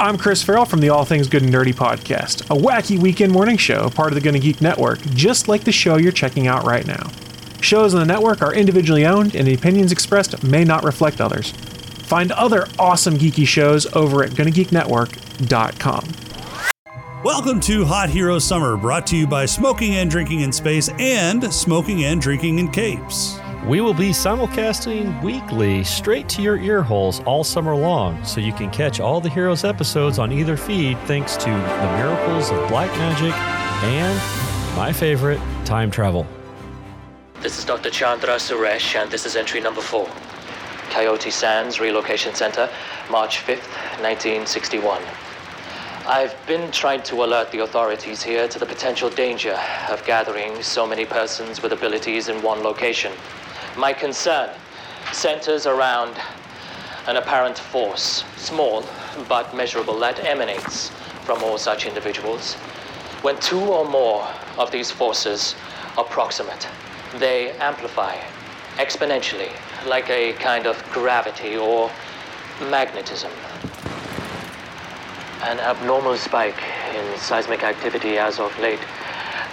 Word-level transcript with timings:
I'm 0.00 0.16
Chris 0.16 0.44
Farrell 0.44 0.64
from 0.64 0.78
the 0.78 0.90
All 0.90 1.04
Things 1.04 1.26
Good 1.26 1.42
and 1.42 1.52
Nerdy 1.52 1.74
podcast, 1.74 2.42
a 2.42 2.56
wacky 2.56 2.96
weekend 2.96 3.32
morning 3.32 3.56
show, 3.56 3.90
part 3.90 4.12
of 4.12 4.14
the 4.14 4.20
Gonna 4.20 4.38
Geek 4.38 4.60
Network, 4.60 5.00
just 5.10 5.48
like 5.48 5.64
the 5.64 5.72
show 5.72 5.96
you're 5.96 6.12
checking 6.12 6.46
out 6.46 6.64
right 6.64 6.86
now. 6.86 7.10
Shows 7.60 7.94
on 7.94 8.00
the 8.00 8.06
network 8.06 8.40
are 8.40 8.54
individually 8.54 9.06
owned, 9.06 9.34
and 9.34 9.44
the 9.44 9.54
opinions 9.54 9.90
expressed 9.90 10.40
may 10.44 10.62
not 10.62 10.84
reflect 10.84 11.20
others. 11.20 11.50
Find 11.50 12.30
other 12.30 12.68
awesome 12.78 13.16
geeky 13.18 13.44
shows 13.44 13.92
over 13.96 14.22
at 14.22 14.30
GonnaGeekNetwork.com. 14.30 16.04
Welcome 17.24 17.58
to 17.62 17.84
Hot 17.84 18.08
Hero 18.08 18.38
Summer, 18.38 18.76
brought 18.76 19.04
to 19.08 19.16
you 19.16 19.26
by 19.26 19.46
Smoking 19.46 19.96
and 19.96 20.08
Drinking 20.08 20.42
in 20.42 20.52
Space 20.52 20.90
and 21.00 21.52
Smoking 21.52 22.04
and 22.04 22.20
Drinking 22.20 22.60
in 22.60 22.70
Capes. 22.70 23.40
We 23.68 23.82
will 23.82 23.92
be 23.92 24.12
simulcasting 24.12 25.22
weekly 25.22 25.84
straight 25.84 26.26
to 26.30 26.40
your 26.40 26.56
ear 26.56 26.82
holes 26.82 27.20
all 27.26 27.44
summer 27.44 27.76
long, 27.76 28.24
so 28.24 28.40
you 28.40 28.54
can 28.54 28.70
catch 28.70 28.98
all 28.98 29.20
the 29.20 29.28
Heroes 29.28 29.62
episodes 29.62 30.18
on 30.18 30.32
either 30.32 30.56
feed 30.56 30.98
thanks 31.00 31.36
to 31.36 31.50
the 31.50 31.92
miracles 31.98 32.50
of 32.50 32.66
black 32.70 32.90
magic 32.96 33.34
and 33.84 34.16
my 34.74 34.90
favorite, 34.90 35.38
time 35.66 35.90
travel. 35.90 36.26
This 37.42 37.58
is 37.58 37.66
Dr. 37.66 37.90
Chandra 37.90 38.36
Suresh, 38.36 38.94
and 38.94 39.10
this 39.10 39.26
is 39.26 39.36
entry 39.36 39.60
number 39.60 39.82
four. 39.82 40.08
Coyote 40.88 41.30
Sands 41.30 41.78
Relocation 41.78 42.34
Center, 42.34 42.70
March 43.10 43.40
5th, 43.40 43.68
1961. 44.00 45.02
I've 46.06 46.34
been 46.46 46.70
trying 46.70 47.02
to 47.02 47.22
alert 47.22 47.52
the 47.52 47.62
authorities 47.64 48.22
here 48.22 48.48
to 48.48 48.58
the 48.58 48.64
potential 48.64 49.10
danger 49.10 49.60
of 49.90 50.02
gathering 50.06 50.62
so 50.62 50.86
many 50.86 51.04
persons 51.04 51.60
with 51.60 51.72
abilities 51.72 52.30
in 52.30 52.40
one 52.40 52.62
location. 52.62 53.12
My 53.78 53.92
concern 53.92 54.50
centers 55.12 55.64
around 55.64 56.16
an 57.06 57.16
apparent 57.16 57.56
force, 57.56 58.24
small 58.36 58.84
but 59.28 59.54
measurable, 59.54 59.96
that 60.00 60.18
emanates 60.24 60.88
from 61.24 61.44
all 61.44 61.58
such 61.58 61.86
individuals. 61.86 62.54
When 63.22 63.38
two 63.38 63.60
or 63.60 63.88
more 63.88 64.26
of 64.58 64.72
these 64.72 64.90
forces 64.90 65.54
are 65.96 66.02
proximate, 66.02 66.66
they 67.18 67.52
amplify 67.60 68.16
exponentially, 68.78 69.52
like 69.86 70.10
a 70.10 70.32
kind 70.34 70.66
of 70.66 70.82
gravity 70.90 71.56
or 71.56 71.88
magnetism. 72.68 73.30
An 75.42 75.60
abnormal 75.60 76.16
spike 76.16 76.60
in 76.96 77.16
seismic 77.16 77.62
activity 77.62 78.18
as 78.18 78.40
of 78.40 78.58
late 78.58 78.80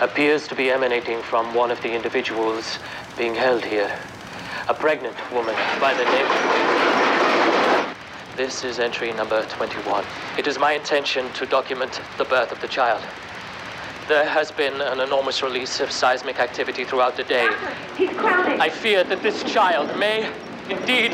appears 0.02 0.48
to 0.48 0.56
be 0.56 0.72
emanating 0.72 1.22
from 1.22 1.54
one 1.54 1.70
of 1.70 1.80
the 1.84 1.94
individuals 1.94 2.80
being 3.16 3.36
held 3.36 3.64
here. 3.64 3.96
A 4.68 4.74
pregnant 4.74 5.16
woman 5.32 5.56
by 5.80 5.94
the 5.94 6.04
name. 6.06 6.26
of... 6.26 7.96
This 8.36 8.64
is 8.64 8.80
entry 8.80 9.14
number 9.14 9.46
21. 9.46 10.04
It 10.38 10.48
is 10.48 10.60
my 10.60 10.74
intention 10.74 11.32
to 11.34 11.46
document 11.46 12.02
the 12.18 12.26
birth 12.26 12.52
of 12.52 12.60
the 12.60 12.68
child. 12.68 13.02
There 14.08 14.26
has 14.28 14.52
been 14.52 14.82
an 14.82 15.00
enormous 15.00 15.42
release 15.42 15.80
of 15.80 15.92
seismic 15.92 16.40
activity 16.40 16.84
throughout 16.84 17.16
the 17.16 17.24
day. 17.24 17.48
He's 17.98 18.10
crowding. 18.10 18.60
I 18.60 18.70
fear 18.70 19.04
that 19.06 19.24
this 19.24 19.44
child 19.44 19.98
may 19.98 20.32
indeed. 20.70 21.14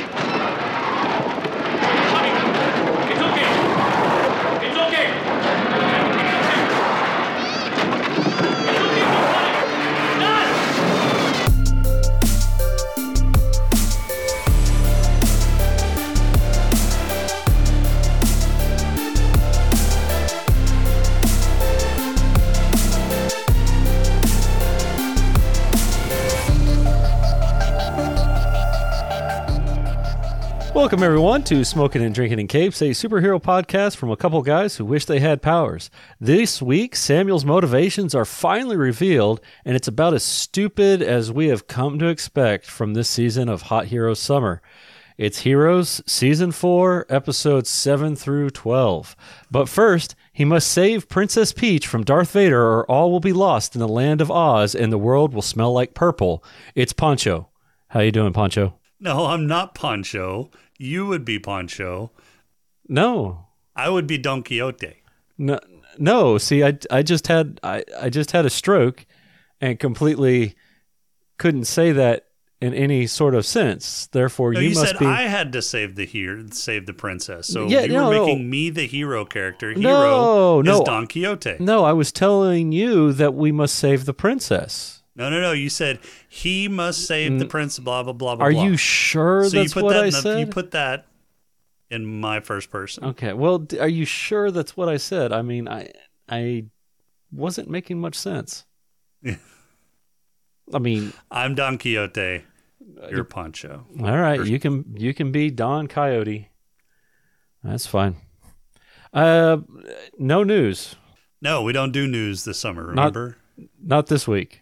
Welcome, 30.81 31.03
everyone, 31.03 31.43
to 31.43 31.63
Smoking 31.63 32.01
and 32.01 32.13
Drinking 32.13 32.39
in 32.39 32.47
Capes, 32.47 32.81
a 32.81 32.85
superhero 32.85 33.39
podcast 33.39 33.97
from 33.97 34.09
a 34.09 34.17
couple 34.17 34.41
guys 34.41 34.77
who 34.77 34.83
wish 34.83 35.05
they 35.05 35.19
had 35.19 35.39
powers. 35.39 35.91
This 36.19 36.59
week, 36.59 36.95
Samuel's 36.95 37.45
motivations 37.45 38.15
are 38.15 38.25
finally 38.25 38.75
revealed, 38.75 39.41
and 39.63 39.75
it's 39.75 39.87
about 39.87 40.15
as 40.15 40.23
stupid 40.23 41.03
as 41.03 41.31
we 41.31 41.49
have 41.49 41.67
come 41.67 41.99
to 41.99 42.07
expect 42.07 42.65
from 42.65 42.95
this 42.95 43.07
season 43.07 43.47
of 43.47 43.61
Hot 43.61 43.85
Heroes 43.85 44.19
Summer. 44.19 44.59
It's 45.19 45.41
Heroes 45.41 46.01
Season 46.07 46.51
4, 46.51 47.05
Episodes 47.09 47.69
7 47.69 48.15
through 48.15 48.49
12. 48.49 49.15
But 49.51 49.69
first, 49.69 50.15
he 50.33 50.43
must 50.43 50.67
save 50.67 51.07
Princess 51.07 51.53
Peach 51.53 51.85
from 51.85 52.03
Darth 52.03 52.31
Vader, 52.31 52.59
or 52.59 52.89
all 52.89 53.11
will 53.11 53.19
be 53.19 53.33
lost 53.33 53.75
in 53.75 53.79
the 53.81 53.87
land 53.87 54.19
of 54.19 54.31
Oz, 54.31 54.73
and 54.73 54.91
the 54.91 54.97
world 54.97 55.31
will 55.31 55.43
smell 55.43 55.71
like 55.71 55.93
purple. 55.93 56.43
It's 56.73 56.91
Poncho. 56.91 57.49
How 57.89 57.99
you 57.99 58.11
doing, 58.11 58.33
Poncho? 58.33 58.79
No, 58.99 59.27
I'm 59.27 59.45
not 59.45 59.75
Poncho. 59.75 60.49
You 60.81 61.05
would 61.05 61.23
be 61.23 61.37
Poncho. 61.37 62.11
No, 62.87 63.45
I 63.75 63.89
would 63.89 64.07
be 64.07 64.17
Don 64.17 64.41
Quixote. 64.43 64.95
No, 65.37 65.59
no. 65.97 66.37
See, 66.37 66.63
I, 66.63 66.77
I 66.89 67.03
just 67.03 67.27
had 67.27 67.59
I, 67.63 67.83
I 67.99 68.09
just 68.09 68.31
had 68.31 68.45
a 68.45 68.49
stroke, 68.49 69.05
and 69.61 69.79
completely 69.79 70.55
couldn't 71.37 71.65
say 71.65 71.91
that 71.91 72.25
in 72.59 72.73
any 72.73 73.07
sort 73.07 73.33
of 73.35 73.45
sense. 73.45 74.07
Therefore, 74.07 74.53
No, 74.53 74.59
you, 74.59 74.69
you, 74.69 74.75
must 74.75 74.91
said 74.91 74.99
be. 74.99 75.05
I 75.05 75.23
had 75.23 75.51
to 75.53 75.61
save 75.61 75.95
the 75.95 76.05
hero, 76.05 76.45
save 76.51 76.85
the 76.85 76.93
princess. 76.93 77.47
So 77.47 77.67
Yeah, 77.67 77.81
you 77.81 77.93
no, 77.93 78.09
were 78.09 78.13
no. 78.15 78.25
making 78.27 78.49
me 78.49 78.69
the 78.69 78.85
hero 78.85 79.25
character. 79.25 79.71
Hero 79.71 79.81
No, 79.81 80.59
is 80.61 80.65
no. 80.65 80.83
Don 80.83 81.07
Quixote. 81.07 81.57
no, 81.59 81.83
I 81.83 81.93
was 81.93 82.11
telling 82.11 82.71
you 82.71 83.13
that 83.13 83.33
we 83.33 83.51
must 83.51 83.75
save 83.75 84.05
the 84.05 84.13
princess. 84.13 85.00
No, 85.15 85.29
no, 85.29 85.41
no. 85.41 85.51
You 85.51 85.69
said 85.69 85.99
he 86.29 86.67
must 86.67 87.05
save 87.05 87.37
the 87.39 87.45
prince. 87.45 87.77
Blah 87.79 88.03
blah 88.03 88.13
blah 88.13 88.35
blah. 88.35 88.45
Are 88.45 88.51
blah. 88.51 88.63
you 88.63 88.77
sure 88.77 89.43
So 89.49 89.57
you 89.57 89.63
that's 89.63 89.73
put 89.73 89.83
what 89.83 89.93
that 89.93 90.03
I 90.03 90.07
in 90.07 90.11
the, 90.11 90.21
said? 90.21 90.39
You 90.39 90.45
put 90.47 90.71
that 90.71 91.07
in 91.89 92.05
my 92.21 92.39
first 92.39 92.71
person. 92.71 93.03
okay. 93.05 93.33
Well, 93.33 93.67
are 93.79 93.87
you 93.89 94.05
sure 94.05 94.51
that's 94.51 94.77
what 94.77 94.87
I 94.89 94.97
said? 94.97 95.33
I 95.33 95.41
mean, 95.41 95.67
I 95.67 95.91
I 96.29 96.65
wasn't 97.31 97.69
making 97.69 97.99
much 97.99 98.15
sense. 98.15 98.65
I 100.73 100.79
mean, 100.79 101.11
I'm 101.29 101.55
Don 101.55 101.77
Quixote. 101.77 102.43
You're 103.09 103.23
Poncho. 103.23 103.85
All 103.99 104.17
right, 104.17 104.45
you 104.45 104.59
can 104.59 104.95
you 104.97 105.13
can 105.13 105.31
be 105.31 105.49
Don 105.49 105.87
Coyote. 105.87 106.49
That's 107.63 107.85
fine. 107.85 108.15
Uh, 109.13 109.57
no 110.17 110.43
news. 110.43 110.95
No, 111.41 111.63
we 111.63 111.73
don't 111.73 111.91
do 111.91 112.07
news 112.07 112.45
this 112.45 112.57
summer. 112.59 112.83
Not- 112.93 113.13
Remember, 113.15 113.37
Not 113.83 114.07
this 114.07 114.27
week 114.27 114.60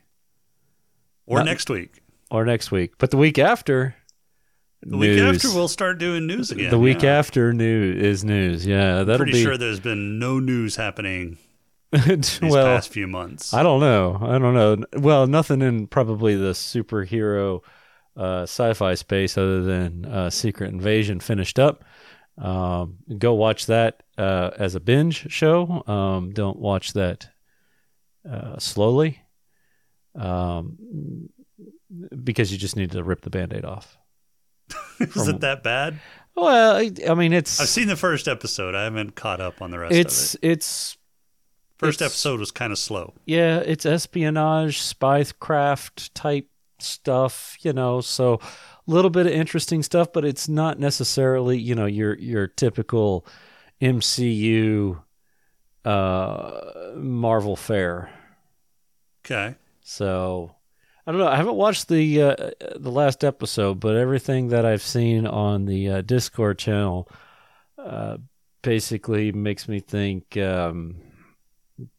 or 1.30 1.38
not- 1.40 1.46
next 1.46 1.70
week. 1.70 2.02
or 2.32 2.46
next 2.46 2.72
week, 2.72 2.94
but 2.98 3.12
the 3.12 3.18
week 3.18 3.40
after. 3.40 3.96
The 4.82 4.98
week 4.98 5.20
after, 5.20 5.50
we'll 5.50 5.68
start 5.68 5.98
doing 5.98 6.26
news 6.26 6.52
again. 6.52 6.70
the 6.70 6.80
week 6.80 7.02
yeah. 7.04 7.18
after 7.18 7.52
news 7.52 8.02
is 8.02 8.24
news. 8.24 8.66
Yeah, 8.66 9.04
that'll 9.04 9.18
Pretty 9.18 9.34
be. 9.34 9.44
sure 9.44 9.58
there's 9.58 9.82
been 9.82 10.20
no 10.20 10.40
news 10.40 10.78
happening 10.78 11.38
these 11.92 12.40
well, 12.42 12.66
past 12.66 12.90
few 12.90 13.06
months. 13.08 13.54
I 13.54 13.62
don't 13.62 13.82
know. 13.82 14.18
I 14.22 14.38
don't 14.38 14.54
know. 14.54 14.86
Well, 14.98 15.28
nothing 15.28 15.62
in 15.62 15.88
probably 15.88 16.36
the 16.36 16.52
superhero 16.52 17.62
uh, 18.16 18.44
sci-fi 18.44 18.96
space 18.96 19.38
other 19.38 19.64
than 19.64 20.06
uh, 20.06 20.30
Secret 20.30 20.72
Invasion 20.72 21.20
finished 21.20 21.60
up. 21.60 21.84
Um, 22.38 23.00
go 23.18 23.34
watch 23.34 23.66
that 23.66 24.04
uh, 24.18 24.52
as 24.58 24.76
a 24.76 24.80
binge 24.80 25.30
show. 25.30 25.84
Um, 25.88 26.32
don't 26.32 26.58
watch 26.58 26.94
that 26.94 27.28
uh, 28.30 28.58
slowly 28.60 29.20
um, 30.16 31.30
because 32.24 32.52
you 32.52 32.58
just 32.58 32.76
need 32.76 32.92
to 32.92 33.04
rip 33.04 33.22
the 33.22 33.30
band-aid 33.30 33.66
off. 33.66 33.98
Is 35.00 35.28
it 35.28 35.40
that 35.42 35.64
bad? 35.64 36.00
Well, 36.36 36.76
I, 37.08 37.14
mean, 37.16 37.34
it's 37.34 37.60
I've 37.60 37.68
seen 37.70 37.88
the 37.88 37.96
first 37.96 38.28
episode. 38.28 38.76
I 38.76 38.84
haven't 38.84 39.16
caught 39.16 39.42
up 39.42 39.62
on 39.62 39.72
the 39.72 39.80
rest 39.80 39.94
it's 39.96 40.34
of 40.36 40.40
it. 40.44 40.52
it's 40.52 40.98
First 41.78 42.02
it's- 42.02 42.12
episode 42.12 42.40
was 42.40 42.52
kind 42.52 42.72
of 42.72 42.78
slow. 42.80 43.14
yeah, 43.26 43.58
it's 43.60 43.86
espionage, 43.86 44.82
spycraft 44.82 46.12
type 46.14 46.48
stuff, 46.80 47.58
you 47.62 47.74
know, 47.74 48.00
so 48.02 48.36
a 48.36 48.92
little 48.92 49.10
bit 49.10 49.26
of 49.26 49.34
interesting 49.34 49.84
stuff, 49.84 50.14
but 50.14 50.24
it's 50.26 50.48
not 50.48 50.80
necessarily, 50.80 51.58
you 51.58 51.76
know, 51.76 51.86
your 51.86 52.18
your 52.18 52.48
typical 52.48 53.26
MCU 53.82 55.02
uh 55.86 56.62
Marvel 56.96 57.56
fare. 57.56 58.10
Okay. 59.26 59.56
So 59.90 60.56
I 61.08 61.12
don't 61.12 61.20
know. 61.20 61.28
I 61.28 61.36
haven't 61.36 61.56
watched 61.56 61.88
the 61.88 62.22
uh, 62.22 62.36
the 62.76 62.92
last 62.92 63.24
episode, 63.24 63.80
but 63.80 63.96
everything 63.96 64.50
that 64.50 64.64
I've 64.64 64.84
seen 64.84 65.26
on 65.26 65.66
the 65.66 65.90
uh, 65.90 66.02
Discord 66.02 66.60
channel 66.60 67.10
uh, 67.76 68.18
basically 68.62 69.32
makes 69.32 69.68
me 69.68 69.80
think, 69.80 70.38
um, 70.38 70.98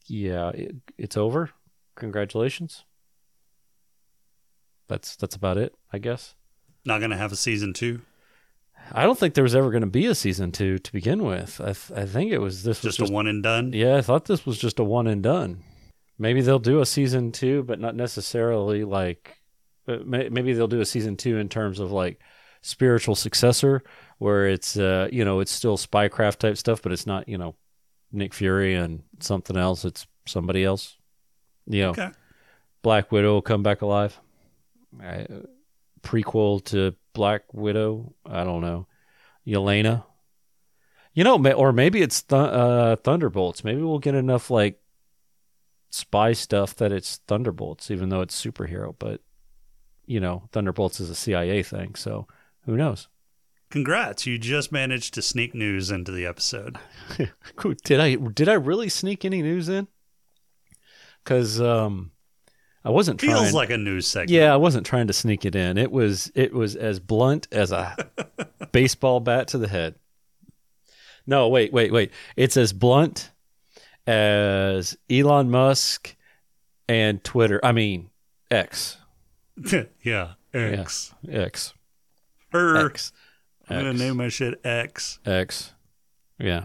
yeah, 0.07 0.51
it, 0.51 0.77
it's 0.99 1.17
over. 1.17 1.51
Congratulations. 1.97 2.85
That's 4.87 5.17
that's 5.17 5.35
about 5.35 5.59
it, 5.59 5.75
I 5.93 5.99
guess. 5.99 6.37
Not 6.85 7.01
going 7.01 7.11
to 7.11 7.17
have 7.17 7.33
a 7.33 7.37
season 7.37 7.73
two. 7.73 8.03
I 8.93 9.03
don't 9.03 9.19
think 9.19 9.35
there 9.35 9.43
was 9.45 9.57
ever 9.57 9.71
going 9.71 9.83
to 9.83 9.89
be 9.89 10.07
a 10.07 10.15
season 10.15 10.53
two 10.53 10.79
to 10.79 10.93
begin 10.93 11.25
with. 11.25 11.61
I, 11.61 11.73
th- 11.73 11.91
I 11.99 12.07
think 12.07 12.31
it 12.31 12.39
was 12.39 12.63
this 12.63 12.85
was 12.85 12.97
Just, 12.97 13.11
a 13.11 13.13
one 13.13 13.27
and 13.27 13.43
done. 13.43 13.73
Yeah, 13.73 13.97
I 13.97 14.01
thought 14.01 14.27
this 14.27 14.47
was 14.47 14.59
just 14.59 14.79
a 14.79 14.85
one 14.85 15.09
and 15.09 15.25
done. 15.25 15.65
Maybe 16.21 16.43
they'll 16.43 16.59
do 16.59 16.81
a 16.81 16.87
season 16.87 17.33
two, 17.33 17.63
but 17.63 17.81
not 17.81 17.97
necessarily 17.97 18.85
like. 18.85 19.39
but 19.87 20.07
Maybe 20.07 20.53
they'll 20.53 20.69
do 20.69 20.83
a 20.83 20.87
season 20.87 21.17
two 21.17 21.39
in 21.39 21.49
terms 21.49 21.81
of 21.81 21.91
like 21.91 22.21
spiritual 22.61 23.15
successor, 23.15 23.83
where 24.19 24.47
it's 24.47 24.77
uh 24.77 25.09
you 25.11 25.25
know 25.25 25.41
it's 25.41 25.51
still 25.51 25.79
spycraft 25.79 26.37
type 26.37 26.59
stuff, 26.59 26.83
but 26.83 26.93
it's 26.93 27.07
not 27.07 27.27
you 27.27 27.39
know 27.39 27.55
Nick 28.13 28.35
Fury 28.35 28.75
and 28.75 29.03
something 29.21 29.57
else. 29.57 29.85
It's 29.87 30.07
somebody 30.27 30.63
else. 30.63 30.99
You 31.67 31.83
know, 31.85 31.91
Okay. 31.91 32.11
Black 32.83 33.11
Widow 33.11 33.33
will 33.33 33.43
come 33.43 33.63
back 33.63 33.81
alive. 33.83 34.19
I, 35.03 35.27
prequel 36.03 36.63
to 36.67 36.95
Black 37.15 37.43
Widow. 37.53 38.15
I 38.27 38.45
don't 38.45 38.61
know. 38.61 38.87
Yelena. 39.47 40.05
You 41.15 41.25
know, 41.25 41.37
or 41.55 41.73
maybe 41.73 42.03
it's 42.03 42.23
th- 42.23 42.41
uh, 42.41 42.97
Thunderbolts. 42.97 43.65
Maybe 43.65 43.83
we'll 43.83 43.99
get 43.99 44.15
enough 44.15 44.51
like 44.51 44.81
spy 45.91 46.33
stuff 46.33 46.75
that 46.77 46.93
it's 46.93 47.21
Thunderbolts, 47.27 47.91
even 47.91 48.09
though 48.09 48.21
it's 48.21 48.41
superhero. 48.41 48.95
But 48.99 49.21
you 50.07 50.21
know, 50.21 50.45
Thunderbolts 50.53 51.01
is 51.01 51.11
a 51.11 51.15
CIA 51.15 51.63
thing, 51.63 51.95
so 51.95 52.27
who 52.65 52.77
knows? 52.77 53.09
Congrats. 53.71 54.27
You 54.27 54.39
just 54.39 54.73
managed 54.73 55.15
to 55.15 55.23
sneak 55.23 55.55
news 55.55 55.91
into 55.91 56.11
the 56.11 56.27
episode. 56.27 56.79
Did 57.85 58.01
I 58.01 58.17
did 58.17 58.49
I 58.49 58.55
really 58.55 58.89
sneak 58.89 59.25
any 59.25 59.43
news 59.43 59.69
in? 59.69 59.87
Because 61.23 61.61
um, 61.61 62.11
I 62.85 62.91
wasn't 62.91 63.21
trying. 63.21 63.37
Feels 63.37 63.53
like 63.53 63.71
a 63.71 63.77
news 63.77 64.07
segment. 64.07 64.31
Yeah, 64.31 64.53
I 64.53 64.57
wasn't 64.57 64.87
trying 64.87 65.07
to 65.07 65.13
sneak 65.13 65.45
it 65.45 65.55
in. 65.55 65.79
It 65.79 65.93
was 65.93 66.33
it 66.35 66.53
was 66.53 66.75
as 66.75 66.99
blunt 66.99 67.47
as 67.53 67.71
a 67.71 67.97
baseball 68.73 69.21
bat 69.21 69.49
to 69.49 69.59
the 69.59 69.69
head. 69.69 69.95
No, 71.27 71.49
wait, 71.49 71.73
wait, 71.73 71.93
wait. 71.93 72.11
It's 72.37 72.57
as 72.57 72.73
blunt 72.73 73.30
as 74.11 74.97
Elon 75.09 75.51
Musk 75.51 76.17
and 76.89 77.23
Twitter. 77.23 77.61
I 77.63 77.73
mean, 77.73 78.11
X. 78.51 78.99
yeah. 80.03 80.33
X. 80.53 81.15
X. 81.31 81.75
Her. 82.51 82.87
X. 82.87 83.13
I'm 83.69 83.79
gonna 83.79 83.93
name 83.93 84.17
my 84.17 84.29
shit 84.29 84.61
X. 84.65 85.21
X. 85.25 85.75
Yeah. 86.39 86.65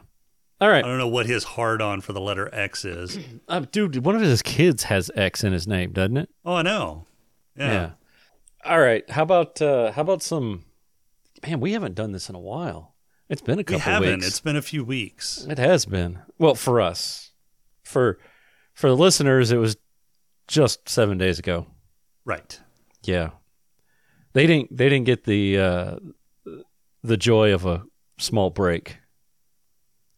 All 0.60 0.70
right. 0.70 0.84
I 0.84 0.88
don't 0.88 0.98
know 0.98 1.08
what 1.08 1.28
his 1.28 1.44
hard 1.44 1.82
on 1.82 2.02
for 2.02 2.14
the 2.14 2.22
letter 2.22 2.50
X 2.52 2.84
is. 2.84 3.20
Uh, 3.48 3.60
dude, 3.72 4.04
one 4.04 4.16
of 4.16 4.22
his 4.22 4.42
kids 4.42 4.84
has 4.86 5.12
X 5.16 5.44
in 5.44 5.54
his 5.54 5.68
name, 5.68 5.92
doesn't 5.92 6.18
it? 6.18 6.30
Oh, 6.44 6.56
I 6.56 6.62
know. 6.64 7.06
Yeah. 7.56 7.92
All 8.64 8.80
right. 8.80 9.08
How 9.08 9.22
about 9.22 9.62
uh 9.62 9.92
how 9.92 10.02
about 10.02 10.24
some 10.24 10.66
Man, 11.46 11.60
we 11.60 11.74
haven't 11.74 11.94
done 11.94 12.12
this 12.12 12.28
in 12.28 12.34
a 12.34 12.40
while. 12.40 12.96
It's 13.30 13.42
been 13.42 13.60
a 13.60 13.64
couple 13.64 13.76
weeks. 13.76 13.86
We 13.86 13.92
haven't. 13.92 14.14
weeks. 14.16 14.28
It's 14.28 14.40
been 14.40 14.56
a 14.56 14.62
few 14.64 14.84
weeks. 14.84 15.46
It 15.48 15.60
has 15.60 15.86
been. 15.86 16.20
Well, 16.40 16.56
for 16.56 16.82
us. 16.82 17.25
For 17.86 18.20
for 18.74 18.90
the 18.90 18.98
listeners, 18.98 19.52
it 19.52 19.58
was 19.58 19.78
just 20.48 20.90
7 20.90 21.18
days 21.18 21.40
ago. 21.40 21.66
Right. 22.26 22.60
Yeah. 23.04 23.30
They 24.34 24.46
didn't 24.48 24.76
they 24.76 24.90
didn't 24.90 25.06
get 25.06 25.24
the 25.24 25.58
uh 25.58 25.96
the 27.04 27.18
joy 27.18 27.54
of 27.54 27.66
a 27.66 27.84
small 28.18 28.50
break 28.50 28.98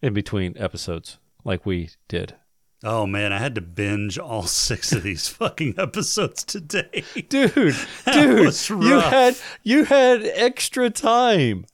in 0.01 0.13
between 0.13 0.57
episodes 0.57 1.19
like 1.43 1.65
we 1.65 1.89
did. 2.07 2.35
Oh, 2.83 3.07
man. 3.07 3.33
I 3.33 3.39
had 3.39 3.55
to 3.55 3.61
binge 3.61 4.17
all 4.19 4.43
six 4.47 4.91
of 4.91 5.03
these 5.03 5.27
fucking 5.27 5.75
episodes 5.77 6.43
today. 6.43 7.03
Dude, 7.29 7.53
dude, 7.53 8.55
you 8.69 8.99
had 8.99 9.35
you 9.63 9.83
had 9.85 10.23
extra 10.23 10.89
time. 10.89 11.65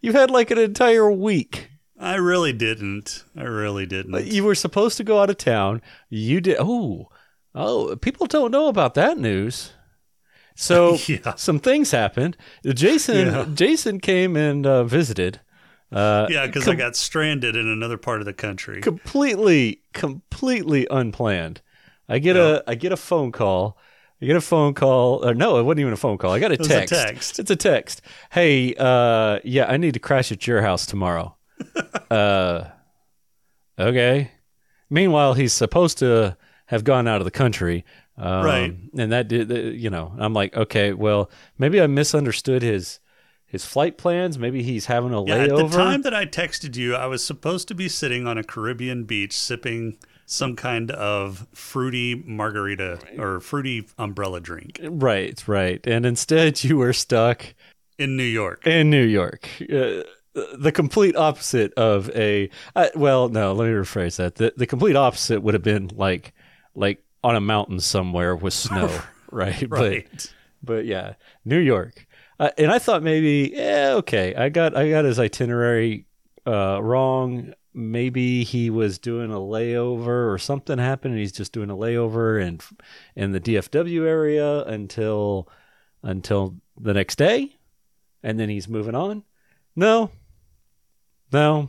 You 0.00 0.12
had 0.12 0.30
like 0.30 0.50
an 0.50 0.58
entire 0.58 1.10
week. 1.10 1.70
I 2.02 2.14
really 2.14 2.52
didn't. 2.54 3.24
I 3.36 3.42
really 3.42 3.84
didn't. 3.86 4.24
You 4.26 4.42
were 4.44 4.54
supposed 4.54 4.96
to 4.96 5.04
go 5.04 5.20
out 5.20 5.28
of 5.30 5.36
town. 5.36 5.82
You 6.08 6.40
did. 6.40 6.56
Oh, 6.58 7.08
oh, 7.54 7.94
people 7.96 8.26
don't 8.26 8.50
know 8.50 8.68
about 8.68 8.94
that 8.94 9.18
news. 9.18 9.72
So 10.56 10.96
Yeah. 11.06 11.34
some 11.36 11.58
things 11.60 11.90
happened. 11.90 12.36
Jason, 12.64 13.26
Yeah. 13.26 13.46
Jason 13.52 14.00
came 14.00 14.34
and 14.36 14.66
uh, 14.66 14.84
visited. 14.84 15.40
Uh, 15.92 16.26
yeah, 16.30 16.46
because 16.46 16.68
I 16.68 16.74
got 16.74 16.96
stranded 16.96 17.54
in 17.56 17.66
another 17.68 17.96
part 17.98 18.20
of 18.20 18.24
the 18.26 18.32
country. 18.32 18.80
completely, 18.80 19.82
completely 19.92 20.86
unplanned. 20.90 21.60
I 22.08 22.18
get 22.18 22.36
Yeah. 22.36 22.60
a, 22.66 22.70
I 22.70 22.74
get 22.76 22.92
a 22.92 22.96
phone 22.96 23.32
call. 23.32 23.76
I 24.22 24.26
get 24.26 24.36
a 24.36 24.40
phone 24.40 24.72
call. 24.74 25.26
Or 25.26 25.34
no, 25.34 25.58
it 25.58 25.64
wasn't 25.64 25.80
even 25.80 25.92
a 25.92 25.96
phone 25.96 26.16
call. 26.16 26.32
I 26.32 26.38
got 26.38 26.50
a 26.52 26.54
a 26.54 26.58
text. 26.58 26.94
text. 26.94 27.38
It's 27.40 27.50
a 27.50 27.56
text. 27.56 28.02
Hey, 28.30 28.74
uh, 28.78 29.40
yeah, 29.44 29.66
I 29.66 29.76
need 29.76 29.94
to 29.94 30.00
crash 30.00 30.30
at 30.32 30.46
your 30.46 30.62
house 30.62 30.86
tomorrow. 30.86 31.36
uh, 32.10 32.64
okay. 33.78 34.30
Meanwhile, 34.88 35.34
he's 35.34 35.52
supposed 35.52 35.98
to 35.98 36.36
have 36.66 36.84
gone 36.84 37.06
out 37.08 37.20
of 37.20 37.24
the 37.24 37.30
country. 37.30 37.84
Um, 38.16 38.44
Right. 38.44 38.74
And 38.98 39.12
that 39.12 39.28
did, 39.28 39.50
you 39.80 39.88
know, 39.90 40.12
I'm 40.18 40.32
like, 40.34 40.56
okay, 40.56 40.92
well, 40.92 41.30
maybe 41.58 41.80
I 41.80 41.86
misunderstood 41.86 42.62
his 42.62 43.00
his 43.46 43.64
flight 43.64 43.98
plans. 43.98 44.38
Maybe 44.38 44.62
he's 44.62 44.86
having 44.86 45.12
a 45.12 45.24
Yeah, 45.24 45.34
at 45.36 45.50
layover. 45.50 45.70
the 45.70 45.76
time 45.76 46.02
that 46.02 46.14
I 46.14 46.24
texted 46.24 46.76
you, 46.76 46.94
I 46.94 47.06
was 47.06 47.24
supposed 47.24 47.66
to 47.68 47.74
be 47.74 47.88
sitting 47.88 48.24
on 48.26 48.38
a 48.38 48.44
Caribbean 48.44 49.04
beach 49.04 49.36
sipping 49.36 49.96
some 50.24 50.54
kind 50.54 50.92
of 50.92 51.48
fruity 51.52 52.14
margarita 52.14 53.00
or 53.18 53.40
fruity 53.40 53.88
umbrella 53.98 54.38
drink 54.40 54.78
Right, 54.84 55.42
right. 55.48 55.84
And 55.84 56.06
instead, 56.06 56.62
you 56.62 56.76
were 56.76 56.92
stuck 56.92 57.54
in 57.98 58.16
New 58.16 58.22
York. 58.22 58.64
in 58.66 58.90
New 58.90 59.02
York. 59.04 59.48
Uh, 59.62 60.02
the 60.58 60.72
complete 60.72 61.16
opposite 61.16 61.72
of 61.74 62.10
a. 62.16 62.50
Uh, 62.74 62.88
well, 62.94 63.28
no, 63.28 63.52
let 63.52 63.66
me 63.66 63.72
rephrase 63.72 64.16
that. 64.16 64.36
The, 64.36 64.52
the 64.56 64.66
complete 64.66 64.96
opposite 64.96 65.42
would 65.42 65.54
have 65.54 65.62
been 65.62 65.90
like, 65.94 66.32
like 66.74 67.02
on 67.22 67.36
a 67.36 67.40
mountain 67.40 67.80
somewhere 67.80 68.34
with 68.36 68.54
snow, 68.66 69.00
right? 69.30 69.68
But, 69.68 69.78
Right. 69.80 70.34
but 70.62 70.84
yeah, 70.86 71.14
New 71.44 71.58
York. 71.58 72.06
Uh, 72.38 72.50
and 72.56 72.70
I 72.70 72.78
thought 72.78 73.02
maybe, 73.02 73.52
yeah, 73.54 73.92
okay, 73.98 74.34
I 74.34 74.48
got, 74.48 74.74
I 74.74 74.88
got 74.88 75.04
his 75.04 75.18
itinerary 75.18 76.06
uh, 76.46 76.80
wrong. 76.82 77.52
Maybe 77.74 78.42
he 78.44 78.70
was 78.70 78.98
doing 78.98 79.30
a 79.30 79.36
layover 79.36 80.32
or 80.32 80.38
something 80.38 80.78
happened, 80.78 81.12
and 81.12 81.20
he's 81.20 81.32
just 81.32 81.52
doing 81.52 81.70
a 81.70 81.76
layover 81.76 82.42
in 82.42 82.58
in 83.14 83.32
the 83.32 83.40
DFW 83.40 84.06
area 84.06 84.64
until 84.64 85.48
until 86.02 86.56
the 86.80 86.94
next 86.94 87.16
day, 87.16 87.54
and 88.22 88.40
then 88.40 88.48
he's 88.48 88.66
moving 88.68 88.94
on. 88.94 89.22
No, 89.76 90.10
no, 91.32 91.62
No, 91.62 91.68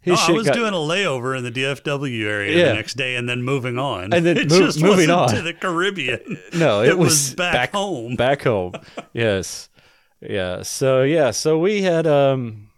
his 0.00 0.20
I 0.20 0.32
was 0.32 0.46
got- 0.46 0.54
doing 0.54 0.72
a 0.72 0.76
layover 0.76 1.36
in 1.36 1.44
the 1.44 1.50
DFW 1.50 2.24
area 2.24 2.56
Yeah. 2.56 2.68
the 2.68 2.74
next 2.74 2.94
day 2.94 3.16
and 3.16 3.28
then 3.28 3.42
moving 3.42 3.78
on. 3.78 4.12
And 4.12 4.24
then 4.24 4.36
it 4.42 4.50
mo- 4.50 4.58
just 4.58 4.80
moving 4.80 5.08
wasn't 5.08 5.10
on. 5.12 5.28
to 5.34 5.42
the 5.42 5.52
Caribbean. 5.54 6.38
No, 6.54 6.82
it, 6.82 6.88
It 6.90 6.98
was, 6.98 7.10
was 7.10 7.34
back 7.34 7.72
home. 7.72 8.16
Back 8.16 8.42
home. 8.42 8.72
yes. 9.12 9.68
Yeah. 10.20 10.62
So 10.62 11.02
yeah. 11.02 11.30
So 11.32 11.58
we 11.58 11.82
had 11.82 12.06
um 12.06 12.70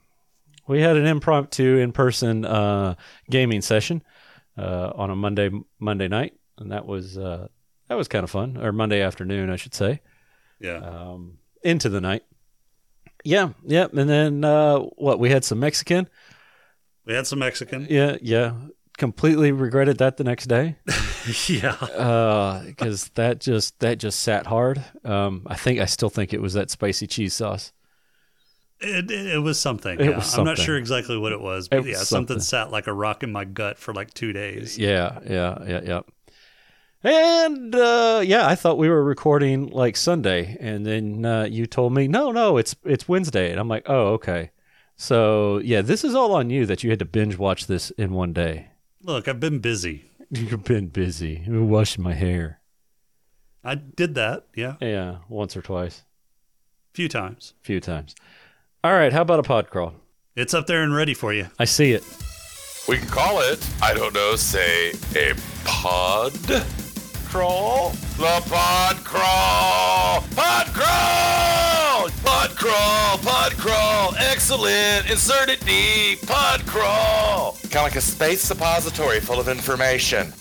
we 0.67 0.81
had 0.81 0.97
an 0.97 1.07
impromptu 1.07 1.79
in 1.79 1.93
person 1.93 2.45
uh 2.45 2.95
gaming 3.31 3.61
session 3.63 4.03
uh 4.59 4.91
on 4.95 5.11
a 5.11 5.17
Monday 5.17 5.51
Monday 5.79 6.09
night, 6.09 6.35
and 6.59 6.73
that 6.73 6.85
was 6.87 7.17
uh 7.17 7.49
that 7.89 7.95
was 7.97 8.09
kind 8.09 8.25
of 8.25 8.31
fun, 8.31 8.57
or 8.57 8.73
Monday 8.73 9.01
afternoon, 9.03 9.51
I 9.51 9.57
should 9.57 9.75
say, 9.75 10.01
Yeah. 10.61 10.77
um 10.79 11.39
into 11.63 11.89
the 11.89 12.01
night. 12.01 12.25
Yeah. 13.25 13.51
Yep. 13.65 13.95
And 13.95 14.09
then 14.09 14.45
uh 14.45 14.79
what 14.79 15.19
we 15.19 15.31
had 15.31 15.45
some 15.45 15.61
Mexican. 15.61 16.09
we 17.05 17.15
had 17.15 17.27
some 17.27 17.39
Mexican. 17.39 17.87
Yeah. 17.89 18.17
Yeah. 18.21 18.55
Completely 18.99 19.53
regretted 19.53 19.99
that 19.99 20.17
the 20.17 20.25
next 20.25 20.47
day. 20.47 20.77
yeah. 21.49 22.63
because 22.67 23.09
that 23.15 23.41
just 23.41 23.79
that 23.81 23.99
just 23.99 24.21
sat 24.21 24.47
hard. 24.47 24.85
Um, 25.05 25.47
I 25.47 25.57
think 25.57 25.81
I 25.81 25.87
still 25.87 26.11
think 26.11 26.33
it 26.33 26.41
was 26.41 26.55
that 26.55 26.71
spicy 26.71 27.07
cheese 27.07 27.35
sauce. 27.35 27.73
It, 28.81 29.11
it, 29.11 29.27
it 29.27 29.39
was 29.39 29.61
something. 29.61 30.01
It 30.01 30.07
yeah. 30.07 30.17
was 30.17 30.39
I'm 30.39 30.45
not 30.45 30.57
sure 30.57 30.77
exactly 30.77 31.19
what 31.19 31.33
it 31.33 31.41
was, 31.41 31.69
but 31.69 31.81
was 31.81 31.87
yeah, 31.87 31.97
something. 31.97 32.07
something. 32.07 32.41
sat 32.41 32.71
like 32.71 32.87
a 32.87 32.95
rock 32.95 33.23
in 33.23 33.31
my 33.31 33.45
gut 33.45 33.79
for 33.79 33.93
like 33.93 34.15
two 34.15 34.33
days. 34.33 34.79
Yeah, 34.79 35.19
yeah, 35.29 35.59
yeah, 35.67 35.81
yeah. 35.85 36.01
And 37.03 37.75
uh, 37.75 38.21
yeah, 38.25 38.47
I 38.47 38.55
thought 38.55 38.77
we 38.77 38.89
were 38.89 39.03
recording 39.03 39.69
like 39.69 39.97
Sunday, 39.97 40.57
and 40.61 40.85
then 40.85 41.25
uh, 41.25 41.45
you 41.45 41.67
told 41.67 41.95
me 41.95 42.09
no, 42.09 42.31
no, 42.31 42.59
it's 42.59 42.77
it's 42.85 43.09
Wednesday, 43.09 43.51
and 43.51 43.59
I'm 43.59 43.69
like, 43.69 43.85
oh, 43.87 44.09
okay. 44.15 44.51
So 44.97 45.59
yeah, 45.59 45.81
this 45.81 46.05
is 46.05 46.15
all 46.15 46.35
on 46.35 46.51
you 46.51 46.67
that 46.67 46.85
you 46.85 46.91
had 46.91 46.99
to 46.99 47.07
binge 47.07 47.39
watch 47.39 47.67
this 47.67 47.91
in 47.93 48.13
one 48.13 48.35
day. 48.35 48.69
Look, 49.03 49.29
I've 49.29 49.41
been 49.41 49.61
busy. 49.61 50.11
You've 50.31 50.63
been 50.65 50.89
busy 50.89 51.39
I've 51.39 51.47
been 51.47 51.71
washing 51.71 52.05
my 52.05 52.13
hair. 52.13 52.61
I 53.65 53.75
did 53.75 54.15
that. 54.17 54.47
Yeah. 54.55 54.77
Yeah, 54.81 55.19
once 55.29 55.57
or 55.57 55.63
twice, 55.63 56.03
few 56.93 57.09
times. 57.09 57.55
a 57.63 57.65
few 57.65 57.81
times. 57.81 58.15
All 58.85 58.93
right, 58.93 59.13
how 59.13 59.23
about 59.23 59.41
a 59.41 59.43
pod 59.43 59.71
crawl? 59.71 59.95
It's 60.37 60.55
up 60.55 60.67
there 60.67 60.83
and 60.83 60.95
ready 60.95 61.15
for 61.15 61.33
you. 61.33 61.49
I 61.59 61.65
see 61.65 61.93
it. 61.93 62.05
We 62.89 62.99
can 62.99 63.09
call 63.09 63.41
it, 63.41 63.67
I 63.83 63.95
don't 63.95 64.15
know, 64.15 64.37
say 64.37 64.93
a 65.17 65.35
pod 65.65 66.33
crawl? 67.31 67.91
The 68.19 68.43
pod 68.51 68.97
crawl! 69.05 70.25
Pod 70.35 70.67
crawl! 70.75 72.11
Pod 72.25 72.51
crawl! 72.57 73.19
Pod 73.19 73.53
crawl, 73.53 74.15
excellent. 74.19 75.09
Insert 75.09 75.49
it 75.49 75.65
deep. 75.65 76.27
Pod 76.27 76.67
crawl. 76.67 77.57
Kind 77.63 77.77
of 77.77 77.83
like 77.83 77.97
a 77.97 78.01
space 78.01 78.41
suppository 78.41 79.21
full 79.21 79.39
of 79.39 79.49
information. 79.49 80.33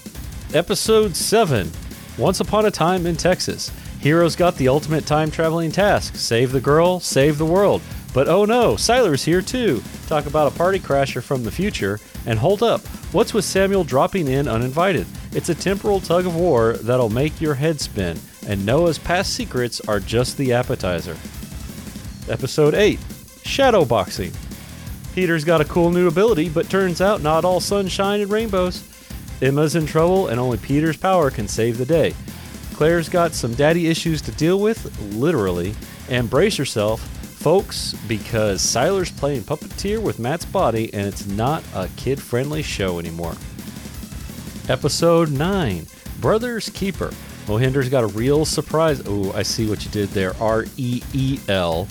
Episode 0.55 1.15
7 1.15 1.71
Once 2.17 2.39
Upon 2.39 2.65
a 2.65 2.71
Time 2.71 3.05
in 3.05 3.15
Texas. 3.15 3.71
Heroes 3.99 4.35
got 4.35 4.55
the 4.55 4.67
ultimate 4.67 5.05
time 5.05 5.29
traveling 5.29 5.71
task 5.71 6.15
save 6.15 6.51
the 6.51 6.61
girl, 6.61 6.99
save 6.99 7.37
the 7.37 7.45
world. 7.45 7.83
But 8.13 8.27
oh 8.27 8.45
no, 8.45 8.73
Sylar's 8.73 9.23
here 9.23 9.41
too. 9.41 9.83
Talk 10.07 10.25
about 10.25 10.51
a 10.51 10.55
party 10.55 10.79
crasher 10.79 11.21
from 11.21 11.43
the 11.43 11.51
future. 11.51 11.99
And 12.25 12.39
hold 12.39 12.63
up, 12.63 12.81
what's 13.13 13.33
with 13.33 13.45
Samuel 13.45 13.83
dropping 13.83 14.27
in 14.27 14.47
uninvited? 14.47 15.07
It's 15.31 15.49
a 15.49 15.55
temporal 15.55 15.99
tug 15.99 16.25
of 16.25 16.35
war 16.35 16.73
that'll 16.73 17.09
make 17.09 17.39
your 17.39 17.53
head 17.53 17.79
spin, 17.79 18.19
and 18.47 18.65
Noah's 18.65 18.97
past 18.97 19.33
secrets 19.33 19.79
are 19.81 19.99
just 19.99 20.37
the 20.37 20.53
appetizer. 20.53 21.15
Episode 22.27 22.73
8 22.73 22.99
Shadow 23.43 23.85
Boxing. 23.85 24.31
Peter's 25.13 25.43
got 25.43 25.61
a 25.61 25.65
cool 25.65 25.91
new 25.91 26.07
ability, 26.07 26.49
but 26.49 26.69
turns 26.69 27.01
out 27.01 27.21
not 27.21 27.45
all 27.45 27.59
sunshine 27.59 28.21
and 28.21 28.31
rainbows. 28.31 28.83
Emma's 29.41 29.75
in 29.75 29.85
trouble, 29.85 30.27
and 30.27 30.39
only 30.39 30.57
Peter's 30.57 30.97
power 30.97 31.31
can 31.31 31.47
save 31.47 31.77
the 31.77 31.85
day. 31.85 32.13
Claire's 32.73 33.09
got 33.09 33.33
some 33.33 33.53
daddy 33.53 33.87
issues 33.87 34.21
to 34.21 34.31
deal 34.33 34.59
with, 34.59 34.99
literally, 35.13 35.73
and 36.09 36.29
brace 36.29 36.57
yourself, 36.57 37.01
folks, 37.39 37.93
because 38.09 38.61
Sylar's 38.61 39.11
playing 39.11 39.43
puppeteer 39.43 40.01
with 40.01 40.19
Matt's 40.19 40.43
body, 40.43 40.93
and 40.93 41.07
it's 41.07 41.25
not 41.25 41.63
a 41.73 41.87
kid 41.95 42.21
friendly 42.21 42.61
show 42.61 42.99
anymore. 42.99 43.35
Episode 44.67 45.31
9 45.31 45.87
Brother's 46.19 46.69
Keeper. 46.69 47.11
Mohinder's 47.47 47.87
got 47.87 48.03
a 48.03 48.07
real 48.07 48.43
surprise. 48.43 49.01
Oh, 49.05 49.31
I 49.31 49.43
see 49.43 49.69
what 49.69 49.85
you 49.85 49.89
did 49.91 50.09
there. 50.09 50.35
R 50.41 50.65
E 50.75 51.01
E 51.13 51.39
L. 51.47 51.87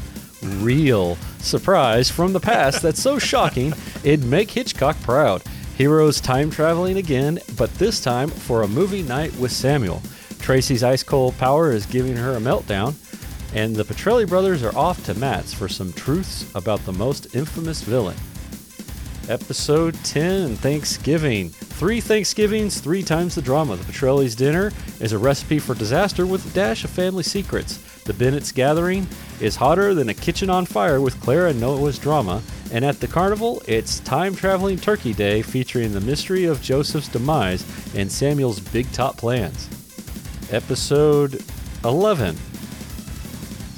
Real 0.59 1.17
surprise 1.38 2.11
from 2.11 2.33
the 2.33 2.40
past 2.40 2.83
that's 2.83 3.02
so 3.02 3.19
shocking 3.19 3.73
it'd 4.05 4.25
make 4.25 4.50
Hitchcock 4.50 5.00
proud. 5.00 5.43
Heroes 5.76 6.21
time 6.21 6.50
traveling 6.50 6.99
again, 6.99 7.38
but 7.57 7.73
this 7.75 8.00
time 8.00 8.28
for 8.28 8.62
a 8.62 8.69
movie 8.69 9.02
night 9.02 9.35
with 9.37 9.50
Samuel. 9.50 10.02
Tracy's 10.40 10.85
ice 10.85 11.02
cold 11.02 11.37
power 11.38 11.73
is 11.73 11.87
giving 11.87 12.17
her 12.17 12.37
a 12.37 12.40
meltdown, 12.40 12.95
and 13.55 13.75
the 13.75 13.85
Petrelli 13.85 14.28
brothers 14.28 14.62
are 14.62 14.76
off 14.76 15.05
to 15.07 15.14
Matt's 15.14 15.55
for 15.55 15.69
some 15.69 15.93
truths 15.93 16.50
about 16.55 16.85
the 16.85 16.93
most 16.93 17.35
infamous 17.35 17.83
villain. 17.83 18.17
Episode 19.28 19.95
10 20.05 20.57
Thanksgiving. 20.57 21.50
Three 21.50 22.00
Thanksgivings, 22.00 22.81
three 22.81 23.02
times 23.02 23.35
the 23.35 23.43
drama. 23.43 23.76
The 23.76 23.85
Petrelli's 23.85 24.35
dinner 24.35 24.73
is 25.00 25.12
a 25.12 25.19
recipe 25.19 25.59
for 25.59 25.75
disaster 25.75 26.26
with 26.26 26.47
a 26.50 26.55
dash 26.55 26.83
of 26.85 26.90
family 26.90 27.23
secrets. 27.23 27.76
The 28.05 28.14
Bennet's 28.14 28.52
gathering 28.52 29.07
is 29.38 29.55
hotter 29.55 29.93
than 29.93 30.09
a 30.09 30.14
kitchen 30.14 30.49
on 30.49 30.64
fire 30.64 31.00
with 31.02 31.21
Clara 31.21 31.50
and 31.50 31.61
Noah's 31.61 31.99
drama. 31.99 32.43
And 32.73 32.85
at 32.85 33.00
the 33.00 33.07
carnival, 33.07 33.62
it's 33.69 34.00
time 34.00 34.35
traveling 34.35 34.78
turkey 34.78 35.12
day 35.12 35.43
featuring 35.43 35.93
the 35.93 36.00
mystery 36.00 36.47
of 36.47 36.62
Joseph's 36.62 37.09
demise 37.09 37.67
and 37.95 38.11
Samuel's 38.11 38.61
big 38.61 38.90
top 38.93 39.19
plans. 39.19 39.69
Episode 40.50 41.45
11. 41.85 42.35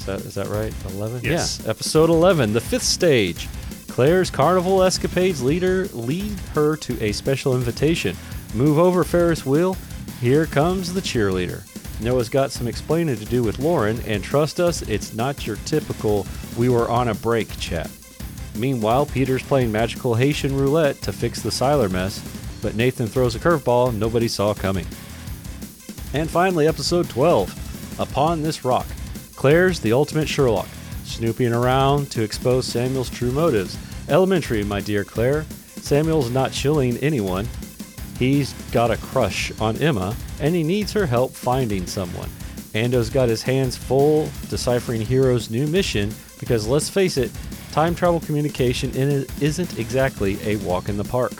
Is 0.01 0.07
that, 0.07 0.19
is 0.21 0.33
that 0.33 0.47
right? 0.47 0.73
11? 0.95 1.21
Yes. 1.23 1.61
Yeah. 1.63 1.69
Episode 1.69 2.09
11, 2.09 2.53
The 2.53 2.59
Fifth 2.59 2.81
Stage. 2.81 3.47
Claire's 3.87 4.31
carnival 4.31 4.81
escapades 4.81 5.43
leader 5.43 5.85
lead 5.93 6.31
her 6.55 6.75
to 6.77 7.03
a 7.03 7.11
special 7.11 7.55
invitation. 7.55 8.17
Move 8.55 8.79
over, 8.79 9.03
Ferris 9.03 9.45
wheel. 9.45 9.77
Here 10.19 10.47
comes 10.47 10.91
the 10.91 11.01
cheerleader. 11.01 11.61
Noah's 12.01 12.29
got 12.29 12.49
some 12.49 12.67
explaining 12.67 13.17
to 13.17 13.25
do 13.25 13.43
with 13.43 13.59
Lauren, 13.59 13.99
and 14.07 14.23
trust 14.23 14.59
us, 14.59 14.81
it's 14.83 15.13
not 15.13 15.45
your 15.45 15.57
typical 15.65 16.25
we 16.57 16.67
were 16.67 16.89
on 16.89 17.09
a 17.09 17.13
break 17.13 17.59
chat. 17.59 17.91
Meanwhile, 18.55 19.05
Peter's 19.05 19.43
playing 19.43 19.71
magical 19.71 20.15
Haitian 20.15 20.57
roulette 20.57 20.99
to 21.03 21.13
fix 21.13 21.43
the 21.43 21.51
Sylar 21.51 21.91
mess, 21.91 22.19
but 22.63 22.73
Nathan 22.73 23.05
throws 23.05 23.35
a 23.35 23.39
curveball 23.39 23.93
nobody 23.93 24.27
saw 24.27 24.55
coming. 24.55 24.87
And 26.15 26.27
finally, 26.27 26.67
episode 26.67 27.07
12 27.07 27.99
Upon 27.99 28.41
This 28.41 28.65
Rock. 28.65 28.87
Claire's 29.41 29.79
the 29.79 29.91
ultimate 29.91 30.29
Sherlock, 30.29 30.67
snooping 31.03 31.51
around 31.51 32.11
to 32.11 32.21
expose 32.21 32.67
Samuel's 32.67 33.09
true 33.09 33.31
motives. 33.31 33.75
Elementary, 34.07 34.63
my 34.63 34.81
dear 34.81 35.03
Claire. 35.03 35.45
Samuel's 35.65 36.29
not 36.29 36.51
chilling 36.51 36.95
anyone. 36.97 37.47
He's 38.19 38.53
got 38.71 38.91
a 38.91 38.97
crush 38.97 39.51
on 39.59 39.77
Emma, 39.77 40.15
and 40.39 40.53
he 40.53 40.61
needs 40.61 40.93
her 40.93 41.07
help 41.07 41.31
finding 41.31 41.87
someone. 41.87 42.29
Ando's 42.75 43.09
got 43.09 43.29
his 43.29 43.41
hands 43.41 43.75
full 43.75 44.29
deciphering 44.47 45.01
Hiro's 45.01 45.49
new 45.49 45.65
mission 45.65 46.13
because 46.39 46.67
let's 46.67 46.87
face 46.87 47.17
it, 47.17 47.31
time 47.71 47.95
travel 47.95 48.19
communication 48.19 48.91
isn't 48.93 49.79
exactly 49.79 50.37
a 50.43 50.57
walk 50.57 50.87
in 50.87 50.97
the 50.97 51.03
park. 51.03 51.33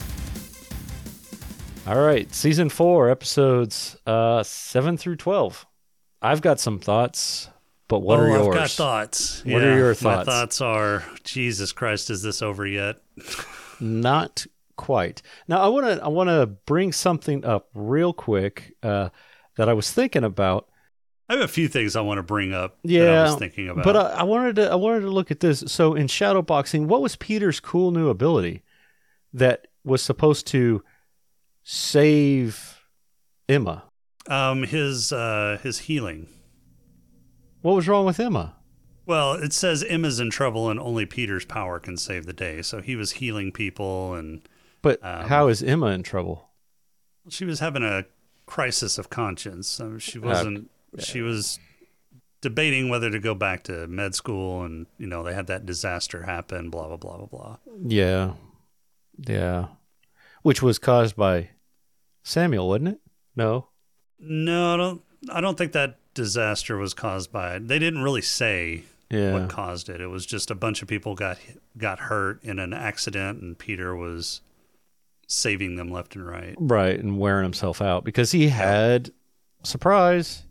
All 1.85 2.01
right, 2.01 2.33
season 2.33 2.69
four, 2.69 3.11
episodes 3.11 3.95
uh, 4.07 4.41
seven 4.41 4.97
through 4.97 5.17
twelve. 5.17 5.67
I've 6.19 6.41
got 6.41 6.59
some 6.59 6.79
thoughts, 6.79 7.47
but 7.91 8.03
what 8.03 8.19
oh, 8.19 8.23
are 8.23 8.29
yours? 8.29 8.47
I've 8.47 8.53
got 8.53 8.69
thoughts. 8.69 9.43
What 9.43 9.61
are 9.61 9.75
your 9.75 9.93
thoughts? 9.93 10.25
My 10.25 10.33
thoughts? 10.33 10.61
are 10.61 11.03
Jesus 11.25 11.73
Christ, 11.73 12.09
is 12.09 12.21
this 12.21 12.41
over 12.41 12.65
yet? 12.65 13.01
Not 13.81 14.45
quite. 14.77 15.21
Now 15.49 15.59
I 15.59 15.67
want 15.67 15.87
to 15.87 16.01
I 16.01 16.07
want 16.07 16.29
to 16.29 16.47
bring 16.47 16.93
something 16.93 17.43
up 17.43 17.67
real 17.73 18.13
quick 18.13 18.77
uh, 18.81 19.09
that 19.57 19.67
I 19.67 19.73
was 19.73 19.91
thinking 19.91 20.23
about. 20.23 20.69
I 21.27 21.33
have 21.33 21.41
a 21.41 21.49
few 21.49 21.67
things 21.67 21.97
I 21.97 22.01
want 22.01 22.19
to 22.19 22.23
bring 22.23 22.53
up 22.53 22.77
Yeah, 22.83 23.03
that 23.03 23.17
I 23.17 23.23
was 23.23 23.35
thinking 23.35 23.67
about. 23.67 23.83
But 23.83 23.97
I, 23.97 24.09
I 24.19 24.23
wanted 24.23 24.55
to 24.55 24.71
I 24.71 24.75
wanted 24.75 25.01
to 25.01 25.11
look 25.11 25.29
at 25.29 25.41
this. 25.41 25.61
So 25.67 25.93
in 25.93 26.07
shadow 26.07 26.41
boxing, 26.41 26.87
what 26.87 27.01
was 27.01 27.17
Peter's 27.17 27.59
cool 27.59 27.91
new 27.91 28.07
ability 28.07 28.63
that 29.33 29.67
was 29.83 30.01
supposed 30.01 30.47
to 30.47 30.81
save 31.63 32.79
Emma? 33.49 33.83
um, 34.27 34.63
his 34.63 35.11
uh, 35.11 35.57
his 35.61 35.79
healing. 35.79 36.27
What 37.61 37.75
was 37.75 37.87
wrong 37.87 38.05
with 38.05 38.19
Emma? 38.19 38.55
Well, 39.05 39.33
it 39.33 39.53
says 39.53 39.83
Emma's 39.83 40.19
in 40.19 40.29
trouble 40.29 40.69
and 40.69 40.79
only 40.79 41.05
Peter's 41.05 41.45
power 41.45 41.79
can 41.79 41.97
save 41.97 42.25
the 42.25 42.33
day. 42.33 42.61
So 42.61 42.81
he 42.81 42.95
was 42.95 43.13
healing 43.13 43.51
people 43.51 44.13
and 44.13 44.41
But 44.81 44.99
Um, 45.03 45.27
how 45.27 45.47
is 45.47 45.61
Emma 45.63 45.87
in 45.87 46.03
trouble? 46.03 46.49
she 47.29 47.45
was 47.45 47.59
having 47.59 47.83
a 47.83 48.05
crisis 48.45 48.97
of 48.97 49.09
conscience. 49.09 49.79
She 49.99 50.17
wasn't. 50.19 50.69
She 50.99 51.21
was 51.21 51.59
debating 52.41 52.89
whether 52.89 53.09
to 53.11 53.19
go 53.19 53.35
back 53.35 53.63
to 53.65 53.85
med 53.87 54.15
school, 54.15 54.63
and 54.63 54.87
you 54.97 55.05
know 55.07 55.23
they 55.23 55.33
had 55.33 55.47
that 55.47 55.65
disaster 55.65 56.23
happen. 56.23 56.69
Blah 56.71 56.87
blah 56.87 56.97
blah 56.97 57.17
blah 57.17 57.25
blah. 57.27 57.57
Yeah, 57.85 58.33
yeah, 59.19 59.67
which 60.41 60.61
was 60.63 60.79
caused 60.79 61.15
by 61.15 61.49
Samuel, 62.23 62.67
wasn't 62.67 62.89
it? 62.89 62.99
No. 63.35 63.67
No, 64.19 64.73
I 64.73 64.77
don't. 64.77 65.01
I 65.31 65.41
don't 65.41 65.57
think 65.57 65.71
that 65.73 65.97
disaster 66.13 66.77
was 66.77 66.93
caused 66.93 67.31
by 67.31 67.55
it. 67.55 67.67
They 67.67 67.79
didn't 67.79 68.01
really 68.03 68.21
say 68.21 68.83
Yeah. 69.09 69.33
what 69.33 69.49
caused 69.49 69.89
it. 69.89 70.01
It 70.01 70.07
was 70.07 70.25
just 70.25 70.51
a 70.51 70.55
bunch 70.55 70.81
of 70.81 70.87
people 70.87 71.15
got 71.15 71.37
got 71.77 71.99
hurt 71.99 72.43
in 72.43 72.59
an 72.59 72.73
accident, 72.73 73.41
and 73.41 73.57
Peter 73.57 73.95
was 73.95 74.41
saving 75.27 75.75
them 75.77 75.89
left 75.89 76.15
and 76.15 76.25
right. 76.27 76.55
Right, 76.59 76.99
and 76.99 77.17
wearing 77.17 77.43
himself 77.43 77.81
out 77.81 78.03
because 78.03 78.31
he 78.33 78.49
had 78.49 79.11
surprise 79.63 80.43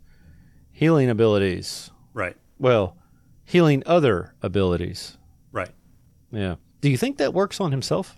healing 0.71 1.09
abilities. 1.09 1.91
Right, 2.13 2.35
Well, 2.57 2.97
healing 3.45 3.83
other 3.85 4.33
abilities. 4.41 5.17
right. 5.51 5.69
Yeah. 6.31 6.55
Do 6.81 6.89
you 6.89 6.97
think 6.97 7.17
that 7.17 7.33
works 7.33 7.59
on 7.59 7.71
himself? 7.71 8.17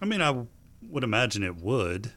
I 0.00 0.06
mean, 0.06 0.22
I 0.22 0.28
w- 0.28 0.46
would 0.88 1.04
imagine 1.04 1.42
it 1.42 1.56
would. 1.56 2.12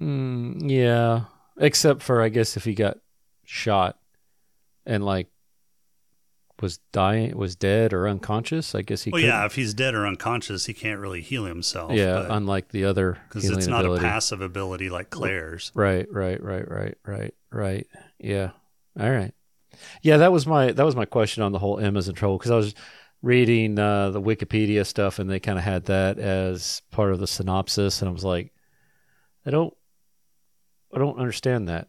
Mm, 0.00 0.70
yeah. 0.70 1.24
Except 1.58 2.02
for 2.02 2.22
I 2.22 2.28
guess 2.28 2.56
if 2.56 2.64
he 2.64 2.74
got 2.74 2.98
shot 3.44 3.98
and 4.86 5.04
like 5.04 5.28
was 6.60 6.78
dying, 6.92 7.36
was 7.36 7.54
dead 7.54 7.92
or 7.92 8.08
unconscious, 8.08 8.74
I 8.74 8.82
guess 8.82 9.02
he 9.04 9.10
Well, 9.10 9.20
could. 9.22 9.26
yeah, 9.28 9.46
if 9.46 9.54
he's 9.54 9.74
dead 9.74 9.94
or 9.94 10.06
unconscious, 10.06 10.66
he 10.66 10.74
can't 10.74 10.98
really 10.98 11.20
heal 11.20 11.44
himself. 11.44 11.92
Yeah, 11.92 12.26
unlike 12.30 12.70
the 12.70 12.84
other 12.84 13.18
because 13.28 13.48
it's 13.48 13.66
not 13.68 13.84
ability. 13.84 14.04
a 14.04 14.08
passive 14.08 14.40
ability 14.40 14.90
like 14.90 15.10
Claire's. 15.10 15.70
Right, 15.74 16.06
right, 16.12 16.42
right, 16.42 16.68
right, 16.68 16.98
right, 17.06 17.34
right. 17.52 17.86
Yeah. 18.18 18.50
All 18.98 19.10
right. 19.10 19.32
Yeah, 20.02 20.16
that 20.16 20.32
was 20.32 20.46
my 20.46 20.72
that 20.72 20.84
was 20.84 20.96
my 20.96 21.04
question 21.04 21.44
on 21.44 21.52
the 21.52 21.60
whole 21.60 21.78
Emma's 21.78 22.08
in 22.08 22.16
trouble 22.16 22.38
because 22.38 22.50
I 22.50 22.56
was 22.56 22.74
reading 23.22 23.78
uh, 23.78 24.10
the 24.10 24.20
Wikipedia 24.20 24.84
stuff 24.84 25.18
and 25.20 25.30
they 25.30 25.38
kind 25.38 25.58
of 25.58 25.64
had 25.64 25.84
that 25.86 26.18
as 26.18 26.82
part 26.90 27.12
of 27.12 27.20
the 27.20 27.26
synopsis 27.28 28.00
and 28.02 28.08
I 28.08 28.12
was 28.12 28.24
like, 28.24 28.52
I 29.46 29.50
don't, 29.50 29.72
I 30.98 31.04
don't 31.04 31.18
understand 31.20 31.68
that. 31.68 31.88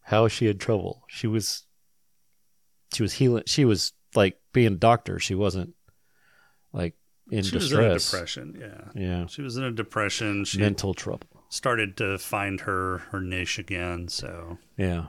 How 0.00 0.26
she 0.28 0.48
in 0.48 0.56
trouble? 0.56 1.04
She 1.08 1.26
was, 1.26 1.66
she 2.94 3.02
was 3.02 3.12
healing. 3.12 3.42
She 3.46 3.66
was 3.66 3.92
like 4.14 4.40
being 4.54 4.72
a 4.72 4.76
doctor. 4.76 5.18
She 5.18 5.34
wasn't 5.34 5.74
like 6.72 6.94
in 7.30 7.42
she 7.42 7.56
was 7.56 7.70
in 7.70 7.80
a 7.80 7.98
depression. 7.98 8.56
Yeah, 8.58 9.02
Yeah, 9.02 9.26
she 9.26 9.42
was 9.42 9.58
in 9.58 9.64
a 9.64 9.70
depression. 9.70 10.46
She 10.46 10.58
mental 10.60 10.94
trouble. 10.94 11.28
started 11.50 11.98
to 11.98 12.16
find 12.16 12.62
her 12.62 12.98
her 13.10 13.20
niche 13.20 13.58
again. 13.58 14.08
So 14.08 14.56
Yeah. 14.78 15.08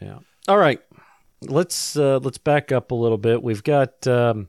Yeah. 0.00 0.20
All 0.48 0.56
right. 0.56 0.80
let's 1.42 1.94
uh, 1.94 2.20
let's 2.22 2.38
back 2.38 2.72
up 2.72 2.90
a 2.90 2.94
little 2.94 3.18
bit. 3.18 3.42
We've 3.42 3.62
got 3.62 4.06
um, 4.06 4.48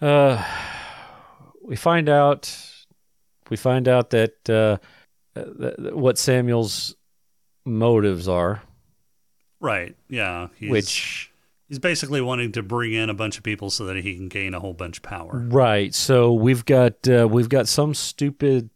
uh, 0.00 0.42
we 1.62 1.76
find 1.76 2.08
out 2.08 2.56
we 3.50 3.58
find 3.58 3.86
out 3.86 4.08
that 4.10 4.48
uh, 4.48 4.78
what 5.34 6.18
Samuel's 6.18 6.96
motives 7.64 8.28
are, 8.28 8.62
Right. 9.64 9.96
Yeah. 10.10 10.48
He's, 10.56 10.70
which 10.70 11.32
he's 11.68 11.78
basically 11.78 12.20
wanting 12.20 12.52
to 12.52 12.62
bring 12.62 12.92
in 12.92 13.08
a 13.08 13.14
bunch 13.14 13.38
of 13.38 13.44
people 13.44 13.70
so 13.70 13.86
that 13.86 13.96
he 13.96 14.14
can 14.14 14.28
gain 14.28 14.52
a 14.52 14.60
whole 14.60 14.74
bunch 14.74 14.98
of 14.98 15.02
power. 15.02 15.42
right. 15.48 15.94
So 15.94 16.34
we've 16.34 16.66
got 16.66 17.08
uh, 17.08 17.26
we've 17.26 17.48
got 17.48 17.66
some 17.66 17.94
stupid 17.94 18.68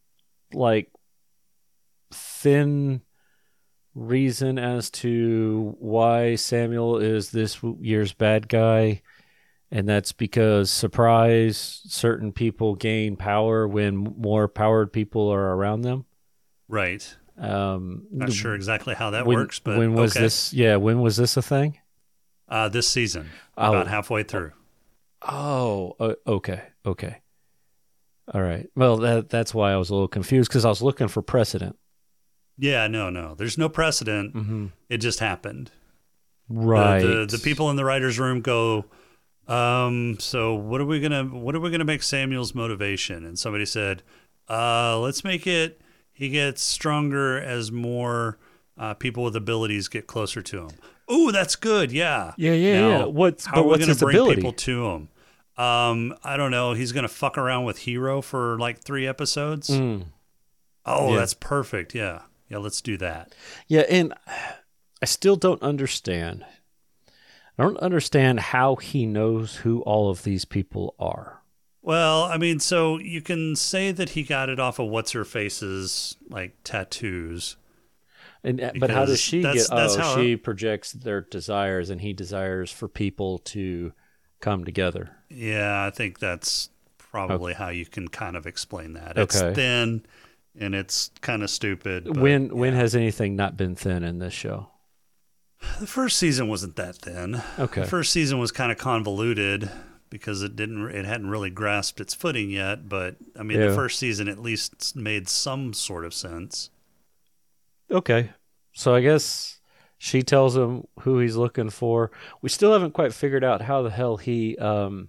like 0.55 0.91
thin 2.11 3.03
reason 3.95 4.59
as 4.59 4.89
to 4.91 5.77
why 5.79 6.37
Samuel 6.37 6.97
is 6.97 7.31
this 7.33 7.59
year's 7.81 8.15
bad 8.15 8.49
guy. 8.49 9.03
And 9.71 9.87
that's 9.87 10.13
because 10.13 10.71
surprise, 10.71 11.83
certain 11.85 12.33
people 12.33 12.75
gain 12.77 13.17
power 13.17 13.69
when 13.69 13.97
more 13.99 14.49
powered 14.49 14.91
people 14.91 15.29
are 15.29 15.55
around 15.55 15.83
them. 15.83 16.07
Right. 16.69 17.17
Um, 17.39 18.07
Not 18.11 18.33
sure 18.33 18.55
exactly 18.55 18.95
how 18.95 19.11
that 19.11 19.27
when, 19.27 19.37
works, 19.39 19.59
but 19.61 19.79
when 19.79 19.95
was 19.95 20.17
okay. 20.17 20.25
this? 20.25 20.53
Yeah, 20.53 20.77
when 20.77 21.01
was 21.01 21.17
this 21.17 21.37
a 21.37 21.43
thing? 21.43 21.79
Uh, 22.49 22.69
this 22.69 22.89
season, 22.89 23.29
Oh. 23.57 23.71
about 23.71 23.87
halfway 23.89 24.23
through. 24.23 24.53
Oh, 25.23 25.95
uh, 26.01 26.15
okay, 26.27 26.63
okay, 26.87 27.21
all 28.33 28.43
right. 28.43 28.69
Well, 28.75 28.97
that 28.99 29.31
that's 29.31 29.55
why 29.55 29.73
I 29.73 29.77
was 29.77 29.91
a 29.91 29.95
little 29.95 30.09
confused 30.09 30.51
because 30.51 30.65
I 30.65 30.69
was 30.69 30.83
looking 30.83 31.09
for 31.09 31.23
precedent. 31.23 31.77
Yeah. 32.59 32.87
No. 32.89 33.09
No. 33.11 33.35
There's 33.35 33.57
no 33.57 33.69
precedent. 33.69 34.35
Mm-hmm. 34.35 34.67
It 34.89 34.99
just 34.99 35.21
happened. 35.21 35.71
The- 36.51 36.55
Right. 36.61 37.01
The, 37.03 37.27
the, 37.27 37.39
people 37.39 37.71
in 37.71 37.77
the 37.77 37.85
writers' 37.85 38.19
room 38.19 38.41
go. 38.41 38.85
Um. 39.47 40.17
So 40.19 40.55
what 40.55 40.81
are 40.81 40.85
we 40.87 41.01
gonna 41.01 41.25
what 41.25 41.55
are 41.55 41.61
we 41.61 41.71
gonna 41.71 41.85
make 41.85 42.03
Samuel's 42.03 42.55
motivation? 42.55 43.25
And 43.25 43.39
somebody 43.39 43.65
said, 43.65 44.03
uh, 44.49 44.99
let's 44.99 45.25
make 45.25 45.47
it. 45.47 45.81
He 46.19 46.31
gets 46.31 46.65
stronger 46.65 47.39
as 47.41 47.71
more 47.71 48.39
uh, 48.77 48.95
people 48.95 49.23
with 49.23 49.37
abilities 49.37 49.87
get 49.87 50.09
closer 50.09 50.43
to 50.43 50.63
him. 50.67 50.71
Ooh, 51.13 51.31
that's 51.31 51.55
good. 51.55 51.93
Yeah. 51.93 52.33
Yeah, 52.37 52.53
yeah, 52.55 52.81
Now, 52.81 52.89
yeah. 52.89 53.05
What's- 53.05 53.47
how 53.47 53.55
but 53.55 53.61
are 53.61 53.69
we 53.69 53.79
gonna 53.79 53.95
bring 53.95 54.17
ability? 54.17 54.35
people 54.37 54.53
to 54.53 54.87
him? 54.89 55.09
Um, 55.57 56.15
I 56.25 56.37
don't 56.37 56.51
know. 56.51 56.73
He's 56.73 56.91
gonna 56.91 57.07
fuck 57.09 57.39
around 57.39 57.65
with 57.67 57.79
Hiro 57.79 58.21
for 58.21 58.59
like 58.59 58.79
three 58.81 59.07
episodes. 59.07 59.71
Mm. 59.71 60.07
Oh, 60.85 61.13
Yeah. 61.13 61.19
that's 61.21 61.35
perfect. 61.35 61.95
Yeah, 61.95 62.23
yeah. 62.49 62.59
Let's 62.59 62.81
do 62.81 62.97
that. 62.97 63.33
Yeah, 63.69 63.83
and 63.89 64.13
I 65.01 65.05
still 65.07 65.37
don't 65.37 65.63
understand. 65.63 66.45
I 67.59 67.63
don't 67.63 67.77
understand 67.79 68.41
how 68.41 68.75
he 68.77 69.07
knows 69.07 69.57
who 69.57 69.83
all 69.83 70.11
of 70.11 70.25
these 70.25 70.45
people 70.45 70.95
are. 70.99 71.43
Well, 71.83 72.25
I 72.25 72.39
mean, 72.39 72.61
so 72.61 72.99
you 72.99 73.23
can 73.23 73.57
say 73.57 73.93
that 73.93 74.11
he 74.11 74.23
got 74.23 74.49
it 74.49 74.59
off 74.59 74.79
of 74.79 74.89
what's 74.89 75.13
her 75.13 75.25
face's 75.25 76.17
like 76.29 76.57
tattoos. 76.65 77.57
And 78.45 78.61
uh, 78.61 78.73
but 78.79 78.91
how 78.91 79.05
does 79.05 79.21
she 79.21 79.43
that's- 79.43 79.69
get? 79.69 79.77
that's 79.77 79.97
oh, 79.97 80.01
how- 80.01 80.17
she 80.17 80.37
projects 80.37 80.93
their 80.93 81.21
desires, 81.23 81.91
and 81.91 82.01
he 82.01 82.13
desires 82.13 82.71
for 82.71 82.89
people 82.89 83.39
to 83.39 83.93
come 84.41 84.65
together. 84.65 85.11
Yeah, 85.29 85.85
I 85.85 85.91
think 85.91 86.19
that's 86.19 86.71
probably 86.99 87.55
how 87.55 87.69
you 87.71 87.87
can 87.87 88.09
kind 88.09 88.37
of 88.37 88.47
explain 88.47 88.93
that. 88.93 89.17
It's 89.17 89.41
Okay. 89.41 89.55
thin 89.55 90.05
and 90.61 90.75
it's 90.75 91.11
kind 91.21 91.43
of 91.43 91.51
stupid. 91.51 92.05
but 92.05 92.17
when 92.19 92.55
when 92.57 92.75
has 92.75 92.95
anything 92.95 93.35
not 93.37 93.57
been 93.57 93.75
thin 93.75 94.03
in 94.05 94.19
this 94.19 94.35
show? 94.35 94.69
the 95.81 95.87
first 95.89 96.19
season 96.19 96.47
wasn't 96.49 96.77
that 96.77 96.97
thin. 96.97 97.43
Okay. 97.59 97.81
The 97.81 97.87
first 97.89 98.13
season 98.13 98.39
was 98.39 98.53
kind 98.53 98.71
of 98.71 98.79
convoluted 98.79 99.69
because 100.11 100.43
it 100.43 100.57
didn't 100.57 100.91
it 100.91 101.05
hadn't 101.05 101.31
really 101.31 101.51
grasped 101.51 102.01
its 102.01 102.15
footing 102.15 102.51
yet, 102.51 102.89
but 102.89 103.17
I 103.39 103.43
mean 103.43 103.61
Yeah. 103.61 103.69
the 103.69 103.75
first 103.75 103.99
season 103.99 104.29
at 104.29 104.39
least 104.39 104.97
made 104.97 105.29
some 105.29 105.73
sort 105.75 106.05
of 106.05 106.15
sense. 106.15 106.71
Okay, 107.91 108.31
so 108.73 108.95
I 108.95 109.01
guess 109.01 109.61
she 109.97 110.23
tells 110.23 110.57
him 110.57 110.87
who 111.01 111.19
he's 111.19 111.37
looking 111.37 111.71
for. 111.71 112.11
We 112.43 112.49
still 112.49 112.73
haven't 112.73 112.93
quite 112.93 113.13
figured 113.15 113.43
out 113.45 113.63
how 113.63 113.83
the 113.83 113.91
hell 113.91 114.17
he 114.19 114.57
um, 114.59 115.09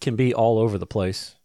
can 0.00 0.14
be 0.16 0.34
all 0.34 0.58
over 0.58 0.78
the 0.78 0.86
place. 0.86 1.36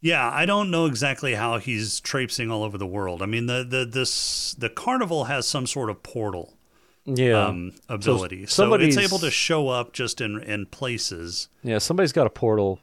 Yeah, 0.00 0.30
I 0.30 0.44
don't 0.44 0.70
know 0.70 0.84
exactly 0.86 1.34
how 1.34 1.58
he's 1.58 1.98
traipsing 2.00 2.50
all 2.50 2.62
over 2.62 2.76
the 2.76 2.86
world. 2.86 3.22
I 3.22 3.26
mean, 3.26 3.46
the 3.46 3.64
the 3.64 3.86
this 3.86 4.54
the 4.54 4.68
carnival 4.68 5.24
has 5.24 5.46
some 5.46 5.66
sort 5.66 5.88
of 5.88 6.02
portal 6.02 6.58
Yeah, 7.06 7.46
um, 7.48 7.72
ability, 7.88 8.46
so, 8.46 8.62
somebody's- 8.62 8.96
it's 8.96 9.06
able 9.06 9.18
to 9.18 9.30
show 9.30 9.68
up 9.68 9.92
just 9.92 10.20
in 10.20 10.42
in 10.42 10.66
places. 10.66 11.48
yeah. 11.62 11.78
Somebody's 11.78 12.12
got 12.12 12.26
a 12.26 12.30
portal 12.30 12.80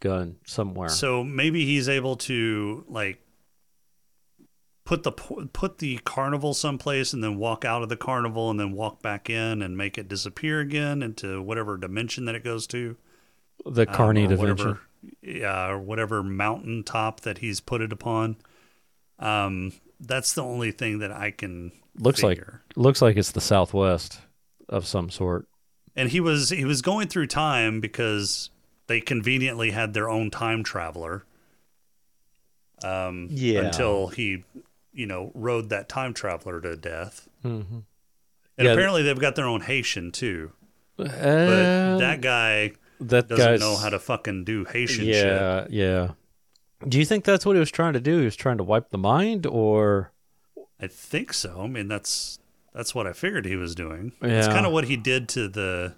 gun 0.00 0.36
somewhere. 0.46 0.88
So 0.90 1.22
maybe 1.24 1.64
he's 1.64 1.88
able 1.88 2.16
to 2.16 2.84
like 2.88 3.18
put 4.84 5.04
the 5.04 5.12
put 5.12 5.78
the 5.78 5.98
carnival 6.04 6.54
someplace 6.54 7.12
and 7.12 7.22
then 7.22 7.36
walk 7.38 7.64
out 7.64 7.82
of 7.82 7.88
the 7.88 7.96
carnival 7.96 8.50
and 8.50 8.58
then 8.58 8.72
walk 8.72 9.00
back 9.00 9.30
in 9.30 9.62
and 9.62 9.76
make 9.76 9.96
it 9.96 10.08
disappear 10.08 10.60
again 10.60 11.02
into 11.02 11.40
whatever 11.40 11.76
dimension 11.76 12.24
that 12.26 12.34
it 12.34 12.44
goes 12.44 12.66
to. 12.66 12.96
the 13.64 13.88
um, 13.88 13.94
Carney 13.94 14.26
dimension. 14.26 14.48
whatever, 14.66 14.80
yeah, 15.22 15.68
or 15.68 15.78
whatever 15.78 16.22
mountain 16.22 16.82
top 16.82 17.20
that 17.20 17.38
he's 17.38 17.60
put 17.60 17.80
it 17.80 17.92
upon. 17.92 18.36
Um, 19.18 19.72
that's 20.00 20.32
the 20.34 20.42
only 20.42 20.72
thing 20.72 20.98
that 20.98 21.12
I 21.12 21.30
can 21.30 21.70
Looks 21.98 22.22
like 22.22 22.38
figure. 22.38 22.62
looks 22.76 23.02
like 23.02 23.16
it's 23.16 23.32
the 23.32 23.40
Southwest 23.40 24.20
of 24.68 24.86
some 24.86 25.10
sort. 25.10 25.46
And 25.94 26.08
he 26.10 26.20
was 26.20 26.50
he 26.50 26.64
was 26.64 26.80
going 26.82 27.08
through 27.08 27.26
time 27.26 27.80
because 27.80 28.50
they 28.86 29.00
conveniently 29.00 29.70
had 29.72 29.92
their 29.94 30.08
own 30.08 30.30
time 30.30 30.62
traveler. 30.62 31.24
Um, 32.82 33.28
Yeah. 33.30 33.60
Until 33.60 34.08
he, 34.08 34.44
you 34.92 35.06
know, 35.06 35.30
rode 35.34 35.68
that 35.68 35.88
time 35.88 36.14
traveler 36.14 36.60
to 36.60 36.76
death. 36.76 37.28
Mm-hmm. 37.44 37.80
And 38.58 38.66
Yeah, 38.66 38.72
apparently 38.72 39.02
they've 39.02 39.18
got 39.18 39.36
their 39.36 39.46
own 39.46 39.60
Haitian 39.62 40.12
too. 40.12 40.52
But 40.96 41.08
Uh, 41.08 41.98
that 41.98 42.20
guy 42.20 42.72
that 43.00 43.28
doesn't 43.28 43.60
know 43.60 43.76
how 43.76 43.88
to 43.90 43.98
fucking 43.98 44.44
do 44.44 44.64
Haitian 44.64 45.04
shit. 45.04 45.14
Yeah, 45.26 45.66
yeah. 45.70 46.10
Do 46.88 46.98
you 46.98 47.04
think 47.04 47.24
that's 47.24 47.46
what 47.46 47.54
he 47.54 47.60
was 47.60 47.70
trying 47.70 47.92
to 47.92 48.00
do? 48.00 48.18
He 48.18 48.24
was 48.24 48.36
trying 48.36 48.58
to 48.58 48.64
wipe 48.64 48.90
the 48.90 48.98
mind, 48.98 49.46
or 49.46 50.12
I 50.82 50.88
think 50.88 51.32
so. 51.32 51.62
I 51.62 51.66
mean, 51.68 51.88
that's 51.88 52.38
that's 52.74 52.94
what 52.94 53.06
I 53.06 53.12
figured 53.12 53.46
he 53.46 53.56
was 53.56 53.74
doing. 53.74 54.12
It's 54.20 54.48
Yeah. 54.48 54.52
kind 54.52 54.66
of 54.66 54.72
what 54.72 54.84
he 54.84 54.96
did 54.96 55.28
to 55.30 55.48
the 55.48 55.94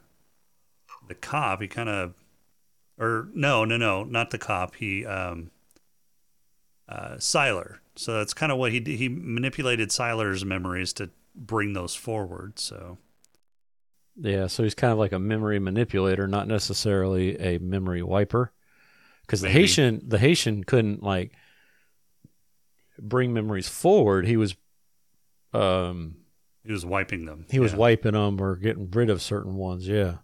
the 1.09 1.15
cop. 1.15 1.63
He 1.63 1.69
kind 1.69 1.89
of, 1.89 2.15
or 2.99 3.29
no, 3.35 3.65
no, 3.65 3.77
no, 3.77 4.05
not 4.05 4.31
the 4.31 4.39
cop. 4.39 4.75
He 4.77 5.07
um, 5.07 5.51
uh, 6.89 7.15
Sylar. 7.17 7.79
So 7.97 8.15
that's 8.15 8.35
kind 8.35 8.53
of 8.53 8.59
what 8.59 8.73
he 8.73 8.81
did. 8.81 8.99
He 8.99 9.09
manipulated 9.09 9.91
Sylar's 9.91 10.45
memories 10.45 10.93
to 10.95 11.11
bring 11.35 11.73
those 11.73 11.95
forward. 11.95 12.59
So 12.59 12.99
yeah? 14.17 14.47
So 14.49 14.63
he's 14.63 14.75
kind 14.75 14.93
of 14.93 14.99
like 14.99 15.13
a 15.13 15.19
memory 15.19 15.59
manipulator, 15.59 16.27
not 16.29 16.47
necessarily 16.49 17.39
a 17.39 17.59
memory 17.59 18.03
wiper. 18.03 18.53
Because 19.23 19.41
the 19.41 19.49
Haitian, 19.49 20.03
the 20.07 20.19
Haitian 20.19 20.65
couldn't 20.65 21.03
like 21.03 21.33
bring 22.99 23.33
memories 23.33 23.69
forward. 23.69 24.27
He 24.27 24.37
was, 24.37 24.55
um, 25.55 26.17
he 26.65 26.73
was 26.73 26.85
wiping 26.85 27.27
them. 27.27 27.47
he 27.51 27.61
was 27.61 27.75
wiping 27.75 28.13
them 28.13 28.41
or 28.41 28.57
getting 28.57 28.91
rid 28.91 29.11
of 29.11 29.23
certain 29.23 29.55
ones. 29.57 29.87
Yeah, 29.87 30.17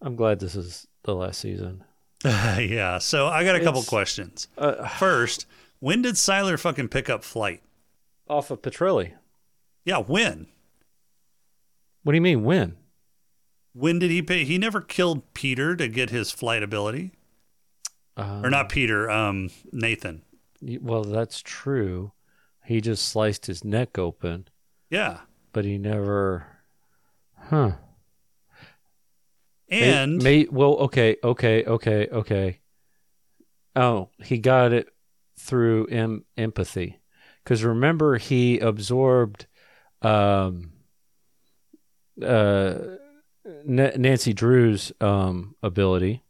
I'm 0.00 0.16
glad 0.16 0.40
this 0.40 0.54
is 0.56 0.86
the 1.04 1.14
last 1.14 1.40
season. 1.40 1.84
yeah. 2.24 2.98
So 2.98 3.26
I 3.26 3.44
got 3.44 3.56
a 3.56 3.60
couple 3.60 3.82
questions. 3.82 4.48
Uh, 4.56 4.86
First, 4.88 5.46
when 5.80 6.02
did 6.02 6.14
Sylar 6.14 6.58
fucking 6.58 6.88
pick 6.88 7.10
up 7.10 7.24
flight? 7.24 7.62
off 8.28 8.50
of 8.50 8.62
Petrelli. 8.62 9.12
Yeah, 9.84 9.98
when? 9.98 10.46
What 12.02 12.12
do 12.12 12.16
you 12.16 12.22
mean 12.22 12.44
when? 12.44 12.76
When 13.74 13.98
did 13.98 14.10
he 14.10 14.22
pay? 14.22 14.44
He 14.44 14.58
never 14.58 14.80
killed 14.80 15.34
Peter 15.34 15.76
to 15.76 15.88
get 15.88 16.10
his 16.10 16.30
flight 16.30 16.62
ability. 16.62 17.12
Uh, 18.16 18.40
or 18.44 18.50
not 18.50 18.68
Peter, 18.68 19.10
um, 19.10 19.50
Nathan. 19.72 20.22
Well, 20.62 21.04
that's 21.04 21.42
true. 21.42 22.12
He 22.64 22.80
just 22.80 23.08
sliced 23.08 23.46
his 23.46 23.64
neck 23.64 23.98
open, 23.98 24.48
Yeah, 24.92 25.20
but 25.54 25.64
he 25.64 25.78
never. 25.78 26.46
Huh. 27.38 27.72
May- 29.70 29.80
and 29.92 30.22
may, 30.22 30.46
well, 30.50 30.74
okay, 30.74 31.16
okay, 31.24 31.64
okay, 31.64 32.06
okay. 32.12 32.60
Oh, 33.74 34.10
he 34.22 34.36
got 34.36 34.74
it 34.74 34.88
through 35.40 35.86
em- 35.86 36.26
empathy, 36.36 37.00
because 37.42 37.64
remember 37.64 38.18
he 38.18 38.58
absorbed, 38.58 39.46
um, 40.02 40.72
uh, 42.22 42.74
N- 43.46 43.92
Nancy 43.96 44.34
Drew's 44.34 44.92
um 45.00 45.56
ability. 45.62 46.22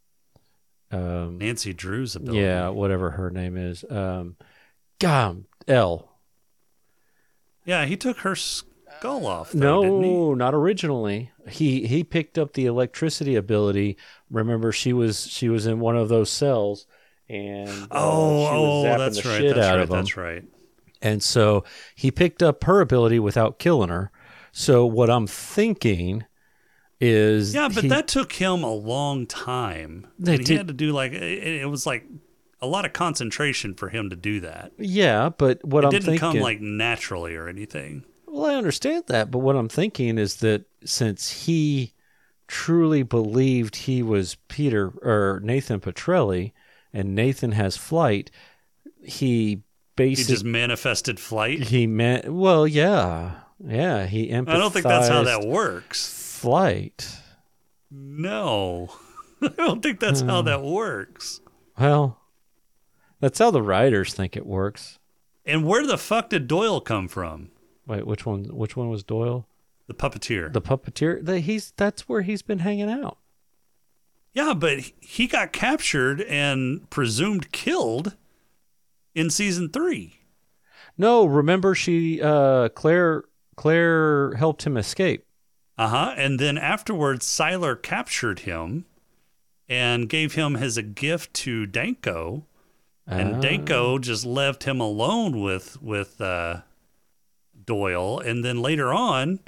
Um, 0.93 1.39
Nancy 1.39 1.73
Drew's 1.73 2.15
ability. 2.15 2.43
yeah, 2.43 2.69
whatever 2.69 3.11
her 3.11 3.29
name 3.29 3.57
is. 3.57 3.85
Um, 3.91 4.37
God, 5.01 5.47
L. 5.67 6.12
yeah, 7.65 7.85
he 7.87 7.97
took 7.97 8.19
her. 8.19 8.35
skull 8.35 9.27
off. 9.27 9.53
Though, 9.53 9.83
didn't 9.83 10.03
he? 10.05 10.11
No, 10.11 10.35
not 10.35 10.55
originally. 10.55 11.31
He 11.49 11.87
he 11.87 12.05
picked 12.05 12.39
up 12.39 12.53
the 12.53 12.67
electricity 12.67 13.35
ability. 13.35 13.97
Remember, 14.31 14.71
she 14.73 14.93
was 14.93 15.27
she 15.27 15.49
was 15.49 15.67
in 15.67 15.81
one 15.81 15.97
of 15.97 16.09
those 16.09 16.31
cells, 16.31 16.87
and 17.29 17.69
uh, 17.69 17.87
Oh, 17.91 18.49
oh, 18.51 18.83
that's 18.99 19.25
right. 19.25 19.43
That's 19.55 19.77
right. 19.77 19.89
That's 19.89 20.17
right. 20.17 20.45
And 21.01 21.21
so 21.23 21.65
he 21.97 22.11
picked 22.13 22.43
up 22.45 22.63
her 22.65 22.81
ability 22.81 23.19
without 23.19 23.59
killing 23.59 23.89
her. 23.89 24.13
So 24.53 24.87
what 24.87 25.11
I'm 25.11 25.27
thinking 25.27 26.25
is 27.01 27.53
Yeah, 27.55 27.69
but 27.75 27.83
he- 27.83 27.89
that 27.89 28.07
took 28.07 28.33
him 28.35 28.63
a 28.63 28.73
long 28.73 29.27
time. 29.27 30.07
He 30.25 30.39
did- 30.39 30.57
had 30.59 30.69
to 30.69 30.75
do 30.75 30.93
like 30.93 31.11
it, 31.13 31.23
it 31.63 31.69
was 31.69 31.87
like 31.87 32.07
a 32.63 32.67
lot 32.67 32.85
of 32.87 32.93
concentration 32.95 33.75
for 33.75 33.89
him 33.91 34.09
to 34.11 34.17
do 34.17 34.41
that. 34.41 34.73
yeah, 34.79 35.29
but 35.29 35.63
what 35.65 35.85
It 35.85 35.87
I'm 35.89 35.91
didn't 35.91 36.05
thinking 36.07 36.21
come 36.21 36.37
like 36.41 36.61
naturally 36.61 37.35
or 37.37 37.49
anything. 37.49 38.05
Well, 38.27 38.47
I 38.51 38.55
understand 38.55 39.05
that, 39.09 39.31
but 39.31 39.41
what 39.41 39.57
I'm 39.57 39.69
thinking 39.69 40.17
is 40.17 40.37
that 40.37 40.65
since 40.85 41.31
he 41.45 41.93
truly 42.49 43.03
believed 43.03 43.77
he 43.77 44.03
was 44.03 44.37
Peter 44.49 44.89
or 45.03 45.41
Nathan 45.45 45.81
Petrelli, 45.81 46.53
and 46.95 47.15
Nathan 47.15 47.53
has 47.53 47.77
flight, 47.77 48.31
he 49.05 49.63
He 49.99 50.15
just 50.15 50.45
manifested 50.45 51.21
flight. 51.21 51.65
he 51.65 51.87
meant 51.87 52.33
well, 52.33 52.67
yeah, 52.67 53.33
yeah. 53.63 54.07
He 54.07 54.29
empathized. 54.29 54.49
I 54.49 54.59
don't 54.59 54.73
think 54.73 54.87
that's 54.87 55.09
how 55.09 55.25
that 55.25 55.43
works. 55.47 56.39
Flight. 56.39 57.09
No, 57.91 58.89
I 59.43 59.49
don't 59.49 59.83
think 59.83 60.01
that's 60.01 60.21
Hmm. 60.23 60.29
how 60.29 60.43
that 60.43 60.63
works. 60.63 61.41
Well, 61.79 62.19
that's 63.23 63.39
how 63.39 63.51
the 63.51 63.63
writers 63.63 64.13
think 64.13 64.37
it 64.37 64.45
works. 64.45 64.99
And 65.47 65.65
where 65.65 65.87
the 65.87 65.97
fuck 65.97 66.29
did 66.29 66.47
Doyle 66.47 66.81
come 66.83 67.09
from? 67.09 67.51
Wait, 67.87 68.07
which 68.07 68.27
one? 68.27 68.45
Which 68.45 68.77
one 68.77 68.91
was 68.91 69.03
Doyle? 69.03 69.47
The 69.87 69.95
puppeteer. 69.95 70.53
The 70.53 70.61
puppeteer. 70.61 71.25
The, 71.25 71.41
he's 71.41 71.73
that's 71.77 72.09
where 72.09 72.23
he's 72.23 72.43
been 72.43 72.61
hanging 72.61 72.91
out. 72.91 73.17
yeah, 74.35 74.55
but 74.55 74.91
he 75.01 75.27
got 75.27 75.53
captured 75.53 76.21
and 76.23 76.89
presumed 76.91 77.51
killed 77.53 78.17
in 79.15 79.31
season 79.31 79.69
three. 79.71 80.19
No, 80.99 81.25
remember 81.25 81.75
she 81.75 82.21
uh 82.23 82.69
Claire 82.71 83.25
Claire 83.57 84.35
helped 84.35 84.65
him 84.67 84.77
escape. 84.77 85.25
Uh 85.79 85.89
huh. 85.89 86.15
And 86.17 86.39
then 86.39 86.59
afterwards, 86.59 87.27
Sylar 87.27 87.81
captured 87.81 88.41
him 88.41 88.85
and 89.69 90.09
gave 90.09 90.35
him 90.35 90.55
as 90.55 90.77
a 90.77 90.83
gift 90.83 91.35
to 91.35 91.67
Danko, 91.67 92.45
and 93.07 93.37
Ah. 93.37 93.41
Danko 93.41 93.99
just 93.99 94.25
left 94.25 94.65
him 94.65 94.81
alone 94.81 95.41
with 95.41 95.81
with 95.83 96.21
uh, 96.21 96.63
Doyle. 97.65 98.19
And 98.21 98.45
then 98.45 98.61
later 98.63 98.93
on, 98.93 99.41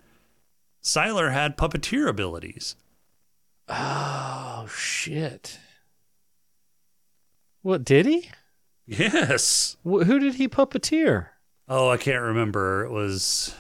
Sylar 0.83 1.33
had 1.33 1.57
puppeteer 1.57 2.09
abilities. 2.09 2.77
Oh 3.69 4.67
shit. 4.71 5.59
What 7.63 7.85
did 7.85 8.07
he? 8.07 8.31
Yes. 8.87 9.77
Wh- 9.83 10.05
who 10.05 10.19
did 10.19 10.35
he 10.35 10.49
puppeteer? 10.49 11.29
Oh, 11.69 11.89
I 11.89 11.97
can't 11.97 12.21
remember. 12.23 12.85
It 12.85 12.91
was 12.91 13.55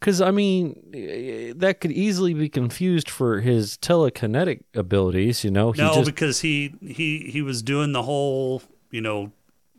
Because 0.00 0.22
I 0.22 0.30
mean, 0.30 0.90
eh, 0.94 1.52
that 1.56 1.80
could 1.80 1.92
easily 1.92 2.32
be 2.32 2.48
confused 2.48 3.10
for 3.10 3.40
his 3.40 3.76
telekinetic 3.76 4.62
abilities. 4.74 5.44
You 5.44 5.50
know, 5.50 5.72
he 5.72 5.82
no, 5.82 5.94
just 5.94 6.06
because 6.06 6.40
he 6.40 6.74
he 6.80 7.30
he 7.30 7.42
was 7.42 7.62
doing 7.62 7.92
the 7.92 8.02
whole 8.02 8.62
you 8.90 9.02
know 9.02 9.32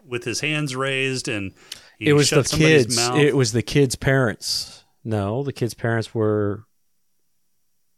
with 0.05 0.23
his 0.23 0.41
hands 0.41 0.75
raised 0.75 1.27
and 1.27 1.53
he 1.97 2.07
it 2.07 2.13
was 2.13 2.27
shut 2.27 2.43
the 2.43 2.49
somebody's 2.49 2.85
kids. 2.85 2.97
Mouth. 2.97 3.17
It 3.17 3.35
was 3.35 3.51
the 3.51 3.63
kids' 3.63 3.95
parents. 3.95 4.85
No, 5.03 5.41
the 5.41 5.53
kids' 5.53 5.73
parents 5.73 6.13
were 6.13 6.65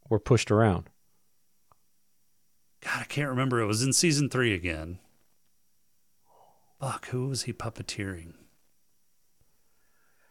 were 0.09 0.19
pushed 0.19 0.49
around. 0.49 0.89
God, 2.81 3.01
I 3.01 3.05
can't 3.05 3.29
remember. 3.29 3.59
It 3.61 3.65
was 3.65 3.83
in 3.83 3.93
season 3.93 4.29
three 4.29 4.53
again. 4.53 4.99
Fuck, 6.79 7.07
who 7.07 7.27
was 7.27 7.43
he 7.43 7.53
puppeteering? 7.53 8.33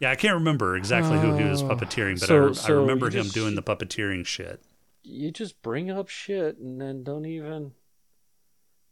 Yeah, 0.03 0.11
I 0.11 0.17
can't 0.17 0.35
remember 0.35 0.75
exactly 0.77 1.17
who 1.21 1.37
he 1.37 1.45
was 1.45 1.63
Oh, 1.63 1.69
puppeteering, 1.69 2.19
but 2.19 2.29
I, 2.29 2.35
re- 2.35 2.55
so 2.55 2.75
I 2.75 2.81
remember 2.81 3.07
him 3.07 3.23
just- 3.23 3.35
doing 3.37 3.55
the 3.55 3.63
puppeteering 3.63 4.27
shit. 4.27 4.61
You 5.05 5.31
just 5.31 5.63
bring 5.63 5.93
up 5.93 6.09
shit 6.09 6.59
and 6.59 6.81
then 6.81 7.05
don't 7.05 7.25
even, 7.25 7.71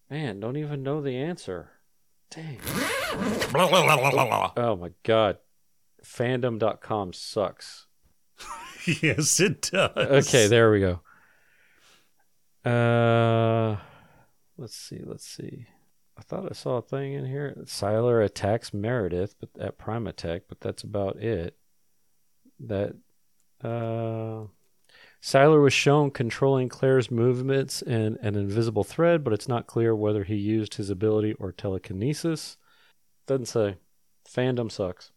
man, 0.08 0.38
don't 0.38 0.56
even 0.56 0.84
know 0.84 1.00
the 1.02 1.16
answer. 1.16 1.72
Dang. 2.30 2.60
Oh 4.56 4.76
my 4.80 4.92
god. 5.02 5.38
Fandom.com 6.04 7.12
sucks. 7.12 7.86
yes, 9.02 9.40
it 9.40 9.62
does. 9.62 10.28
Okay, 10.28 10.46
there 10.46 10.70
we 10.70 10.78
go. 10.78 11.00
Uh, 12.64 13.78
let's 14.56 14.76
see. 14.76 15.00
Let's 15.04 15.26
see. 15.26 15.66
I 16.20 16.22
thought 16.22 16.50
I 16.50 16.54
saw 16.54 16.76
a 16.76 16.82
thing 16.82 17.14
in 17.14 17.24
here. 17.24 17.56
Sylar 17.64 18.22
attacks 18.22 18.74
Meredith, 18.74 19.36
but 19.40 19.48
at 19.58 19.78
Primatech, 19.78 20.42
but 20.48 20.60
that's 20.60 20.82
about 20.82 21.16
it. 21.16 21.56
That 22.60 22.94
uh, 23.64 24.44
Sylar 25.22 25.62
was 25.62 25.72
shown 25.72 26.10
controlling 26.10 26.68
Claire's 26.68 27.10
movements 27.10 27.80
in 27.80 28.18
an 28.20 28.36
invisible 28.36 28.84
thread, 28.84 29.24
but 29.24 29.32
it's 29.32 29.48
not 29.48 29.66
clear 29.66 29.96
whether 29.96 30.24
he 30.24 30.36
used 30.36 30.74
his 30.74 30.90
ability 30.90 31.32
or 31.34 31.52
telekinesis. 31.52 32.58
Doesn't 33.26 33.46
say. 33.46 33.76
Fandom 34.28 34.70
sucks. 34.70 35.12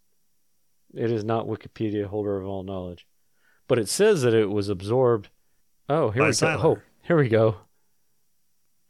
It 0.94 1.12
is 1.12 1.26
not 1.26 1.48
Wikipedia 1.48 2.06
holder 2.06 2.38
of 2.38 2.48
all 2.48 2.64
knowledge, 2.64 3.06
but 3.68 3.78
it 3.78 3.90
says 3.90 4.22
that 4.22 4.34
it 4.34 4.50
was 4.50 4.70
absorbed. 4.70 5.28
Oh, 5.90 6.12
here 6.12 6.24
By 6.24 6.30
we 6.30 6.36
go. 6.36 6.48
Oh, 6.48 6.80
here 7.02 7.18
we 7.18 7.28
go. 7.28 7.58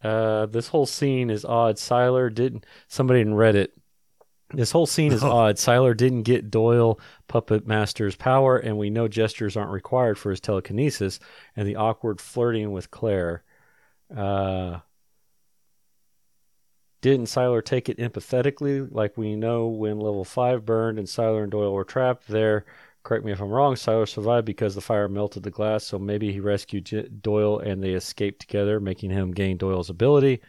Uh, 0.04 0.44
this 0.46 0.68
whole 0.68 0.86
scene 0.86 1.30
is 1.30 1.44
odd. 1.44 1.76
Sylar 1.76 2.32
didn't. 2.32 2.66
Somebody 2.88 3.20
in 3.20 3.32
Reddit. 3.32 3.68
This 4.52 4.70
whole 4.70 4.86
scene 4.86 5.12
is 5.12 5.24
odd. 5.24 5.56
Sylar 5.56 5.96
didn't 5.96 6.22
get 6.22 6.50
Doyle 6.50 7.00
Puppet 7.26 7.66
Master's 7.66 8.14
power, 8.14 8.58
and 8.58 8.76
we 8.76 8.90
know 8.90 9.08
gestures 9.08 9.56
aren't 9.56 9.72
required 9.72 10.18
for 10.18 10.30
his 10.30 10.40
telekinesis. 10.40 11.18
And 11.56 11.66
the 11.66 11.76
awkward 11.76 12.20
flirting 12.20 12.70
with 12.70 12.90
Claire. 12.90 13.42
Uh, 14.14 14.80
didn't 17.00 17.26
Sylar 17.26 17.64
take 17.64 17.88
it 17.88 17.98
empathetically, 17.98 18.86
like 18.90 19.16
we 19.16 19.36
know 19.36 19.66
when 19.66 19.98
level 20.00 20.24
five 20.24 20.64
burned 20.64 20.98
and 20.98 21.08
Sylar 21.08 21.42
and 21.42 21.52
Doyle 21.52 21.72
were 21.72 21.84
trapped 21.84 22.28
there? 22.28 22.64
Correct 23.04 23.24
me 23.24 23.32
if 23.32 23.40
I'm 23.40 23.50
wrong. 23.50 23.74
Sylar 23.74 24.08
survived 24.08 24.46
because 24.46 24.74
the 24.74 24.80
fire 24.80 25.08
melted 25.08 25.42
the 25.42 25.50
glass, 25.50 25.84
so 25.84 25.98
maybe 25.98 26.32
he 26.32 26.40
rescued 26.40 26.86
J- 26.86 27.08
Doyle 27.08 27.58
and 27.58 27.82
they 27.82 27.90
escaped 27.92 28.40
together, 28.40 28.80
making 28.80 29.10
him 29.10 29.30
gain 29.32 29.58
Doyle's 29.58 29.90
ability. 29.90 30.40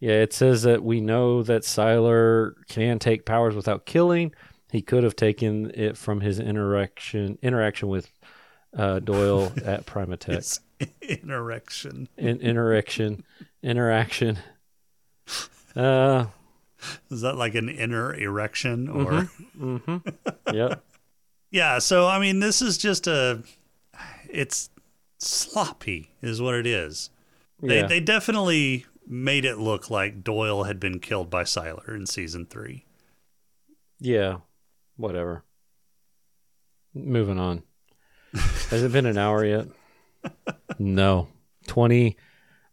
Yeah, 0.00 0.14
it 0.22 0.32
says 0.32 0.62
that 0.62 0.82
we 0.82 1.02
know 1.02 1.42
that 1.42 1.62
Sylar 1.62 2.54
can 2.68 2.98
take 2.98 3.26
powers 3.26 3.54
without 3.54 3.84
killing. 3.86 4.32
He 4.70 4.80
could 4.80 5.04
have 5.04 5.16
taken 5.16 5.70
it 5.74 5.96
from 5.96 6.20
his 6.20 6.40
interaction 6.40 7.38
interaction 7.42 7.88
with 7.88 8.10
uh, 8.76 8.98
Doyle 9.00 9.52
at 9.64 9.86
Primatech. 9.86 10.58
Interaction. 11.02 12.08
In, 12.16 12.40
interaction, 12.40 13.24
interaction. 13.62 14.38
Uh, 15.74 16.28
Is 17.10 17.20
that 17.20 17.36
like 17.36 17.54
an 17.54 17.68
inner 17.68 18.14
erection 18.14 18.88
or? 18.88 19.28
mm-hmm. 19.60 19.96
Yep. 20.54 20.82
Yeah. 21.50 21.78
So 21.78 22.06
I 22.06 22.18
mean, 22.18 22.40
this 22.40 22.60
is 22.62 22.78
just 22.78 23.06
a. 23.06 23.42
It's 24.28 24.70
sloppy, 25.18 26.10
is 26.22 26.40
what 26.42 26.54
it 26.54 26.66
is. 26.66 27.10
They 27.62 27.80
Yeah. 27.80 27.86
they 27.86 28.00
definitely 28.00 28.86
made 29.06 29.44
it 29.44 29.56
look 29.56 29.88
like 29.88 30.22
Doyle 30.24 30.64
had 30.64 30.80
been 30.80 30.98
killed 30.98 31.30
by 31.30 31.44
Sylar 31.44 31.94
in 31.94 32.06
season 32.06 32.44
three. 32.46 32.84
Yeah, 34.00 34.38
whatever. 34.96 35.44
Moving 36.92 37.38
on. 37.38 37.62
Has 38.70 38.82
it 38.82 38.92
been 38.92 39.06
an 39.06 39.16
hour 39.18 39.44
yet? 39.44 39.68
no. 40.78 41.28
20. 41.68 42.16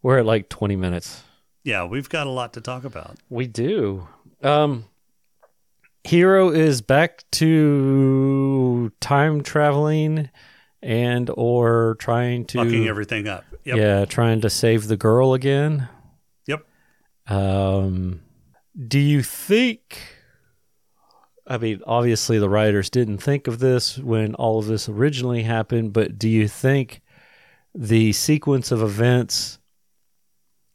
We're 0.02 0.18
at 0.18 0.26
like 0.26 0.48
20 0.48 0.76
minutes. 0.76 1.22
Yeah, 1.62 1.84
we've 1.84 2.08
got 2.08 2.26
a 2.26 2.30
lot 2.30 2.52
to 2.54 2.60
talk 2.60 2.84
about. 2.84 3.16
We 3.30 3.46
do. 3.46 4.08
Um 4.42 4.84
Hiro 6.04 6.50
is 6.50 6.82
back 6.82 7.24
to 7.32 8.92
time 9.00 9.42
traveling 9.42 10.30
and 10.82 11.30
or 11.34 11.96
trying 11.98 12.44
to 12.46 12.58
Fucking 12.58 12.86
everything 12.86 13.26
up. 13.26 13.44
Yep. 13.64 13.76
Yeah, 13.76 14.04
trying 14.04 14.42
to 14.42 14.50
save 14.50 14.86
the 14.86 14.98
girl 14.98 15.32
again. 15.32 15.88
Yep. 16.46 16.66
Um, 17.26 18.20
do 18.86 18.98
you 18.98 19.22
think? 19.22 19.98
I 21.46 21.56
mean, 21.56 21.80
obviously 21.86 22.38
the 22.38 22.48
writers 22.50 22.90
didn't 22.90 23.18
think 23.18 23.46
of 23.46 23.58
this 23.58 23.98
when 23.98 24.34
all 24.34 24.58
of 24.58 24.66
this 24.66 24.88
originally 24.88 25.42
happened, 25.42 25.94
but 25.94 26.18
do 26.18 26.28
you 26.28 26.48
think 26.48 27.00
the 27.74 28.12
sequence 28.12 28.70
of 28.70 28.82
events 28.82 29.58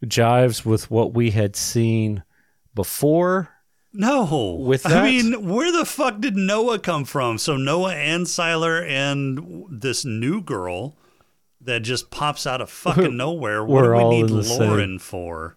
jives 0.05 0.65
with 0.65 0.89
what 0.89 1.13
we 1.13 1.31
had 1.31 1.55
seen 1.55 2.23
before, 2.73 3.49
No. 3.93 4.53
With 4.55 4.83
that, 4.83 5.03
I 5.03 5.03
mean, 5.03 5.47
where 5.47 5.71
the 5.71 5.85
fuck 5.85 6.19
did 6.19 6.35
Noah 6.35 6.79
come 6.79 7.05
from? 7.05 7.37
So 7.37 7.57
Noah 7.57 7.95
and 7.95 8.25
Sylar 8.25 8.87
and 8.87 9.65
this 9.69 10.05
new 10.05 10.41
girl 10.41 10.95
that 11.61 11.81
just 11.81 12.09
pops 12.11 12.45
out 12.47 12.61
of 12.61 12.69
fucking 12.69 13.17
nowhere. 13.17 13.63
What 13.65 13.83
do 13.83 13.91
we 13.93 14.09
need 14.21 14.29
the 14.29 14.43
same- 14.43 14.59
Lauren 14.59 14.99
for? 14.99 15.55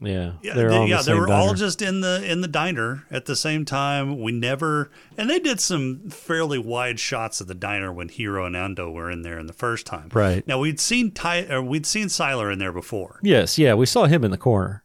Yeah, 0.00 0.34
Yeah, 0.42 0.54
they're 0.54 0.68
they, 0.70 0.76
on 0.76 0.82
the 0.84 0.88
yeah, 0.90 1.02
they 1.02 1.14
were 1.14 1.28
all 1.28 1.54
just 1.54 1.82
in 1.82 2.02
the 2.02 2.22
in 2.24 2.40
the 2.40 2.46
diner 2.46 3.04
at 3.10 3.24
the 3.24 3.34
same 3.34 3.64
time. 3.64 4.20
We 4.22 4.30
never 4.30 4.92
and 5.16 5.28
they 5.28 5.40
did 5.40 5.58
some 5.58 6.08
fairly 6.10 6.56
wide 6.56 7.00
shots 7.00 7.40
of 7.40 7.48
the 7.48 7.54
diner 7.56 7.92
when 7.92 8.08
Hiro 8.08 8.46
and 8.46 8.54
Ando 8.54 8.92
were 8.92 9.10
in 9.10 9.22
there 9.22 9.40
in 9.40 9.48
the 9.48 9.52
first 9.52 9.86
time. 9.86 10.08
Right. 10.14 10.46
Now 10.46 10.60
we'd 10.60 10.78
seen 10.78 11.10
Ty 11.10 11.46
or 11.50 11.60
we'd 11.62 11.84
seen 11.84 12.06
Sylar 12.06 12.52
in 12.52 12.60
there 12.60 12.70
before. 12.70 13.18
Yes, 13.24 13.58
yeah, 13.58 13.74
we 13.74 13.86
saw 13.86 14.04
him 14.04 14.22
in 14.22 14.30
the 14.30 14.38
corner. 14.38 14.84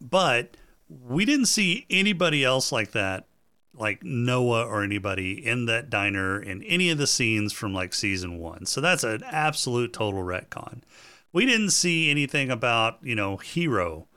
but 0.00 0.56
we 1.00 1.24
didn't 1.24 1.46
see 1.46 1.86
anybody 1.90 2.44
else 2.44 2.72
like 2.72 2.92
that 2.92 3.26
like 3.74 4.02
noah 4.02 4.66
or 4.66 4.82
anybody 4.82 5.44
in 5.44 5.66
that 5.66 5.90
diner 5.90 6.40
in 6.40 6.62
any 6.64 6.90
of 6.90 6.98
the 6.98 7.06
scenes 7.06 7.52
from 7.52 7.72
like 7.72 7.94
season 7.94 8.38
one. 8.38 8.66
So 8.66 8.80
that's 8.80 9.04
an 9.04 9.22
absolute 9.24 9.92
total 9.92 10.22
retcon. 10.22 10.82
We 11.32 11.46
didn't 11.46 11.70
see 11.70 12.10
anything 12.10 12.50
about 12.50 12.98
you 13.02 13.14
know 13.14 13.38
Hiro 13.38 14.08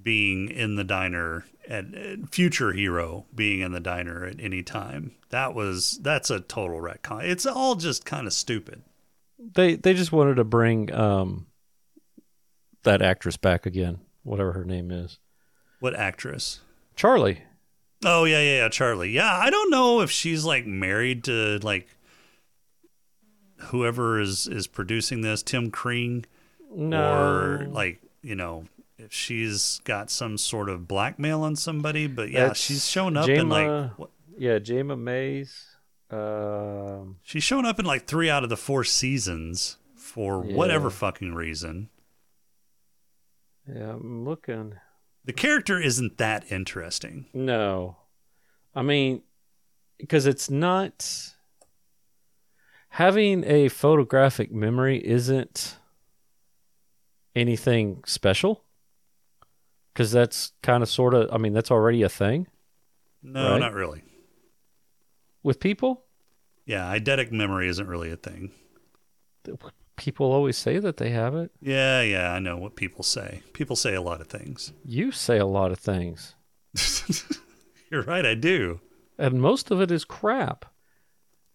being 0.00 0.48
in 0.48 0.76
the 0.76 0.84
diner 0.84 1.46
and 1.68 1.96
uh, 1.96 2.26
future 2.30 2.72
Hiro 2.72 3.26
being 3.34 3.60
in 3.60 3.72
the 3.72 3.80
diner 3.80 4.24
at 4.24 4.40
any 4.40 4.62
time. 4.62 5.12
That 5.30 5.54
was 5.54 5.98
that's 6.02 6.30
a 6.30 6.40
total 6.40 6.80
retcon. 6.80 7.24
It's 7.24 7.46
all 7.46 7.76
just 7.76 8.04
kind 8.04 8.26
of 8.26 8.32
stupid. 8.32 8.82
They 9.38 9.76
they 9.76 9.94
just 9.94 10.12
wanted 10.12 10.36
to 10.36 10.44
bring 10.44 10.92
um 10.92 11.46
that 12.82 13.00
actress 13.00 13.36
back 13.36 13.64
again, 13.64 14.00
whatever 14.22 14.52
her 14.52 14.64
name 14.64 14.90
is. 14.90 15.18
What 15.80 15.96
actress 15.96 16.60
Charlie. 16.94 17.42
Oh 18.04 18.24
yeah, 18.24 18.40
yeah, 18.40 18.56
yeah, 18.58 18.68
Charlie. 18.68 19.10
Yeah, 19.10 19.34
I 19.34 19.50
don't 19.50 19.70
know 19.70 20.00
if 20.00 20.10
she's 20.10 20.44
like 20.44 20.66
married 20.66 21.24
to 21.24 21.58
like 21.62 21.88
whoever 23.64 24.20
is 24.20 24.46
is 24.46 24.66
producing 24.66 25.20
this, 25.20 25.42
Tim 25.42 25.70
Kring, 25.70 26.24
or 26.70 27.66
like 27.70 28.00
you 28.22 28.34
know 28.34 28.64
if 28.98 29.12
she's 29.12 29.80
got 29.84 30.10
some 30.10 30.38
sort 30.38 30.68
of 30.68 30.88
blackmail 30.88 31.42
on 31.42 31.56
somebody. 31.56 32.06
But 32.06 32.30
yeah, 32.30 32.48
That's 32.48 32.60
she's 32.60 32.86
shown 32.88 33.16
up 33.16 33.28
in 33.28 33.48
like 33.48 33.90
what, 33.98 34.10
Yeah, 34.36 34.58
Jayma 34.58 34.98
Mays. 34.98 35.66
Um 36.10 37.16
she's 37.22 37.44
shown 37.44 37.64
up 37.64 37.78
in 37.78 37.86
like 37.86 38.06
three 38.06 38.28
out 38.28 38.42
of 38.42 38.50
the 38.50 38.56
four 38.56 38.84
seasons 38.84 39.76
for 39.94 40.40
whatever 40.40 40.90
fucking 40.90 41.34
reason. 41.34 41.88
yeah, 43.72 43.92
I'm 43.92 44.24
looking. 44.24 44.74
The 45.24 45.32
character 45.32 45.80
isn't 45.80 46.18
that 46.18 46.50
interesting. 46.50 47.26
No. 47.34 47.96
I 48.74 48.82
mean, 48.82 49.22
because 49.98 50.26
it's 50.26 50.48
not. 50.50 51.34
Having 52.94 53.44
a 53.44 53.68
photographic 53.68 54.50
memory 54.52 54.98
isn't 55.06 55.76
anything 57.36 58.02
special. 58.06 58.64
Because 59.92 60.10
that's 60.10 60.52
kind 60.62 60.82
of 60.82 60.88
sort 60.88 61.14
of, 61.14 61.28
I 61.32 61.38
mean, 61.38 61.52
that's 61.52 61.70
already 61.70 62.02
a 62.02 62.08
thing 62.08 62.46
No, 63.22 63.52
Right. 63.52 63.58
not 63.60 63.74
really. 63.74 64.02
with 65.42 65.60
people. 65.60 66.04
Yeah, 66.64 66.92
eidetic 66.96 67.30
memory 67.32 67.68
isn't 67.68 67.86
really 67.86 68.10
a 68.10 68.16
thing. 68.16 68.52
People 70.00 70.32
always 70.32 70.56
say 70.56 70.78
that 70.78 70.96
they 70.96 71.10
have 71.10 71.34
it. 71.34 71.50
Yeah, 71.60 72.00
yeah, 72.00 72.32
I 72.32 72.38
know 72.38 72.56
what 72.56 72.74
people 72.74 73.04
say. 73.04 73.42
People 73.52 73.76
say 73.76 73.94
a 73.94 74.00
lot 74.00 74.22
of 74.22 74.28
things. 74.28 74.72
You 74.82 75.12
say 75.12 75.36
a 75.36 75.44
lot 75.44 75.72
of 75.72 75.78
things, 75.78 76.34
You're 77.90 78.02
right, 78.04 78.24
I 78.24 78.34
do. 78.34 78.80
and 79.18 79.42
most 79.42 79.70
of 79.70 79.80
it 79.82 79.90
is 79.90 80.06
crap. 80.06 80.64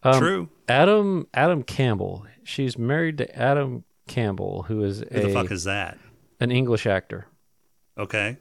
Um, 0.04 0.20
True. 0.20 0.50
Adam 0.70 1.28
Adam 1.34 1.64
Campbell. 1.64 2.28
She's 2.44 2.78
married 2.78 3.18
to 3.18 3.36
Adam 3.36 3.84
Campbell, 4.08 4.62
who 4.68 4.84
is 4.84 5.00
Who 5.00 5.22
the 5.22 5.30
fuck 5.34 5.50
is 5.50 5.64
that? 5.64 5.98
an 6.40 6.52
English 6.52 6.86
actor. 6.86 7.26
Okay. 7.98 8.38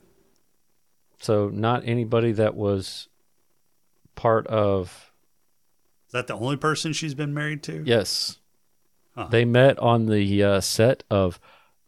So 1.19 1.49
not 1.49 1.83
anybody 1.87 2.33
that 2.33 2.55
was 2.55 3.09
part 4.17 4.47
of 4.49 5.11
Is 6.09 6.13
that 6.13 6.27
the 6.27 6.35
only 6.35 6.57
person 6.59 6.93
she's 6.93 7.15
been 7.15 7.33
married 7.33 7.63
to? 7.63 7.83
yes. 7.87 8.39
Huh. 9.17 9.29
They 9.31 9.45
met 9.45 9.79
on 9.79 10.07
the 10.07 10.43
uh, 10.43 10.61
set 10.61 11.05
of 11.11 11.39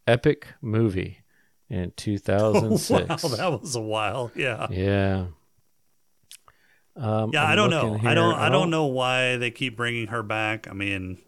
Epic 0.05 0.47
Movie 0.61 1.19
in 1.69 1.91
2006. 1.95 2.89
wow, 3.23 3.29
that 3.29 3.61
was 3.61 3.75
a 3.75 3.81
while. 3.81 4.31
Yeah. 4.35 4.67
yeah. 4.69 5.25
Um, 6.95 7.31
Yeah, 7.33 7.43
I'm 7.43 7.51
I 7.51 7.55
don't 7.55 7.69
know. 7.69 7.93
here. 7.95 8.09
I 8.09 8.13
don't 8.13 8.35
I 8.35 8.49
don't 8.49 8.69
know 8.69 8.85
why 8.85 9.37
they 9.37 9.51
keep 9.51 9.75
bringing 9.77 10.07
her 10.07 10.23
back. 10.23 10.67
I 10.69 10.73
mean, 10.73 11.19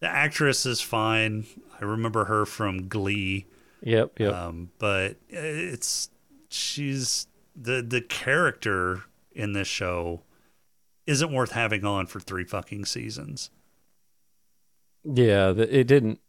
the 0.00 0.08
actress 0.08 0.66
is 0.66 0.80
fine. 0.80 1.46
I 1.80 1.84
remember 1.84 2.24
her 2.24 2.44
from 2.46 2.88
Glee. 2.88 3.46
Yep, 3.82 4.18
yep. 4.18 4.32
Um, 4.32 4.70
but 4.78 5.16
it's 5.28 6.08
she's 6.48 7.26
the 7.54 7.82
the 7.82 8.00
character 8.00 9.02
in 9.32 9.52
this 9.52 9.68
show 9.68 10.22
isn't 11.06 11.32
worth 11.32 11.52
having 11.52 11.84
on 11.84 12.06
for 12.06 12.18
three 12.18 12.44
fucking 12.44 12.86
seasons. 12.86 13.50
Yeah, 15.04 15.50
it 15.50 15.86
didn't. 15.86 16.20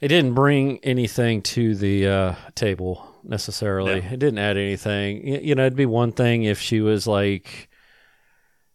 It 0.00 0.08
didn't 0.08 0.34
bring 0.34 0.78
anything 0.78 1.40
to 1.42 1.74
the 1.74 2.06
uh, 2.06 2.34
table 2.54 3.06
necessarily. 3.22 4.00
No. 4.00 4.06
It 4.08 4.18
didn't 4.18 4.38
add 4.38 4.56
anything. 4.56 5.26
You 5.26 5.54
know, 5.54 5.62
it'd 5.62 5.76
be 5.76 5.86
one 5.86 6.12
thing 6.12 6.42
if 6.42 6.60
she 6.60 6.80
was 6.80 7.06
like 7.06 7.68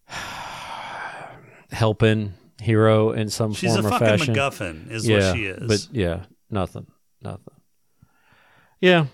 helping 1.70 2.34
Hiro 2.60 3.12
in 3.12 3.30
some 3.30 3.52
She's 3.52 3.72
form 3.72 3.84
a 3.84 3.88
or 3.88 3.90
fucking 3.92 4.06
fashion. 4.06 4.34
MacGuffin, 4.34 4.90
is 4.90 5.06
yeah, 5.06 5.16
what 5.28 5.36
she 5.36 5.46
is. 5.46 5.68
but 5.68 5.88
yeah, 5.96 6.24
nothing, 6.50 6.86
nothing. 7.22 7.54
Yeah, 8.80 9.06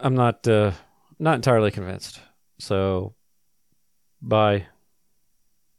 I'm 0.00 0.14
not 0.14 0.46
uh, 0.48 0.72
not 1.18 1.36
entirely 1.36 1.70
convinced. 1.70 2.20
So, 2.58 3.14
bye, 4.20 4.66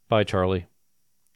bye, 0.09 0.23
Charlie. 0.23 0.59
And 0.59 0.67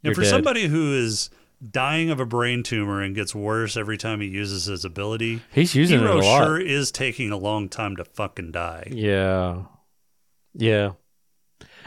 You're 0.03 0.15
for 0.15 0.21
dead. 0.21 0.29
somebody 0.29 0.67
who 0.67 0.93
is 0.93 1.29
dying 1.71 2.09
of 2.09 2.19
a 2.19 2.25
brain 2.25 2.61
tumor 2.63 3.01
and 3.01 3.15
gets 3.15 3.33
worse 3.33 3.75
every 3.77 3.97
time 3.97 4.21
he 4.21 4.27
uses 4.27 4.65
his 4.65 4.85
ability, 4.85 5.41
He's 5.51 5.73
using 5.75 5.99
Hiro 5.99 6.17
it 6.17 6.23
a 6.23 6.27
lot. 6.27 6.43
sure 6.45 6.59
is 6.59 6.91
taking 6.91 7.31
a 7.31 7.37
long 7.37 7.67
time 7.69 7.95
to 7.95 8.03
fucking 8.05 8.51
die. 8.51 8.87
Yeah. 8.91 9.63
Yeah. 10.53 10.91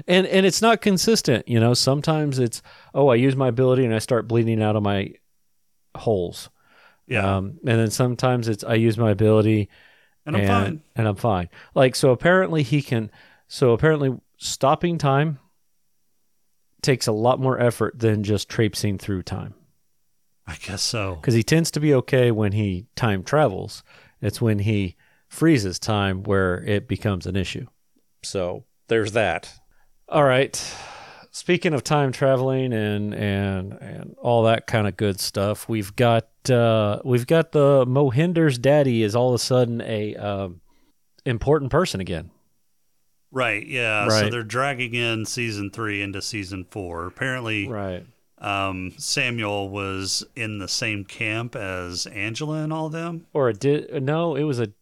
And 0.09 0.27
and 0.27 0.47
it's 0.47 0.63
not 0.63 0.81
consistent, 0.81 1.47
you 1.49 1.61
know. 1.61 1.75
Sometimes 1.75 2.39
it's 2.39 2.63
oh, 2.95 3.09
I 3.09 3.17
use 3.17 3.37
my 3.37 3.49
ability 3.49 3.85
and 3.85 3.95
I 3.95 3.99
start 3.99 4.27
bleeding 4.29 4.63
out 4.63 4.75
of 4.77 4.83
my 4.83 5.13
holes. 5.97 6.49
Yeah, 7.07 7.37
Um, 7.39 7.59
and 7.67 7.79
then 7.81 7.91
sometimes 7.91 8.47
it's 8.49 8.63
I 8.65 8.75
use 8.75 8.97
my 8.97 9.11
ability 9.11 9.69
and 10.25 10.37
I'm 10.37 10.47
fine. 10.47 10.83
and 10.97 11.09
I'm 11.09 11.17
fine. 11.17 11.49
Like 11.75 11.95
so 11.97 12.11
apparently 12.13 12.63
he 12.63 12.83
can 12.83 13.11
so 13.49 13.73
apparently 13.73 14.17
stopping 14.39 14.97
time 14.97 15.39
takes 16.83 17.07
a 17.07 17.13
lot 17.13 17.39
more 17.41 17.61
effort 17.61 17.99
than 17.99 18.23
just 18.23 18.49
traipsing 18.49 18.97
through 18.97 19.23
time. 19.25 19.55
I 20.51 20.57
guess 20.61 20.83
so. 20.83 21.15
Because 21.15 21.35
he 21.35 21.45
tends 21.45 21.71
to 21.73 21.81
be 21.81 21.95
okay 21.95 22.33
when 22.33 22.51
he 22.51 22.87
time 22.97 23.23
travels. 23.23 23.85
It's 24.21 24.41
when 24.41 24.59
he 24.59 24.97
freezes 25.29 25.79
time 25.79 26.25
where 26.25 26.61
it 26.65 26.89
becomes 26.89 27.27
an 27.27 27.37
issue. 27.37 27.67
So 28.25 28.65
there's 28.89 29.13
that. 29.13 29.53
All 30.09 30.25
right. 30.25 30.57
Speaking 31.31 31.73
of 31.73 31.85
time 31.85 32.11
traveling 32.11 32.73
and 32.73 33.15
and 33.15 33.73
and 33.75 34.17
all 34.19 34.43
that 34.43 34.67
kind 34.67 34.89
of 34.89 34.97
good 34.97 35.21
stuff, 35.21 35.69
we've 35.69 35.95
got 35.95 36.27
uh, 36.51 36.99
we've 37.05 37.29
got 37.29 37.53
the 37.53 37.87
Mohinder's 37.87 38.59
daddy 38.59 39.05
is 39.05 39.15
all 39.15 39.29
of 39.29 39.35
a 39.37 39.39
sudden 39.39 39.81
a 39.83 40.17
um, 40.17 40.61
important 41.25 41.71
person 41.71 42.01
again. 42.01 42.33
Right. 43.31 43.65
Yeah. 43.65 44.09
Right. 44.09 44.25
So 44.25 44.31
they're 44.31 44.43
dragging 44.43 44.95
in 44.95 45.25
season 45.25 45.71
three 45.71 46.03
into 46.03 46.21
season 46.21 46.67
four. 46.69 47.07
Apparently, 47.07 47.69
Right. 47.69 48.05
Um, 48.41 48.93
Samuel 48.97 49.69
was 49.69 50.25
in 50.35 50.59
the 50.59 50.69
same 50.69 51.05
camp 51.05 51.55
as 51.55 52.07
Angela 52.07 52.63
and 52.63 52.73
all 52.73 52.89
them. 52.89 53.27
Or 53.33 53.49
a 53.49 53.55
di- 53.55 53.87
no, 54.01 54.35
it 54.37 54.45
was 54.45 54.59
a 54.61 54.73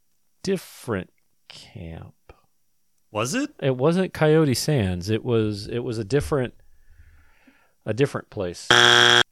different 0.42 1.10
camp. 1.48 2.14
Was 3.10 3.34
it? 3.34 3.50
It 3.60 3.76
wasn't 3.76 4.12
Coyote 4.12 4.54
Sands. 4.54 5.08
It 5.10 5.24
was 5.24 5.66
it 5.66 5.78
was 5.80 5.98
a 5.98 6.04
different 6.04 6.54
a 7.86 7.94
different 7.94 8.28
place. 8.30 8.68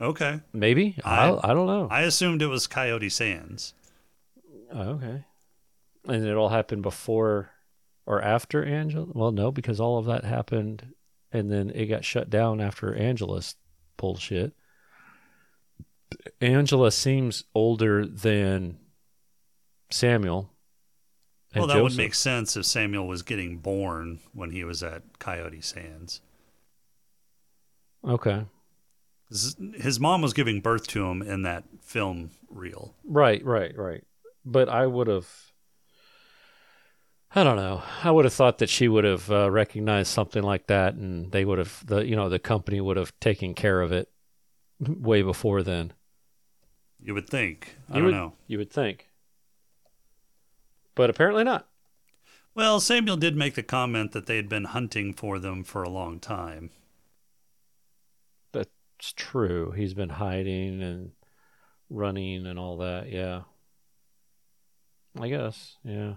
Okay. 0.00 0.40
Maybe 0.52 0.96
I- 1.04 1.28
I 1.28 1.50
I 1.50 1.54
don't 1.54 1.66
know. 1.66 1.88
I 1.90 2.02
assumed 2.02 2.40
it 2.42 2.46
was 2.46 2.66
Coyote 2.66 3.10
Sands. 3.10 3.74
oh, 4.72 4.80
okay. 4.92 5.24
And 6.08 6.24
it 6.26 6.34
all 6.36 6.48
happened 6.48 6.82
before 6.82 7.50
or 8.06 8.22
after 8.22 8.64
Angela? 8.64 9.06
Well, 9.12 9.32
no, 9.32 9.50
because 9.50 9.78
all 9.80 9.98
of 9.98 10.06
that 10.06 10.24
happened 10.24 10.94
and 11.32 11.50
then 11.50 11.70
it 11.70 11.86
got 11.86 12.04
shut 12.04 12.30
down 12.30 12.60
after 12.60 12.94
Angela's 12.94 13.56
bullshit. 13.96 14.52
Angela 16.40 16.90
seems 16.90 17.44
older 17.54 18.06
than 18.06 18.78
Samuel 19.90 20.50
well, 21.58 21.66
that 21.68 21.82
would 21.82 21.90
Joseph. 21.90 21.98
make 21.98 22.14
sense 22.14 22.56
if 22.56 22.66
Samuel 22.66 23.06
was 23.06 23.22
getting 23.22 23.58
born 23.58 24.20
when 24.32 24.50
he 24.50 24.64
was 24.64 24.82
at 24.82 25.02
Coyote 25.18 25.60
Sands. 25.60 26.20
Okay. 28.04 28.44
His 29.28 29.98
mom 29.98 30.22
was 30.22 30.32
giving 30.32 30.60
birth 30.60 30.86
to 30.88 31.06
him 31.06 31.22
in 31.22 31.42
that 31.42 31.64
film 31.82 32.30
reel. 32.48 32.94
Right, 33.04 33.44
right, 33.44 33.76
right. 33.76 34.04
But 34.44 34.68
I 34.68 34.86
would 34.86 35.08
have. 35.08 35.28
I 37.36 37.44
don't 37.44 37.56
know. 37.56 37.82
I 38.02 38.10
would 38.10 38.24
have 38.24 38.32
thought 38.32 38.58
that 38.58 38.70
she 38.70 38.88
would 38.88 39.04
have 39.04 39.30
uh, 39.30 39.50
recognized 39.50 40.10
something 40.10 40.42
like 40.42 40.68
that, 40.68 40.94
and 40.94 41.30
they 41.32 41.44
would 41.44 41.58
have 41.58 41.86
the 41.86 41.98
you 42.06 42.16
know 42.16 42.28
the 42.30 42.38
company 42.38 42.80
would 42.80 42.96
have 42.96 43.12
taken 43.20 43.54
care 43.54 43.82
of 43.82 43.92
it 43.92 44.10
way 44.80 45.20
before 45.22 45.62
then. 45.62 45.92
You 46.98 47.14
would 47.14 47.28
think. 47.28 47.76
I 47.90 47.96
You 47.96 48.02
don't 48.02 48.04
would, 48.06 48.14
know. 48.14 48.32
You 48.46 48.58
would 48.58 48.70
think, 48.72 49.10
but 50.94 51.10
apparently 51.10 51.44
not. 51.44 51.68
Well, 52.54 52.80
Samuel 52.80 53.18
did 53.18 53.36
make 53.36 53.54
the 53.54 53.62
comment 53.62 54.12
that 54.12 54.24
they 54.26 54.36
had 54.36 54.48
been 54.48 54.64
hunting 54.64 55.12
for 55.12 55.38
them 55.38 55.62
for 55.62 55.82
a 55.82 55.90
long 55.90 56.18
time. 56.18 56.70
That's 58.52 59.12
true. 59.14 59.72
He's 59.72 59.92
been 59.94 60.08
hiding 60.08 60.82
and 60.82 61.12
running 61.90 62.46
and 62.46 62.58
all 62.58 62.78
that. 62.78 63.10
Yeah. 63.10 63.42
I 65.20 65.28
guess. 65.28 65.76
Yeah. 65.84 66.14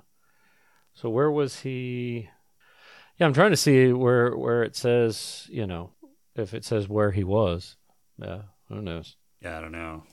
So 1.00 1.10
where 1.10 1.32
was 1.32 1.62
he? 1.62 2.30
Yeah, 3.18 3.26
I'm 3.26 3.34
trying 3.34 3.52
to 3.52 3.58
see 3.58 3.94
where 3.94 4.36
where 4.36 4.64
it 4.64 4.76
says, 4.76 5.48
you 5.50 5.66
know, 5.66 5.92
if 6.36 6.54
it 6.54 6.66
says 6.66 6.90
where 6.90 7.12
he 7.12 7.24
was. 7.24 7.78
Yeah, 8.22 8.42
who 8.68 8.82
knows? 8.82 9.16
Yeah, 9.42 9.58
I 9.58 9.62
don't 9.62 9.72
know. 9.72 10.04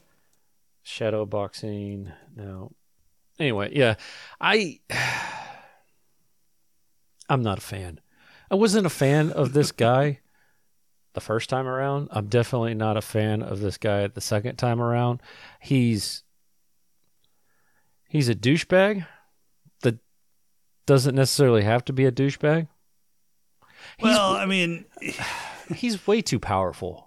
Shadow 0.84 1.26
boxing. 1.26 2.12
No. 2.36 2.70
Anyway, 3.36 3.72
yeah. 3.74 3.96
I 4.40 4.78
I'm 7.28 7.42
not 7.42 7.58
a 7.58 7.62
fan. 7.62 7.98
I 8.48 8.54
wasn't 8.54 8.86
a 8.86 8.90
fan 8.90 9.32
of 9.32 9.54
this 9.54 9.72
guy 9.88 10.20
the 11.14 11.20
first 11.20 11.50
time 11.50 11.66
around. 11.66 12.10
I'm 12.12 12.28
definitely 12.28 12.74
not 12.74 12.96
a 12.96 13.02
fan 13.02 13.42
of 13.42 13.58
this 13.58 13.76
guy 13.76 14.06
the 14.06 14.20
second 14.20 14.54
time 14.54 14.80
around. 14.80 15.20
He's 15.58 16.22
he's 18.08 18.28
a 18.28 18.36
douchebag 18.36 19.04
doesn't 20.86 21.14
necessarily 21.14 21.62
have 21.62 21.84
to 21.86 21.92
be 21.92 22.06
a 22.06 22.12
douchebag. 22.12 22.68
He's, 23.98 24.04
Well, 24.04 24.32
I 24.32 24.46
mean, 24.46 24.84
he's 25.74 26.06
way 26.06 26.22
too 26.22 26.38
powerful. 26.38 27.06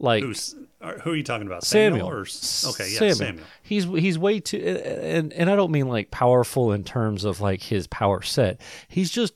Like 0.00 0.22
who's, 0.22 0.54
who 1.02 1.10
are 1.10 1.16
you 1.16 1.24
talking 1.24 1.46
about? 1.46 1.64
Samuel. 1.64 2.08
Or, 2.08 2.20
okay, 2.20 2.88
yeah, 2.90 2.98
Samuel. 2.98 3.14
Samuel. 3.14 3.44
He's 3.62 3.84
he's 3.84 4.18
way 4.18 4.38
too 4.38 4.58
and 4.58 5.32
and 5.32 5.50
I 5.50 5.56
don't 5.56 5.72
mean 5.72 5.88
like 5.88 6.12
powerful 6.12 6.72
in 6.72 6.84
terms 6.84 7.24
of 7.24 7.40
like 7.40 7.62
his 7.62 7.88
power 7.88 8.22
set. 8.22 8.60
He's 8.86 9.10
just 9.10 9.34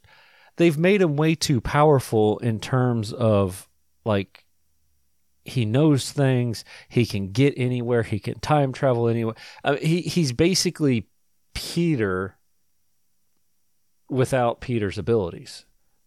they've 0.56 0.78
made 0.78 1.02
him 1.02 1.16
way 1.16 1.34
too 1.34 1.60
powerful 1.60 2.38
in 2.38 2.60
terms 2.60 3.12
of 3.12 3.68
like 4.04 4.44
he 5.44 5.64
knows 5.64 6.12
things, 6.12 6.64
he 6.88 7.04
can 7.06 7.32
get 7.32 7.54
anywhere, 7.56 8.04
he 8.04 8.20
can 8.20 8.38
time 8.38 8.72
travel 8.72 9.08
anywhere. 9.08 9.34
Uh, 9.64 9.76
he 9.76 10.02
he's 10.02 10.32
basically 10.32 11.08
Peter 11.54 12.36
without 14.12 14.60
Peter's 14.60 14.98
abilities. 14.98 15.64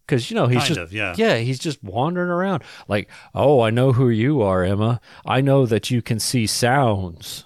Cuz 0.07 0.29
you 0.29 0.35
know, 0.35 0.47
he's 0.47 0.59
Kind 0.59 0.67
just 0.67 0.79
of, 0.79 0.93
yeah. 0.93 1.15
yeah, 1.17 1.37
he's 1.37 1.57
just 1.59 1.83
wandering 1.83 2.29
around 2.29 2.63
like, 2.87 3.09
"Oh, 3.33 3.61
I 3.61 3.71
know 3.71 3.91
who 3.93 4.09
you 4.09 4.41
are, 4.41 4.63
Emma. 4.63 5.01
I 5.25 5.41
know 5.41 5.65
that 5.65 5.89
you 5.89 6.01
can 6.01 6.19
see 6.19 6.45
sounds." 6.45 7.45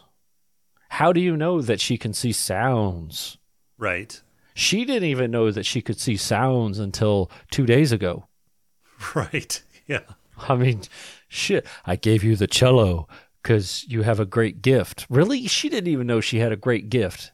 How 0.90 1.14
do 1.14 1.22
you 1.22 1.38
know 1.38 1.62
that 1.62 1.80
she 1.80 1.98
can 1.98 2.14
see 2.14 2.32
sounds? 2.34 3.38
Right. 3.78 4.22
She 4.56 4.84
didn't 4.84 5.08
even 5.08 5.32
know 5.32 5.52
that 5.52 5.66
she 5.66 5.82
could 5.82 6.00
see 6.00 6.18
sounds 6.18 6.80
until 6.80 7.32
2 7.52 7.66
days 7.66 7.92
ago. 7.92 8.26
Right. 9.16 9.62
Yeah. 9.88 10.02
I 10.50 10.56
mean, 10.56 10.82
shit, 11.30 11.66
I 11.86 11.96
gave 11.96 12.22
you 12.24 12.36
the 12.36 12.48
cello 12.48 13.08
cuz 13.44 13.86
you 13.88 14.02
have 14.02 14.20
a 14.20 14.26
great 14.26 14.62
gift. 14.62 15.06
Really? 15.10 15.48
She 15.48 15.70
didn't 15.70 15.88
even 15.94 16.08
know 16.08 16.20
she 16.20 16.40
had 16.40 16.52
a 16.52 16.58
great 16.58 16.90
gift 16.90 17.32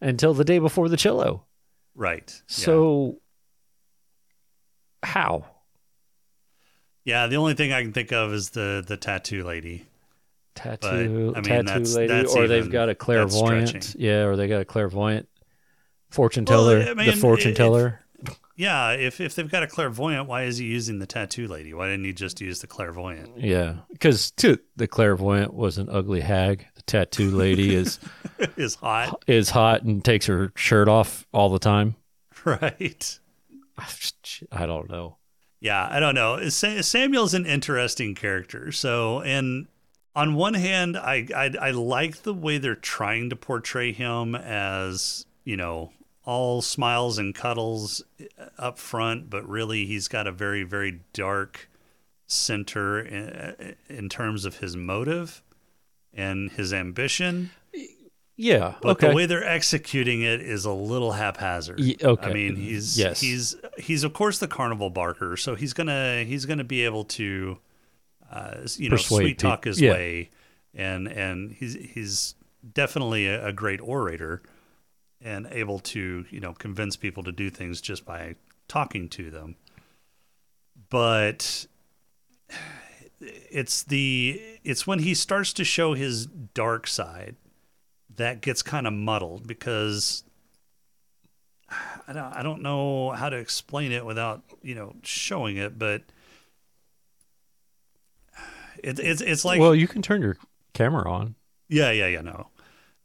until 0.00 0.34
the 0.34 0.44
day 0.44 0.60
before 0.60 0.88
the 0.88 0.96
cello. 0.96 1.46
Right. 1.94 2.30
Yeah. 2.48 2.64
So 2.64 3.20
how? 5.02 5.44
Yeah, 7.04 7.26
the 7.26 7.36
only 7.36 7.54
thing 7.54 7.72
I 7.72 7.82
can 7.82 7.92
think 7.92 8.12
of 8.12 8.32
is 8.32 8.50
the 8.50 8.84
the 8.86 8.96
tattoo 8.96 9.44
lady. 9.44 9.86
tattoo 10.54 11.32
I 11.34 11.40
mean, 11.40 11.44
tattoo 11.44 11.64
that's- 11.64 11.94
lady 11.94 12.08
that's 12.12 12.34
or 12.36 12.46
they've 12.46 12.70
got 12.70 12.88
a 12.90 12.94
clairvoyant 12.94 13.94
yeah 13.98 14.24
or 14.24 14.36
they 14.36 14.48
got 14.48 14.60
a 14.60 14.64
clairvoyant 14.66 15.26
fortune 16.10 16.44
Well, 16.46 16.58
teller 16.66 16.80
I 16.82 16.84
the 16.84 16.94
mean, 16.94 17.16
fortune 17.16 17.52
if- 17.52 17.56
teller 17.56 18.01
Yeah, 18.56 18.90
if 18.90 19.20
if 19.20 19.34
they've 19.34 19.50
got 19.50 19.62
a 19.62 19.66
clairvoyant, 19.66 20.28
why 20.28 20.42
is 20.44 20.58
he 20.58 20.66
using 20.66 20.98
the 20.98 21.06
tattoo 21.06 21.48
lady? 21.48 21.72
Why 21.72 21.86
didn't 21.86 22.04
he 22.04 22.12
just 22.12 22.40
use 22.40 22.60
the 22.60 22.66
clairvoyant? 22.66 23.38
yeah 23.38 23.76
because 23.90 24.32
the 24.76 24.86
clairvoyant 24.88 25.54
was 25.54 25.78
an 25.78 25.88
ugly 25.90 26.20
hag 26.20 26.66
the 26.74 26.82
tattoo 26.82 27.30
lady 27.30 27.74
is 27.74 27.98
is 28.56 28.74
hot, 28.76 29.22
is 29.26 29.50
hot 29.50 29.82
and 29.82 30.04
takes 30.04 30.26
her 30.26 30.52
shirt 30.56 30.88
off 30.88 31.26
all 31.32 31.48
the 31.48 31.58
time 31.58 31.96
right? 32.44 33.18
i 34.52 34.66
don't 34.66 34.90
know 34.90 35.16
Yeah, 35.60 35.88
I 35.90 36.00
don't 36.00 36.14
know. 36.16 36.48
Samuel's 36.48 37.34
an 37.34 37.46
interesting 37.46 38.14
character. 38.16 38.72
So, 38.72 39.20
and 39.22 39.68
on 40.14 40.34
one 40.34 40.54
hand, 40.54 40.96
I, 40.96 41.26
I 41.34 41.50
I 41.60 41.70
like 41.70 42.22
the 42.22 42.34
way 42.34 42.58
they're 42.58 42.74
trying 42.74 43.30
to 43.30 43.36
portray 43.36 43.92
him 43.92 44.34
as 44.34 45.24
you 45.44 45.56
know 45.56 45.92
all 46.24 46.62
smiles 46.62 47.18
and 47.18 47.34
cuddles 47.34 48.02
up 48.58 48.78
front, 48.78 49.28
but 49.28 49.48
really 49.48 49.86
he's 49.86 50.08
got 50.08 50.26
a 50.26 50.32
very 50.32 50.62
very 50.62 51.00
dark 51.12 51.68
center 52.26 53.00
in, 53.00 53.74
in 53.88 54.08
terms 54.08 54.44
of 54.44 54.58
his 54.58 54.76
motive 54.76 55.42
and 56.14 56.50
his 56.52 56.72
ambition. 56.72 57.50
yeah 58.36 58.74
But 58.80 58.90
okay 58.92 59.08
the 59.08 59.14
way 59.14 59.26
they're 59.26 59.44
executing 59.46 60.22
it 60.22 60.40
is 60.40 60.64
a 60.64 60.72
little 60.72 61.12
haphazard. 61.12 61.80
Ye- 61.80 61.96
okay. 62.02 62.30
I 62.30 62.32
mean, 62.32 62.56
he's 62.56 62.98
Yes. 62.98 63.20
he's 63.20 63.56
he's 63.78 64.04
of 64.04 64.12
course 64.12 64.38
the 64.38 64.48
carnival 64.48 64.90
barker, 64.90 65.36
so 65.36 65.54
he's 65.54 65.72
gonna 65.72 66.24
he's 66.24 66.46
gonna 66.46 66.64
be 66.64 66.84
able 66.84 67.04
to, 67.04 67.58
uh, 68.30 68.54
you 68.76 68.88
know, 68.88 68.96
Persuade 68.96 69.22
sweet 69.24 69.38
talk 69.38 69.64
his 69.64 69.80
yeah. 69.80 69.92
way, 69.92 70.30
and 70.74 71.06
and 71.08 71.52
he's 71.52 71.74
he's 71.74 72.34
definitely 72.72 73.26
a, 73.26 73.48
a 73.48 73.52
great 73.52 73.80
orator, 73.80 74.42
and 75.24 75.46
able 75.50 75.78
to 75.78 76.24
you 76.30 76.40
know 76.40 76.52
convince 76.52 76.96
people 76.96 77.22
to 77.22 77.32
do 77.32 77.50
things 77.50 77.80
just 77.80 78.04
by 78.04 78.34
talking 78.68 79.08
to 79.10 79.30
them. 79.30 79.56
But 80.90 81.66
it's 83.20 83.82
the 83.82 84.40
it's 84.64 84.86
when 84.86 85.00
he 85.00 85.14
starts 85.14 85.52
to 85.54 85.64
show 85.64 85.94
his 85.94 86.26
dark 86.26 86.86
side 86.86 87.36
that 88.16 88.40
gets 88.40 88.62
kind 88.62 88.86
of 88.86 88.92
muddled 88.92 89.46
because 89.46 90.24
I 92.06 92.12
don't 92.12 92.32
I 92.36 92.42
don't 92.42 92.62
know 92.62 93.10
how 93.10 93.28
to 93.28 93.36
explain 93.36 93.92
it 93.92 94.04
without 94.04 94.42
you 94.62 94.74
know 94.74 94.94
showing 95.02 95.56
it, 95.56 95.78
but 95.78 96.02
it, 98.82 98.98
it's 98.98 99.20
it's 99.20 99.44
like 99.44 99.60
well 99.60 99.74
you 99.74 99.88
can 99.88 100.02
turn 100.02 100.22
your 100.22 100.36
camera 100.74 101.10
on 101.10 101.34
yeah 101.68 101.90
yeah 101.90 102.06
yeah 102.06 102.20
no, 102.20 102.48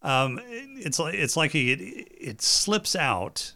um, 0.08 0.40
it's 0.46 1.00
like 1.00 1.14
it's 1.14 1.36
like 1.38 1.52
he, 1.52 1.72
it, 1.72 2.08
it 2.20 2.42
slips 2.42 2.96
out 2.96 3.54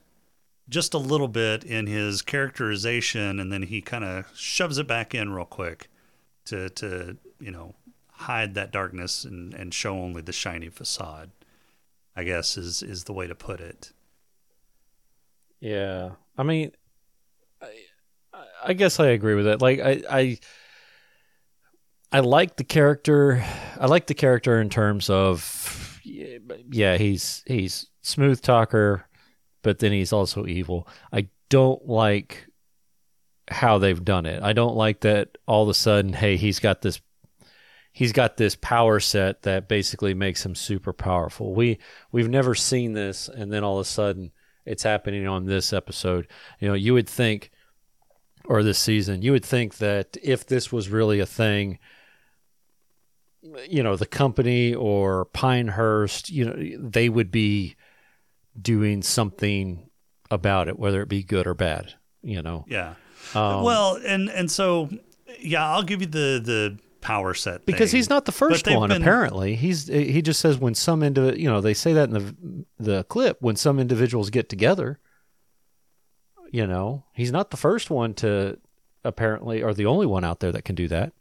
just 0.69 0.93
a 0.93 0.97
little 0.97 1.27
bit 1.27 1.63
in 1.63 1.87
his 1.87 2.21
characterization, 2.21 3.39
and 3.39 3.51
then 3.51 3.63
he 3.63 3.81
kind 3.81 4.03
of 4.03 4.25
shoves 4.35 4.77
it 4.77 4.87
back 4.87 5.15
in 5.15 5.31
real 5.31 5.45
quick 5.45 5.89
to 6.45 6.69
to 6.69 7.17
you 7.39 7.51
know 7.51 7.75
hide 8.11 8.53
that 8.55 8.71
darkness 8.71 9.23
and 9.23 9.53
and 9.53 9.73
show 9.73 9.93
only 9.93 10.21
the 10.21 10.33
shiny 10.33 10.69
facade. 10.69 11.31
I 12.15 12.23
guess 12.23 12.57
is 12.57 12.83
is 12.83 13.05
the 13.05 13.13
way 13.13 13.27
to 13.27 13.35
put 13.35 13.59
it. 13.59 13.93
Yeah, 15.61 16.11
I 16.37 16.43
mean, 16.43 16.71
I, 17.61 17.67
I 18.63 18.73
guess 18.73 18.99
I 18.99 19.07
agree 19.09 19.35
with 19.35 19.45
that. 19.45 19.61
Like, 19.61 19.79
I, 19.79 20.01
I, 20.09 20.39
I 22.11 22.19
like 22.21 22.55
the 22.55 22.63
character. 22.63 23.45
I 23.79 23.85
like 23.85 24.07
the 24.07 24.15
character 24.15 24.59
in 24.59 24.69
terms 24.69 25.09
of, 25.09 25.80
yeah, 26.03 26.97
he's 26.97 27.43
he's 27.45 27.87
smooth 28.01 28.41
talker, 28.41 29.07
but 29.61 29.79
then 29.79 29.91
he's 29.91 30.13
also 30.13 30.45
evil. 30.45 30.87
I 31.11 31.27
don't 31.49 31.87
like 31.87 32.47
how 33.49 33.77
they've 33.77 34.03
done 34.03 34.25
it. 34.25 34.41
I 34.41 34.53
don't 34.53 34.75
like 34.75 35.01
that 35.01 35.37
all 35.45 35.63
of 35.63 35.69
a 35.69 35.73
sudden, 35.73 36.13
hey, 36.13 36.37
he's 36.37 36.59
got 36.59 36.81
this 36.81 37.01
he's 37.93 38.13
got 38.13 38.37
this 38.37 38.55
power 38.55 38.99
set 38.99 39.41
that 39.41 39.67
basically 39.67 40.13
makes 40.13 40.45
him 40.45 40.55
super 40.55 40.93
powerful. 40.93 41.53
We 41.53 41.79
we've 42.11 42.29
never 42.29 42.55
seen 42.55 42.93
this 42.93 43.27
and 43.27 43.51
then 43.51 43.63
all 43.63 43.77
of 43.77 43.85
a 43.85 43.89
sudden 43.89 44.31
it's 44.65 44.83
happening 44.83 45.27
on 45.27 45.45
this 45.45 45.73
episode. 45.73 46.27
You 46.59 46.69
know, 46.69 46.73
you 46.73 46.93
would 46.93 47.09
think 47.09 47.51
or 48.45 48.63
this 48.63 48.79
season, 48.79 49.21
you 49.21 49.31
would 49.31 49.45
think 49.45 49.77
that 49.77 50.17
if 50.23 50.45
this 50.45 50.71
was 50.71 50.89
really 50.89 51.19
a 51.19 51.25
thing, 51.25 51.79
you 53.69 53.81
know, 53.83 53.95
the 53.95 54.05
company 54.05 54.73
or 54.73 55.25
Pinehurst, 55.25 56.29
you 56.29 56.45
know, 56.45 56.77
they 56.89 57.09
would 57.09 57.31
be 57.31 57.75
doing 58.61 59.01
something 59.01 59.89
about 60.29 60.67
it, 60.67 60.77
whether 60.77 61.01
it 61.01 61.09
be 61.09 61.23
good 61.23 61.47
or 61.47 61.53
bad. 61.53 61.93
You 62.21 62.41
know, 62.41 62.65
Yeah. 62.67 62.93
Um, 63.33 63.63
well, 63.63 63.95
and 64.05 64.29
and 64.29 64.49
so 64.51 64.89
yeah, 65.39 65.67
I'll 65.67 65.83
give 65.83 66.01
you 66.01 66.07
the 66.07 66.41
the 66.43 66.77
power 67.01 67.33
set 67.33 67.65
because 67.65 67.89
thing. 67.91 67.97
he's 67.97 68.09
not 68.09 68.25
the 68.25 68.31
first 68.31 68.67
one. 68.67 68.89
been- 68.89 69.01
Apparently, 69.01 69.55
he's 69.55 69.87
he 69.87 70.21
just 70.21 70.39
says 70.39 70.57
when 70.59 70.75
some 70.75 71.01
indiv- 71.01 71.37
you 71.37 71.49
know 71.49 71.61
they 71.61 71.73
say 71.73 71.93
that 71.93 72.09
in 72.09 72.13
the 72.13 72.65
the 72.79 73.03
clip 73.05 73.37
when 73.41 73.55
some 73.55 73.79
individuals 73.79 74.29
get 74.29 74.49
together. 74.49 74.99
You 76.51 76.67
know, 76.67 77.05
he's 77.13 77.31
not 77.31 77.49
the 77.49 77.57
first 77.57 77.89
one 77.89 78.13
to 78.15 78.57
apparently, 79.05 79.63
or 79.63 79.73
the 79.73 79.85
only 79.85 80.05
one 80.05 80.23
out 80.25 80.41
there 80.41 80.51
that 80.51 80.65
can 80.65 80.75
do 80.75 80.87
that. 80.89 81.13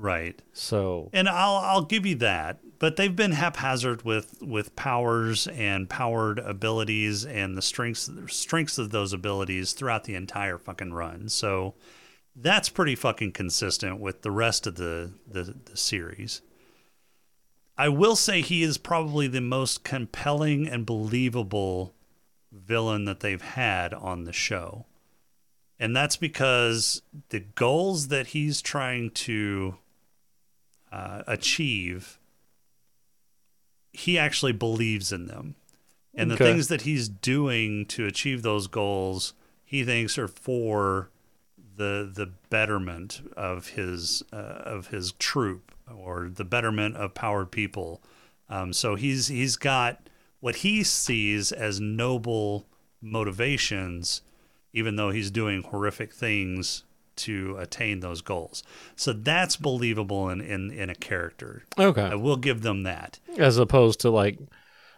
Right. 0.00 0.40
So 0.52 1.10
And 1.12 1.28
I'll 1.28 1.56
I'll 1.56 1.84
give 1.84 2.06
you 2.06 2.16
that, 2.16 2.60
but 2.78 2.96
they've 2.96 3.14
been 3.14 3.32
haphazard 3.32 4.02
with 4.02 4.40
with 4.40 4.74
powers 4.76 5.46
and 5.48 5.88
powered 5.88 6.38
abilities 6.38 7.24
and 7.24 7.56
the 7.56 7.62
strengths 7.62 8.10
strengths 8.28 8.78
of 8.78 8.90
those 8.90 9.12
abilities 9.12 9.72
throughout 9.72 10.04
the 10.04 10.14
entire 10.14 10.58
fucking 10.58 10.92
run. 10.92 11.28
So 11.28 11.74
that's 12.34 12.68
pretty 12.68 12.94
fucking 12.94 13.32
consistent 13.32 14.00
with 14.00 14.22
the 14.22 14.30
rest 14.30 14.66
of 14.66 14.76
the 14.76 15.12
the, 15.26 15.54
the 15.64 15.76
series. 15.76 16.42
I 17.76 17.88
will 17.88 18.16
say 18.16 18.42
he 18.42 18.62
is 18.62 18.76
probably 18.76 19.26
the 19.26 19.40
most 19.40 19.84
compelling 19.84 20.68
and 20.68 20.84
believable 20.84 21.94
villain 22.52 23.04
that 23.06 23.20
they've 23.20 23.40
had 23.40 23.94
on 23.94 24.24
the 24.24 24.32
show. 24.32 24.84
And 25.78 25.96
that's 25.96 26.18
because 26.18 27.00
the 27.30 27.40
goals 27.40 28.08
that 28.08 28.28
he's 28.28 28.60
trying 28.60 29.10
to 29.12 29.78
uh, 30.92 31.22
achieve, 31.26 32.18
he 33.92 34.18
actually 34.18 34.52
believes 34.52 35.12
in 35.12 35.26
them. 35.26 35.54
And 36.14 36.30
the 36.30 36.34
Okay. 36.34 36.44
things 36.44 36.68
that 36.68 36.82
he's 36.82 37.08
doing 37.08 37.86
to 37.86 38.06
achieve 38.06 38.42
those 38.42 38.66
goals, 38.66 39.32
he 39.64 39.84
thinks 39.84 40.18
are 40.18 40.28
for 40.28 41.10
the 41.76 42.10
the 42.12 42.26
betterment 42.50 43.22
of 43.36 43.68
his 43.68 44.22
uh, 44.32 44.36
of 44.36 44.88
his 44.88 45.12
troop 45.12 45.72
or 45.92 46.28
the 46.28 46.44
betterment 46.44 46.96
of 46.96 47.14
powered 47.14 47.50
people. 47.50 48.02
Um, 48.48 48.72
so 48.72 48.96
he's 48.96 49.28
he's 49.28 49.56
got 49.56 50.08
what 50.40 50.56
he 50.56 50.82
sees 50.82 51.52
as 51.52 51.80
noble 51.80 52.66
motivations, 53.00 54.22
even 54.72 54.96
though 54.96 55.10
he's 55.10 55.30
doing 55.30 55.62
horrific 55.62 56.12
things 56.12 56.84
to 57.24 57.56
attain 57.58 58.00
those 58.00 58.20
goals. 58.22 58.62
So 58.96 59.12
that's 59.12 59.56
believable 59.56 60.28
in 60.30 60.40
in, 60.40 60.70
in 60.70 60.90
a 60.90 60.94
character. 60.94 61.64
Okay, 61.78 62.02
I 62.02 62.14
will 62.14 62.36
give 62.36 62.62
them 62.62 62.82
that, 62.84 63.18
as 63.38 63.58
opposed 63.58 64.00
to 64.00 64.10
like 64.10 64.38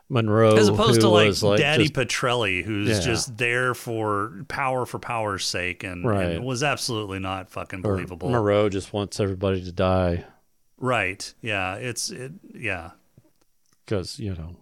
Monroe, 0.09 0.57
as 0.57 0.69
opposed 0.69 0.97
who 0.97 1.01
to 1.03 1.09
like, 1.09 1.43
like 1.43 1.59
Daddy 1.61 1.85
just- 1.85 1.95
Petrelli, 1.95 2.63
who's 2.63 2.89
Yeah. 2.91 3.01
just 3.01 3.39
there 3.39 3.73
for 3.75 4.45
power 4.49 4.85
for 4.85 4.99
power's 4.99 5.47
sake, 5.47 5.85
and, 5.85 6.05
Right. 6.05 6.33
and 6.37 6.45
was 6.45 6.63
absolutely 6.63 7.19
not 7.19 7.49
fucking 7.51 7.81
or 7.81 7.95
believable. 7.95 8.29
Monroe 8.29 8.69
just 8.69 8.93
wants 8.93 9.21
everybody 9.21 9.65
to 9.65 9.73
die 9.73 10.25
Right? 10.79 11.33
Yeah. 11.41 11.77
It's 11.77 12.11
it. 12.11 12.33
Yeah. 12.55 12.91
because 13.87 14.19
you 14.19 14.35
know, 14.35 14.57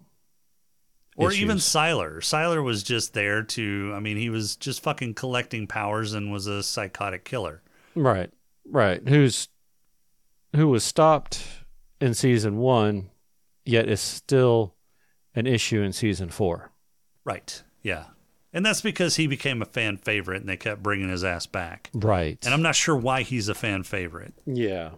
Or 1.21 1.33
even. 1.33 1.59
Sylar. 1.59 2.19
Sylar 2.19 2.63
was 2.63 2.83
just 2.83 3.15
there 3.15 3.43
to. 3.43 3.93
I 3.95 4.01
mean, 4.01 4.17
he 4.17 4.31
was 4.31 4.57
just 4.57 4.83
fucking 4.83 5.15
collecting 5.15 5.67
powers 5.67 6.15
and 6.15 6.33
was 6.33 6.47
a 6.47 6.63
psychotic 6.63 7.25
killer. 7.25 7.63
right, 7.95 8.31
right. 8.69 9.07
Who's 9.07 9.49
who 10.55 10.69
was 10.69 10.85
stopped 10.85 11.43
in 12.01 12.15
season 12.15 12.57
one, 12.57 13.11
yet 13.65 13.89
is 13.89 14.01
still 14.01 14.75
an 15.35 15.47
issue 15.47 15.81
in 15.83 15.93
season 15.93 16.29
four. 16.29 16.73
Right. 17.25 17.63
Yeah. 17.83 18.05
And 18.53 18.67
that's 18.67 18.81
because 18.81 19.15
he 19.15 19.29
became 19.29 19.63
a 19.63 19.67
fan 19.67 19.97
favorite, 19.97 20.41
and 20.41 20.49
they 20.49 20.57
kept 20.57 20.83
bringing 20.83 21.09
his 21.09 21.23
ass 21.23 21.47
back. 21.47 21.89
Right. 21.95 22.39
And 22.45 22.53
I'm 22.53 22.63
not 22.63 22.75
sure 22.75 22.97
why 22.97 23.23
he's 23.23 23.49
a 23.49 23.55
fan 23.55 23.85
favorite. 23.85 24.35
Yeah. 24.45 24.91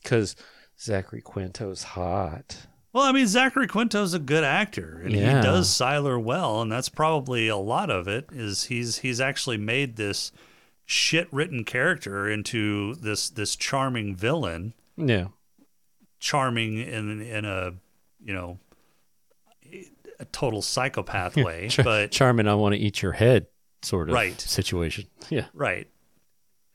Because 0.00 0.36
Zachary 0.80 1.20
Quinto's 1.20 1.82
hot. 1.82 2.66
Well, 2.98 3.06
I 3.06 3.12
mean, 3.12 3.28
Zachary 3.28 3.68
Quinto's 3.68 4.12
a 4.12 4.18
good 4.18 4.42
actor, 4.42 5.00
and 5.04 5.12
Yeah. 5.12 5.36
he 5.36 5.42
does 5.42 5.68
Sylar 5.68 6.20
well, 6.20 6.60
and 6.60 6.72
that's 6.72 6.88
probably 6.88 7.46
a 7.46 7.56
lot 7.56 7.90
of 7.90 8.08
it. 8.08 8.26
Is 8.32 8.64
he's 8.64 8.98
he's 8.98 9.20
actually 9.20 9.56
made 9.56 9.94
this 9.94 10.32
shit 10.84 11.28
written 11.32 11.62
character 11.64 12.28
into 12.28 12.96
this 12.96 13.30
this 13.30 13.54
charming 13.54 14.16
villain, 14.16 14.74
Yeah. 14.96 15.28
charming 16.18 16.78
in 16.78 17.20
in 17.20 17.44
a 17.44 17.74
you 18.24 18.34
know 18.34 18.58
a 20.18 20.24
total 20.32 20.60
psychopath 20.60 21.36
way, 21.44 21.68
Char- 21.68 21.84
but 21.84 22.10
charming. 22.10 22.48
I 22.48 22.54
want 22.56 22.74
to 22.74 22.80
eat 22.80 23.00
your 23.00 23.12
head 23.12 23.46
sort 23.82 24.08
of 24.08 24.14
Right. 24.16 24.40
situation. 24.40 25.06
Yeah. 25.30 25.46
right. 25.54 25.86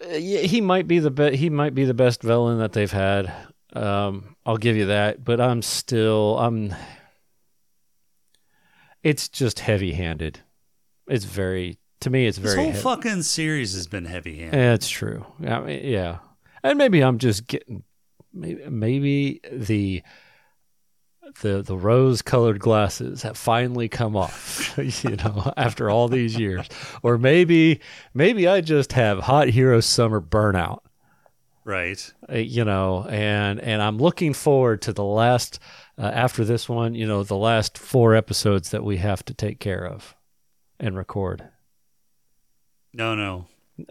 Uh, 0.02 0.16
yeah, 0.16 0.40
he 0.40 0.62
might 0.62 0.88
be 0.88 1.00
the 1.00 1.12
be- 1.12 1.36
he 1.36 1.50
might 1.50 1.76
be 1.76 1.84
the 1.84 1.94
best 1.94 2.22
villain 2.24 2.60
that 2.60 2.72
they've 2.72 2.90
had. 2.92 3.30
Um, 3.74 4.36
I'll 4.46 4.58
give 4.58 4.76
you 4.76 4.88
that, 4.88 5.24
but 5.24 5.42
I'm 5.42 5.62
still 5.62 6.38
I'm. 6.40 6.76
It's 9.02 9.28
just 9.28 9.60
heavy-handed. 9.60 10.40
It's 11.08 11.26
very 11.26 11.78
to 12.02 12.10
me. 12.10 12.28
It's 12.28 12.38
very. 12.38 12.56
This 12.56 12.64
whole 12.64 12.72
heavy. 12.72 12.82
fucking 12.82 13.24
series 13.24 13.74
has 13.74 13.88
been 13.88 14.06
heavy 14.06 14.38
handed. 14.38 14.58
Yeah, 14.58 14.74
it's 14.74 14.90
true. 14.90 15.26
I 15.46 15.60
mean, 15.60 15.82
yeah, 15.84 16.20
and 16.64 16.78
maybe 16.78 17.02
I'm 17.02 17.18
just 17.18 17.48
getting 17.48 17.84
maybe, 18.34 18.70
maybe 18.70 19.42
the 19.52 20.04
the 21.42 21.62
the 21.62 21.78
rose 21.78 22.22
colored 22.22 22.60
glasses 22.60 23.24
have 23.24 23.38
finally 23.38 23.90
come 23.90 24.16
off. 24.16 24.78
you 25.04 25.16
know, 25.16 25.52
after 25.58 25.90
all 25.90 26.08
these 26.08 26.38
years, 26.38 26.68
or 27.02 27.18
maybe 27.18 27.80
maybe 28.14 28.48
I 28.48 28.62
just 28.62 28.94
have 28.94 29.20
hot 29.20 29.50
hero 29.50 29.80
summer 29.80 30.22
burnout. 30.22 30.80
Right. 31.66 32.14
uh, 32.32 32.38
You 32.38 32.66
know, 32.66 33.06
and 33.10 33.60
and 33.60 33.82
I'm 33.82 33.98
looking 33.98 34.34
forward 34.34 34.82
to 34.84 34.94
the 34.94 35.04
last 35.04 35.60
uh, 35.98 36.04
after 36.04 36.44
this 36.46 36.68
one. 36.70 36.96
You 36.96 37.08
know, 37.08 37.24
the 37.24 37.38
last 37.38 37.78
four 37.78 38.16
episodes 38.16 38.72
that 38.72 38.84
we 38.84 38.98
have 38.98 39.24
to 39.26 39.34
take 39.34 39.60
care 39.60 39.86
of 39.86 40.16
and 40.80 40.96
record. 40.98 41.44
No, 42.94 43.16
no, 43.16 43.48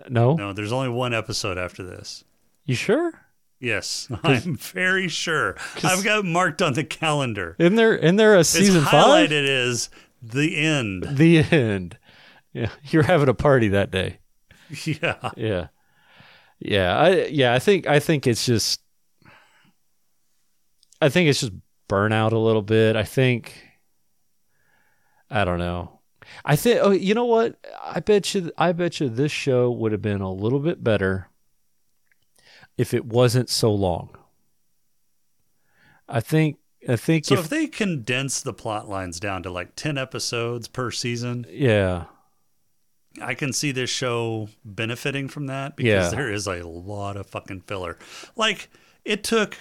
No, 0.08 0.34
no. 0.34 0.52
There's 0.52 0.72
only 0.72 0.88
one 0.88 1.12
episode 1.14 1.58
after 1.58 1.82
this. 1.82 2.24
you 2.64 2.74
sure? 2.74 3.12
Yes, 3.58 4.08
I'm 4.22 4.56
very 4.56 5.08
sure. 5.08 5.56
I've 5.84 6.02
got 6.04 6.20
it 6.20 6.24
marked 6.24 6.62
on 6.62 6.72
the 6.74 6.84
calendar. 6.84 7.54
Isn't 7.58 7.76
there 7.76 7.96
isn't 7.96 8.16
there 8.16 8.36
a 8.36 8.44
season 8.44 8.82
it's 8.82 8.90
five? 8.90 9.28
highlighted 9.30 9.46
as 9.48 9.88
the 10.20 10.56
end. 10.56 11.04
The 11.10 11.38
end. 11.38 11.98
Yeah, 12.54 12.68
you're 12.90 13.04
having 13.04 13.30
a 13.30 13.34
party 13.34 13.68
that 13.68 13.90
day. 13.90 14.18
Yeah. 14.84 15.30
Yeah, 15.38 15.68
yeah, 16.64 16.96
I 16.96 17.24
yeah, 17.26 17.52
I 17.54 17.58
think 17.58 17.86
I 17.86 17.98
think 17.98 18.26
it's 18.26 18.46
just, 18.46 18.80
I 21.00 21.08
think 21.08 21.28
it's 21.28 21.40
just 21.40 21.52
burnout 21.88 22.32
a 22.32 22.38
little 22.38 22.62
bit. 22.62 22.96
I 22.96 23.04
think, 23.04 23.68
I 25.30 25.44
don't 25.44 25.58
know. 25.58 26.00
I 26.44 26.56
think. 26.56 26.80
Oh, 26.82 26.90
you 26.90 27.14
know 27.14 27.24
what? 27.24 27.56
I 27.82 28.00
bet 28.00 28.34
you. 28.34 28.52
I 28.56 28.72
bet 28.72 29.00
you 29.00 29.08
this 29.08 29.32
show 29.32 29.70
would 29.70 29.92
have 29.92 30.02
been 30.02 30.20
a 30.20 30.32
little 30.32 30.60
bit 30.60 30.82
better 30.82 31.28
if 32.78 32.94
it 32.94 33.04
wasn't 33.04 33.50
so 33.50 33.72
long. 33.72 34.16
I 36.08 36.20
think. 36.20 36.58
I 36.88 36.96
think 36.96 37.26
So 37.26 37.34
if, 37.34 37.40
if 37.40 37.48
they 37.48 37.68
condense 37.68 38.40
the 38.40 38.52
plot 38.52 38.88
lines 38.88 39.20
down 39.20 39.44
to 39.44 39.50
like 39.50 39.76
10 39.76 39.96
episodes 39.96 40.66
per 40.66 40.90
season, 40.90 41.46
yeah, 41.48 42.06
I 43.20 43.34
can 43.34 43.52
see 43.52 43.72
this 43.72 43.90
show 43.90 44.48
benefiting 44.64 45.28
from 45.28 45.46
that 45.46 45.76
because 45.76 46.12
Yeah. 46.12 46.16
there 46.16 46.32
is 46.32 46.46
a 46.46 46.62
lot 46.66 47.16
of 47.16 47.26
fucking 47.26 47.62
filler. 47.66 47.98
Like 48.36 48.68
it 49.04 49.22
took 49.24 49.56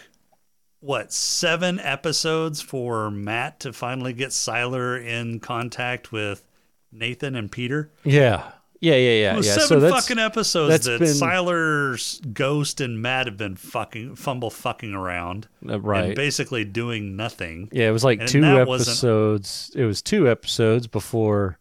what, 0.79 1.13
7 1.13 1.79
episodes 1.79 2.59
for 2.61 3.11
Matt 3.11 3.59
to 3.59 3.71
finally 3.73 4.13
get 4.13 4.29
Sylar 4.29 5.03
in 5.03 5.39
contact 5.39 6.11
with 6.11 6.43
Nathan 6.91 7.35
and 7.35 7.51
Peter? 7.51 7.91
yeah, 8.03 8.51
yeah, 8.79 8.95
yeah, 8.95 9.11
yeah, 9.21 9.33
It 9.33 9.37
was 9.37 9.45
yeah. 9.45 9.53
seven 9.53 9.67
so 9.67 9.79
that's, 9.79 9.93
fucking 10.07 10.17
episodes 10.17 10.71
that's 10.71 10.85
that 10.87 10.99
been- 10.99 11.09
Sylar's 11.13 12.19
ghost 12.33 12.81
and 12.81 12.99
Matt 12.99 13.27
have 13.27 13.37
been 13.37 13.55
fucking 13.55 14.15
fumble 14.15 14.49
fucking 14.49 14.95
around, 14.95 15.47
uh, 15.69 15.79
right. 15.79 16.05
And 16.05 16.15
basically 16.15 16.65
doing 16.65 17.15
nothing. 17.15 17.69
Yeah, 17.71 17.87
it 17.89 17.91
was 17.91 18.03
like 18.03 18.21
And 18.21 18.27
two 18.27 18.43
episodes. 18.43 19.71
It 19.75 19.85
was 19.85 20.01
two 20.01 20.27
episodes 20.27 20.87
before 20.87 21.59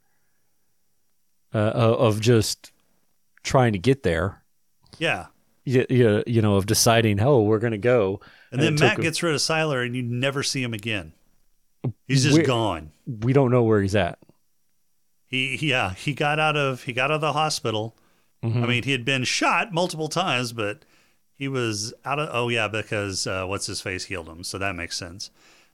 uh, 1.54 1.58
of 1.58 2.20
just 2.20 2.72
trying 3.42 3.72
to 3.72 3.78
get 3.78 4.02
there. 4.02 4.42
Yeah, 4.98 5.26
You, 5.64 5.86
you, 5.88 6.22
you 6.26 6.42
know, 6.42 6.56
of 6.56 6.66
deciding, 6.66 7.20
oh, 7.20 7.42
we're 7.42 7.58
going 7.58 7.70
to 7.72 7.78
go. 7.78 8.20
and 8.52 8.60
then 8.60 8.74
Matt 8.78 9.00
gets 9.00 9.22
rid 9.22 9.34
of 9.34 9.40
Sylar, 9.40 9.84
and 9.84 9.96
you 9.96 10.02
never 10.02 10.42
see 10.42 10.62
him 10.62 10.74
again. 10.74 11.12
He's 12.06 12.24
just 12.24 12.44
gone. 12.44 12.90
We 13.06 13.32
don't 13.32 13.50
know 13.50 13.62
where 13.62 13.80
he's 13.80 13.94
at. 13.94 14.18
He 15.24 15.56
yeah, 15.68 15.94
he 15.94 16.12
got 16.12 16.38
out 16.38 16.56
of 16.56 16.82
he 16.82 16.92
got 16.92 17.10
out 17.10 17.14
of 17.16 17.20
the 17.20 17.32
hospital. 17.32 17.96
Mm-hmm. 18.42 18.64
I 18.64 18.66
mean, 18.66 18.82
he 18.82 18.92
had 18.92 19.04
been 19.04 19.24
shot 19.24 19.72
multiple 19.72 20.08
times, 20.08 20.52
but 20.52 20.84
he 21.34 21.48
was 21.48 21.94
out 22.04 22.18
of 22.18 22.28
oh 22.32 22.48
yeah, 22.48 22.68
because 22.68 23.26
uh, 23.26 23.46
what's 23.46 23.66
his 23.66 23.80
face 23.80 24.04
healed 24.06 24.28
him, 24.28 24.44
so 24.44 24.58
that 24.58 24.74
makes 24.74 24.96
sense. 24.96 25.30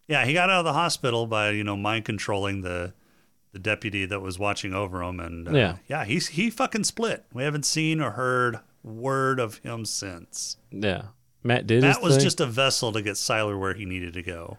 Yeah, 0.07 0.25
he 0.25 0.33
got 0.35 0.51
out 0.51 0.61
of 0.61 0.65
the 0.65 0.75
hospital 0.75 1.27
by 1.27 1.51
you 1.51 1.65
know 1.65 1.77
mind 1.77 2.05
controlling 2.05 2.61
the 2.61 2.93
the 3.57 3.61
deputy 3.63 4.05
that 4.05 4.21
was 4.21 4.39
watching 4.39 4.75
over 4.75 5.03
him, 5.03 5.19
and 5.19 5.49
uh, 5.49 5.53
Yeah. 5.53 5.77
yeah, 5.89 6.05
he's 6.05 6.27
he 6.29 6.51
fucking 6.51 6.85
split. 6.85 7.25
We 7.33 7.43
haven't 7.43 7.65
seen 7.65 8.03
or 8.03 8.11
heard 8.11 8.59
word 8.85 9.41
of 9.41 9.57
him 9.59 9.87
since. 9.87 10.59
Yeah. 10.71 11.03
Matt 11.43 11.67
did 11.67 11.83
That 11.83 12.03
was 12.03 12.17
thing. 12.17 12.25
just 12.25 12.41
a 12.41 12.47
vessel 12.47 12.93
to 12.93 13.01
get 13.01 13.15
Sylar 13.15 13.59
where 13.59 13.73
he 13.73 13.87
needed 13.87 14.13
to 14.15 14.23
go. 14.23 14.59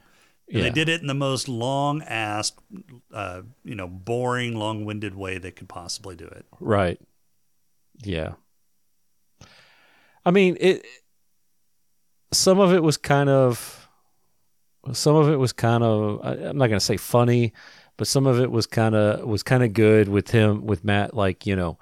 And 0.50 0.58
Yeah. 0.58 0.64
They 0.64 0.70
did 0.72 0.89
it 0.89 1.02
in 1.02 1.08
the 1.08 1.14
most 1.14 1.48
long 1.48 2.02
ass, 2.02 2.54
uh, 3.14 3.41
you 3.64 3.76
know, 3.76 3.88
boring, 3.88 4.56
long 4.56 4.84
winded 4.86 5.14
way 5.14 5.38
they 5.38 5.52
could 5.52 5.70
possibly 5.70 6.16
do 6.16 6.26
it. 6.26 6.45
Right. 6.60 7.00
Yeah. 8.04 8.34
I 10.26 10.32
mean, 10.32 10.58
it 10.60 10.84
some 12.34 12.60
of 12.60 12.74
it 12.74 12.82
was 12.82 12.98
kind 12.98 13.30
of 13.30 13.88
some 14.93 15.16
of 15.16 15.30
it 15.30 15.36
was 15.38 15.54
kind 15.54 15.84
of 15.84 16.20
I'm 16.24 16.58
not 16.58 16.68
going 16.68 16.80
to 16.80 16.86
say 16.86 16.98
funny, 16.98 17.54
but 17.98 18.08
some 18.08 18.26
of 18.28 18.39
it 18.39 18.52
was 18.52 18.66
kind 18.66 18.95
of 18.95 19.28
was 19.28 19.43
kind 19.43 19.64
of 19.64 19.74
good 19.74 20.08
with 20.08 20.30
him 20.32 20.66
with 20.66 20.84
Matt 20.84 21.14
like, 21.14 21.45
you 21.45 21.56
know, 21.56 21.78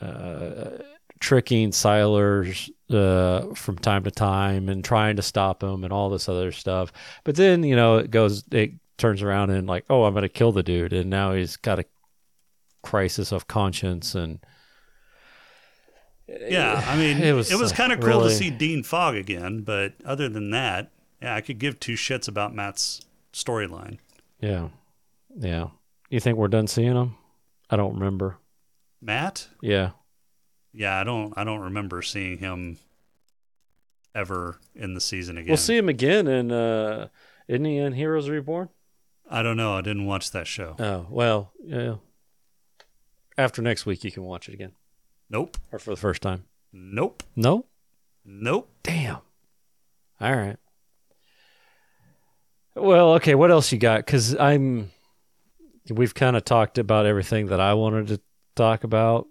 uh 0.00 0.78
tricking 1.20 1.70
Sylars 1.70 2.70
uh 2.90 3.54
from 3.54 3.78
time 3.78 4.04
to 4.04 4.10
time 4.10 4.68
and 4.68 4.84
trying 4.84 5.16
to 5.16 5.22
stop 5.22 5.62
him 5.62 5.84
and 5.84 5.92
all 5.92 6.10
this 6.10 6.28
other 6.28 6.52
stuff. 6.52 6.92
But 7.24 7.36
then, 7.36 7.62
you 7.62 7.76
know, 7.76 7.98
it 7.98 8.10
goes 8.10 8.44
it 8.50 8.72
turns 8.98 9.22
around 9.22 9.50
and 9.50 9.66
like, 9.66 9.84
"Oh, 9.90 10.04
I'm 10.04 10.12
going 10.12 10.22
to 10.22 10.28
kill 10.28 10.52
the 10.52 10.62
dude." 10.62 10.92
And 10.92 11.10
now 11.10 11.32
he's 11.32 11.56
got 11.56 11.78
a 11.78 11.84
crisis 12.82 13.32
of 13.32 13.48
conscience 13.48 14.14
and 14.14 14.38
Yeah, 16.28 16.84
I 16.86 16.96
mean, 16.96 17.18
It 17.22 17.32
was, 17.32 17.50
it 17.50 17.58
was, 17.58 17.72
kind 17.72 17.92
of 17.92 18.00
cool 18.00 18.08
really- 18.08 18.28
to 18.30 18.34
see 18.34 18.50
Dean 18.50 18.82
Fogg 18.82 19.16
again, 19.16 19.62
but 19.62 19.94
other 20.04 20.28
than 20.28 20.50
that, 20.50 20.90
yeah, 21.20 21.34
I 21.34 21.40
could 21.40 21.58
give 21.58 21.78
two 21.78 21.94
shits 21.94 22.28
about 22.28 22.54
Matt's 22.54 23.00
storyline. 23.32 23.98
Yeah. 24.40 24.68
Yeah. 25.36 25.68
You 26.10 26.20
think 26.20 26.36
we're 26.38 26.48
done 26.48 26.66
seeing 26.66 26.94
him? 26.94 27.16
I 27.70 27.76
don't 27.76 27.94
remember. 27.94 28.38
Matt? 29.00 29.48
Yeah. 29.60 29.90
Yeah, 30.72 30.98
I 30.98 31.04
don't, 31.04 31.32
I 31.36 31.44
don't 31.44 31.60
remember 31.60 32.02
seeing 32.02 32.38
him 32.38 32.78
ever 34.14 34.58
in 34.74 34.94
the 34.94 35.00
season 35.00 35.38
again. 35.38 35.48
We'll 35.48 35.56
see 35.56 35.76
him 35.76 35.88
again 35.88 36.26
in 36.26 36.52
uh 36.52 37.08
isn't 37.48 37.64
he 37.64 37.78
in 37.78 37.92
Heroes 37.92 38.28
Reborn? 38.28 38.68
I 39.28 39.42
don't 39.42 39.56
know. 39.56 39.74
I 39.76 39.80
didn't 39.80 40.06
watch 40.06 40.30
that 40.32 40.46
show. 40.46 40.76
Oh, 40.78 41.06
well, 41.08 41.52
yeah. 41.64 41.96
After 43.38 43.62
next 43.62 43.86
week 43.86 44.04
you 44.04 44.12
can 44.12 44.22
watch 44.24 44.48
it 44.48 44.54
again. 44.54 44.72
Nope. 45.30 45.56
Or 45.72 45.78
for 45.78 45.90
the 45.90 45.96
first 45.96 46.22
time. 46.22 46.44
Nope. 46.72 47.22
No? 47.34 47.66
Nope. 48.24 48.70
Damn. 48.82 49.18
All 50.20 50.36
right. 50.36 50.56
Well, 52.74 53.14
okay, 53.14 53.34
what 53.34 53.50
else 53.50 53.72
you 53.72 53.78
got? 53.78 54.06
Cuz 54.06 54.36
I'm 54.36 54.90
we've 55.90 56.14
kind 56.14 56.36
of 56.36 56.44
talked 56.44 56.78
about 56.78 57.06
everything 57.06 57.46
that 57.46 57.60
I 57.60 57.74
wanted 57.74 58.08
to 58.08 58.20
talk 58.56 58.84
about. 58.84 59.26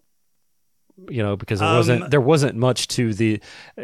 You 1.10 1.24
know, 1.24 1.36
because 1.36 1.60
there 1.60 1.70
Um, 1.70 1.78
wasn't 1.78 2.12
there 2.12 2.22
wasn't 2.22 2.56
much 2.58 2.88
to 2.89 3.14
the 3.14 3.39
uh, 3.78 3.82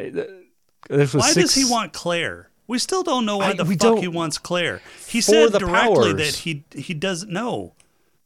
this 0.89 1.13
was 1.13 1.21
Why 1.23 1.31
six, 1.31 1.53
does 1.53 1.55
he 1.55 1.65
want 1.71 1.93
Claire? 1.93 2.49
We 2.67 2.77
still 2.79 3.01
don't 3.01 3.25
know 3.25 3.37
why 3.37 3.51
I- 3.51 3.53
the 3.53 3.65
fuck 3.65 3.99
he 3.99 4.07
wants 4.09 4.37
Claire. 4.37 4.81
He 5.07 5.21
said 5.21 5.51
directly 5.53 6.11
powers. 6.13 6.15
that 6.17 6.35
he 6.43 6.65
he 6.75 6.93
doesn't 6.93 7.31
know. 7.31 7.73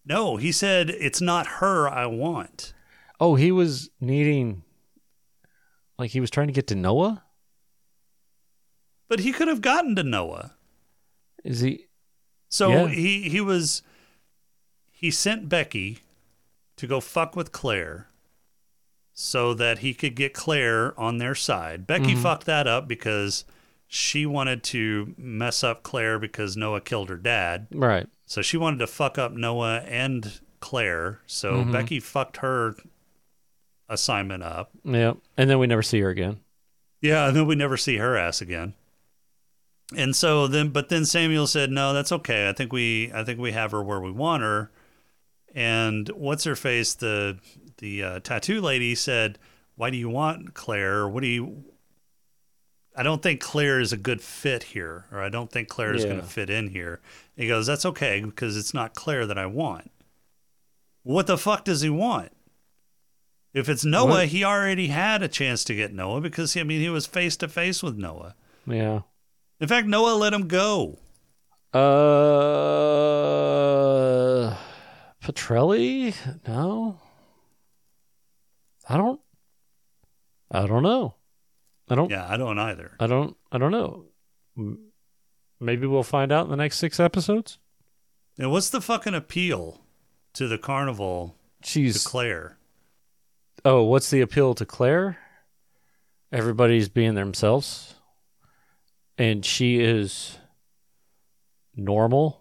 No, 0.05 0.35
he 0.37 0.51
said 0.51 0.89
it's 0.89 1.21
not 1.21 1.45
her 1.61 1.87
I 1.87 2.07
want. 2.07 2.73
Oh, 3.19 3.35
he 3.35 3.51
was 3.51 3.91
needing 4.01 4.63
like 5.99 6.09
he 6.11 6.19
was 6.19 6.31
trying 6.31 6.47
to 6.47 6.53
get 6.53 6.65
to 6.67 6.75
Noah? 6.75 7.23
But 9.07 9.19
he 9.19 9.31
could 9.31 9.47
have 9.47 9.61
gotten 9.61 9.95
to 9.95 10.03
Noah. 10.03 10.55
Is 11.43 11.59
he 11.61 11.85
So 12.49 12.69
Yeah. 12.69 12.87
he 12.89 13.29
he 13.29 13.39
was 13.41 13.83
he 15.01 15.11
sent 15.11 15.49
Becky 15.49 15.99
to 16.77 16.87
go 16.87 17.01
fuck 17.01 17.35
with 17.35 17.51
Claire 17.51 18.07
so 19.13 19.53
that 19.55 19.79
he 19.79 19.93
could 19.93 20.15
get 20.15 20.33
Claire 20.33 20.97
on 20.99 21.17
their 21.17 21.35
side. 21.35 21.85
Becky 21.85 22.13
Mm-hmm. 22.13 22.21
fucked 22.21 22.45
that 22.45 22.67
up 22.67 22.87
because 22.87 23.43
she 23.87 24.25
wanted 24.25 24.63
to 24.63 25.13
mess 25.17 25.63
up 25.63 25.83
Claire 25.83 26.17
because 26.17 26.55
Noah 26.55 26.79
killed 26.81 27.09
her 27.09 27.17
dad. 27.17 27.67
right? 27.71 28.07
So 28.25 28.41
she 28.41 28.55
wanted 28.57 28.77
to 28.79 28.87
fuck 28.87 29.17
up 29.17 29.33
Noah 29.33 29.79
and 29.79 30.39
Claire. 30.61 31.19
So 31.27 31.55
Mm-hmm. 31.55 31.71
Becky 31.73 31.99
fucked 31.99 32.37
her 32.37 32.75
assignment 33.89 34.43
up. 34.43 34.71
Yeah. 34.83 35.13
And 35.37 35.49
then 35.49 35.59
we 35.59 35.67
never 35.67 35.81
see 35.83 35.99
her 35.99 36.09
again. 36.09 36.39
Yeah, 37.01 37.27
and 37.27 37.35
then 37.35 37.47
we 37.47 37.55
never 37.55 37.77
see 37.77 37.97
her 37.97 38.15
ass 38.15 38.41
again. 38.41 38.75
And 39.97 40.15
so 40.15 40.47
then, 40.47 40.69
but 40.69 40.87
then 40.89 41.03
Samuel 41.03 41.47
said, 41.47 41.69
"No, 41.71 41.93
that's 41.93 42.11
okay. 42.13 42.47
I 42.47 42.53
think 42.53 42.71
we, 42.71 43.11
I 43.13 43.23
think 43.25 43.39
we 43.39 43.51
have 43.51 43.71
her 43.71 43.83
where 43.83 43.99
we 43.99 44.11
want 44.11 44.43
her." 44.43 44.71
And 45.53 46.07
what's 46.09 46.45
her 46.45 46.55
face? 46.55 46.93
The 46.93 47.37
the 47.77 48.03
uh, 48.03 48.19
tattoo 48.21 48.61
lady 48.61 48.95
said, 48.95 49.37
"Why 49.75 49.89
do 49.89 49.97
you 49.97 50.09
want 50.09 50.53
Claire? 50.53 51.07
What 51.07 51.21
do 51.21 51.27
you?" 51.27 51.65
I 52.95 53.03
don't 53.03 53.23
think 53.23 53.39
Claire 53.39 53.79
is 53.79 53.93
a 53.93 53.97
good 53.97 54.21
fit 54.21 54.63
here, 54.63 55.05
or 55.11 55.21
I 55.21 55.29
don't 55.29 55.49
think 55.49 55.69
Claire 55.69 55.93
is 55.93 56.03
going 56.03 56.19
to 56.19 56.27
fit 56.27 56.49
in 56.49 56.67
here. 56.69 56.99
He 57.35 57.47
goes, 57.47 57.67
"That's 57.67 57.85
okay 57.85 58.21
because 58.21 58.57
it's 58.57 58.73
not 58.73 58.95
Claire 58.95 59.25
that 59.25 59.37
I 59.37 59.45
want." 59.45 59.91
What 61.03 61.27
the 61.27 61.37
fuck 61.37 61.65
does 61.65 61.81
he 61.81 61.89
want? 61.89 62.31
If 63.53 63.67
it's 63.67 63.83
Noah, 63.83 64.07
What? 64.07 64.27
he 64.29 64.45
already 64.45 64.87
had 64.87 65.21
a 65.23 65.27
chance 65.27 65.65
to 65.65 65.75
get 65.75 65.93
Noah 65.93 66.21
because 66.21 66.55
I 66.55 66.63
mean 66.63 66.79
he 66.79 66.89
was 66.89 67.05
face 67.05 67.35
to 67.37 67.49
face 67.49 67.83
with 67.83 67.97
Noah. 67.97 68.35
Yeah. 68.65 69.01
In 69.59 69.67
fact, 69.67 69.87
Noah 69.87 70.15
let 70.15 70.33
him 70.33 70.47
go. 70.47 70.99
Uh 71.73 71.79
Petrelli? 75.23 76.15
No. 76.47 76.99
I 78.89 78.97
don't 78.97 79.21
I 80.49 80.65
don't 80.65 80.83
know. 80.83 81.15
I 81.89 81.95
don't 81.95 82.09
Yeah, 82.09 82.25
I 82.27 82.37
don't 82.37 82.57
either. 82.57 82.95
I 82.99 83.07
don't 83.07 83.37
I 83.51 83.57
don't 83.57 83.71
know. 83.71 84.05
Maybe 85.59 85.85
we'll 85.87 86.03
find 86.03 86.31
out 86.31 86.45
in 86.45 86.51
the 86.51 86.57
next 86.57 86.77
6 86.79 86.99
episodes. 86.99 87.59
And 88.37 88.51
what's 88.51 88.69
the 88.69 88.81
fucking 88.81 89.13
appeal 89.13 89.81
to 90.33 90.47
the 90.47 90.57
carnival 90.57 91.35
to 91.63 91.69
She's 91.69 92.03
Claire? 92.03 92.57
Oh, 93.63 93.83
what's 93.83 94.09
the 94.09 94.21
appeal 94.21 94.55
to 94.55 94.65
Claire? 94.65 95.19
Everybody's 96.31 96.89
being 96.89 97.13
themselves. 97.13 97.95
And 99.17 99.45
she 99.45 99.79
is 99.79 100.39
normal. 101.75 102.40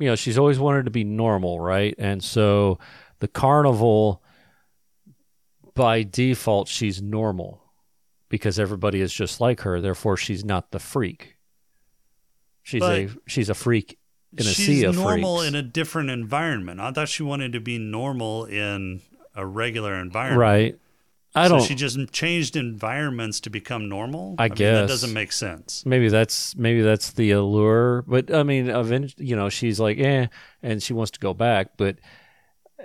You 0.00 0.06
know, 0.06 0.16
she's 0.16 0.38
always 0.38 0.58
wanted 0.58 0.86
to 0.86 0.90
be 0.90 1.04
normal, 1.04 1.60
right? 1.60 1.94
And 1.98 2.24
so 2.24 2.78
the 3.20 3.28
carnival, 3.28 4.22
by 5.74 6.02
default, 6.02 6.68
she's 6.68 7.00
normal 7.00 7.62
because 8.28 8.58
everybody 8.58 9.00
is 9.00 9.12
just 9.12 9.40
like 9.40 9.60
her. 9.60 9.80
Therefore, 9.80 10.16
she's 10.16 10.44
not 10.44 10.70
the 10.72 10.78
freak. 10.78 11.36
She's 12.62 12.82
a 12.82 13.10
she's 13.26 13.48
a 13.48 13.54
freak 13.54 13.98
in 14.32 14.40
a 14.40 14.42
sea 14.44 14.84
of 14.84 14.94
freaks. 14.94 14.96
She's 14.96 15.04
normal 15.04 15.42
in 15.42 15.54
a 15.54 15.62
different 15.62 16.10
environment. 16.10 16.80
I 16.80 16.92
thought 16.92 17.08
she 17.08 17.22
wanted 17.22 17.52
to 17.52 17.60
be 17.60 17.78
normal 17.78 18.46
in 18.46 19.02
a 19.34 19.44
regular 19.44 19.94
environment. 19.94 20.40
right. 20.40 20.78
I 21.34 21.46
don't. 21.48 21.62
she 21.62 21.74
just 21.76 21.96
changed 22.12 22.56
environments 22.56 23.38
to 23.40 23.50
become 23.50 23.88
normal. 23.88 24.34
I 24.38 24.48
mean, 24.48 24.56
that 24.58 24.88
doesn't 24.88 25.12
make 25.12 25.30
sense. 25.32 25.84
maybe 25.86 26.08
that's 26.08 26.56
maybe 26.56 26.82
that's 26.82 27.12
the 27.12 27.30
allure 27.30 28.02
but 28.08 28.34
i 28.34 28.42
mean 28.42 28.68
eventually 28.68 29.26
you 29.26 29.36
know 29.36 29.48
she's 29.48 29.78
like 29.78 29.98
eh 29.98 30.26
and 30.62 30.82
she 30.82 30.92
wants 30.92 31.12
to 31.12 31.20
go 31.20 31.32
back 31.32 31.76
but 31.76 31.96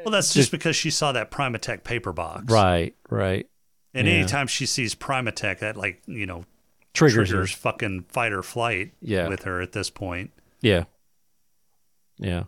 Well, 0.04 0.12
that's 0.12 0.34
just 0.34 0.52
because 0.52 0.76
she 0.76 0.92
saw 0.92 1.12
that 1.14 1.32
Primatech 1.32 1.84
paper 1.84 2.12
box. 2.14 2.52
right 2.52 2.96
right 3.10 3.48
And 3.96 4.08
Yeah. 4.08 4.14
anytime 4.14 4.46
she 4.48 4.66
sees 4.68 4.94
Primatech, 4.94 5.60
that 5.60 5.76
like 5.76 6.04
you 6.06 6.26
know 6.28 6.46
triggers, 6.94 7.30
triggers 7.30 7.52
her 7.52 7.58
fucking 7.58 8.06
fight 8.10 8.32
or 8.32 8.44
flight 8.44 8.94
Yeah. 9.02 9.28
with 9.28 9.44
her 9.44 9.60
at 9.62 9.72
this 9.72 9.90
point. 9.90 10.32
yeah 10.62 10.84
yeah 12.20 12.44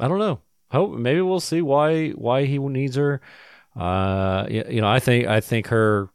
i 0.00 0.06
don't 0.08 0.18
know 0.18 0.40
hope 0.70 0.92
maybe 0.98 1.20
we'll 1.20 1.40
see 1.40 1.60
why 1.62 2.10
why 2.10 2.44
he 2.44 2.58
needs 2.58 2.96
her 2.96 3.20
uh 3.78 4.44
you 4.50 4.80
know 4.80 4.88
i 4.88 4.98
think 4.98 5.26
i 5.28 5.40
think 5.40 5.68
her 5.68 6.10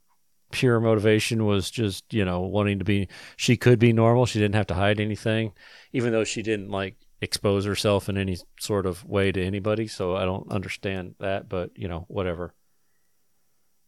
pure 0.51 0.79
motivation 0.79 1.45
was 1.45 1.71
just 1.71 2.13
you 2.13 2.23
know 2.23 2.41
wanting 2.41 2.77
to 2.77 2.85
be 2.85 3.07
she 3.37 3.57
could 3.57 3.79
be 3.79 3.91
normal. 3.91 4.27
She 4.27 4.37
didn't 4.37 4.53
have 4.53 4.67
to 4.67 4.75
hide 4.75 4.99
anything 4.99 5.53
even 5.93 6.11
though 6.11 6.23
she 6.25 6.43
didn't 6.43 6.69
like 6.69 6.95
expose 7.21 7.65
herself 7.65 8.07
in 8.09 8.17
any 8.17 8.37
sort 8.59 8.85
of 8.85 9.03
way 9.05 9.31
to 9.31 9.41
anybody. 9.43 9.87
So 9.87 10.15
i 10.15 10.25
don't 10.25 10.51
understand 10.51 11.15
that 11.19 11.49
but 11.49 11.71
you 11.75 11.87
know 11.87 12.05
whatever. 12.07 12.53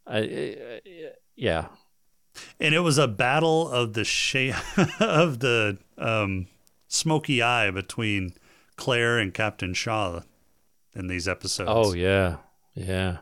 I, 0.06 0.18
I- 0.18 0.80
yeah. 1.36 1.66
And 2.58 2.74
it 2.74 2.80
was 2.80 2.98
a 2.98 3.06
battle 3.08 3.68
of 3.68 3.92
the 3.92 4.04
shade 4.04 4.56
of 5.00 5.38
the 5.40 5.78
um, 5.98 6.48
smoky 6.88 7.42
eye 7.42 7.70
between 7.70 8.32
Claire 8.76 9.18
and 9.18 9.32
Captain 9.32 9.72
Shaw 9.74 10.22
in 10.94 11.06
these 11.06 11.28
episodes. 11.28 11.70
oh 11.72 11.92
yeah. 11.92 12.38
Yeah 12.74 13.18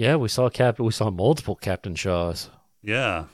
yeah 0.00 0.16
we 0.16 0.28
saw 0.28 0.48
cap 0.48 0.78
we 0.78 0.90
saw 0.90 1.10
multiple 1.10 1.54
captain 1.54 1.94
shaws 1.94 2.50
yeah. 2.82 3.24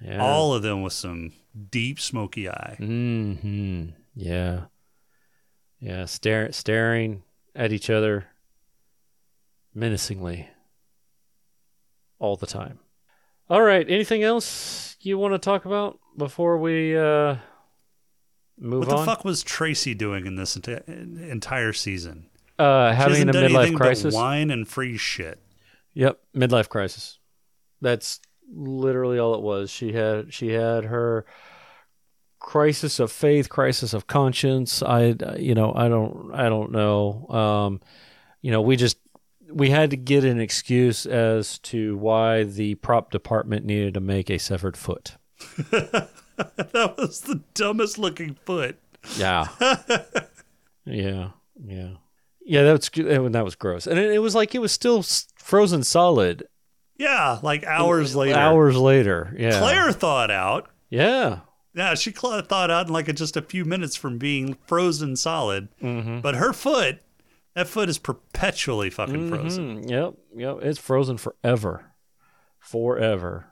Yeah. 0.00 0.22
All 0.22 0.54
of 0.54 0.62
them 0.62 0.82
with 0.82 0.92
some 0.92 1.32
deep 1.70 2.00
smoky 2.00 2.48
eye. 2.48 2.74
Hmm. 2.78 3.90
Yeah. 4.14 4.62
Yeah. 5.80 6.06
Stare, 6.06 6.52
staring 6.52 7.22
at 7.54 7.72
each 7.72 7.90
other 7.90 8.26
menacingly 9.74 10.48
all 12.18 12.36
the 12.36 12.46
time. 12.46 12.78
All 13.48 13.62
right. 13.62 13.88
Anything 13.88 14.22
else 14.22 14.96
you 15.00 15.18
want 15.18 15.34
to 15.34 15.38
talk 15.38 15.64
about 15.64 15.98
before 16.16 16.58
we 16.58 16.96
uh, 16.96 17.36
move 18.58 18.88
on? 18.88 18.88
What 18.88 18.98
the 18.98 19.04
fuck 19.04 19.24
was 19.24 19.42
Tracy 19.42 19.94
doing 19.94 20.26
in 20.26 20.36
this 20.36 20.56
enti- 20.56 20.86
entire 21.30 21.72
season? 21.72 22.28
Uh, 22.58 22.92
having 22.92 23.28
a 23.28 23.32
midlife 23.32 23.76
crisis. 23.76 24.14
Wine 24.14 24.50
and 24.50 24.66
free 24.66 24.96
shit. 24.96 25.40
Yep, 25.94 26.20
midlife 26.34 26.68
crisis. 26.68 27.18
That's 27.80 28.20
literally 28.54 29.18
all 29.18 29.34
it 29.34 29.42
was. 29.42 29.70
She 29.70 29.92
had 29.92 30.32
she 30.32 30.50
had 30.50 30.84
her 30.84 31.24
crisis 32.38 32.98
of 32.98 33.12
faith, 33.12 33.48
crisis 33.48 33.94
of 33.94 34.06
conscience. 34.06 34.82
I 34.82 35.14
you 35.36 35.54
know, 35.54 35.72
I 35.74 35.88
don't 35.88 36.30
I 36.34 36.48
don't 36.48 36.72
know. 36.72 37.26
Um 37.28 37.80
you 38.40 38.50
know, 38.50 38.60
we 38.60 38.76
just 38.76 38.98
we 39.52 39.70
had 39.70 39.90
to 39.90 39.96
get 39.96 40.24
an 40.24 40.40
excuse 40.40 41.06
as 41.06 41.58
to 41.58 41.96
why 41.96 42.42
the 42.44 42.74
prop 42.76 43.10
department 43.10 43.66
needed 43.66 43.94
to 43.94 44.00
make 44.00 44.30
a 44.30 44.38
severed 44.38 44.76
foot. 44.76 45.16
that 45.70 46.94
was 46.96 47.20
the 47.22 47.42
dumbest 47.54 47.98
looking 47.98 48.36
foot. 48.46 48.78
Yeah. 49.16 49.48
yeah. 50.84 51.30
Yeah. 51.64 51.88
Yeah, 52.44 52.64
that 52.64 52.72
was 52.72 53.32
that 53.32 53.44
was 53.44 53.54
gross. 53.54 53.86
And 53.86 53.98
it, 53.98 54.12
it 54.12 54.18
was 54.18 54.34
like 54.34 54.54
it 54.54 54.58
was 54.58 54.72
still 54.72 55.04
frozen 55.42 55.82
solid 55.82 56.44
Yeah, 56.98 57.38
like 57.42 57.64
hours 57.64 58.14
later. 58.16 58.38
hours 58.38 58.76
later. 58.76 59.34
Yeah. 59.36 59.58
Claire 59.58 59.92
thawed 59.92 60.30
out. 60.30 60.68
Yeah. 60.90 61.40
Yeah, 61.74 61.94
she 61.94 62.10
thawed 62.10 62.50
out 62.70 62.86
in 62.86 62.92
like 62.92 63.12
just 63.14 63.36
a 63.36 63.42
few 63.42 63.64
minutes 63.64 63.96
from 63.96 64.18
being 64.18 64.56
frozen 64.66 65.16
solid. 65.16 65.68
Mm-hmm. 65.82 66.20
But 66.20 66.34
her 66.36 66.52
foot, 66.52 67.00
that 67.54 67.66
foot 67.66 67.88
is 67.88 67.98
perpetually 67.98 68.90
fucking 68.90 69.28
frozen. 69.30 69.84
Mhm. 69.84 69.90
Yep, 69.90 70.14
yep. 70.36 70.58
It's 70.62 70.78
frozen 70.78 71.16
forever, 71.16 71.86
forever. 72.58 73.46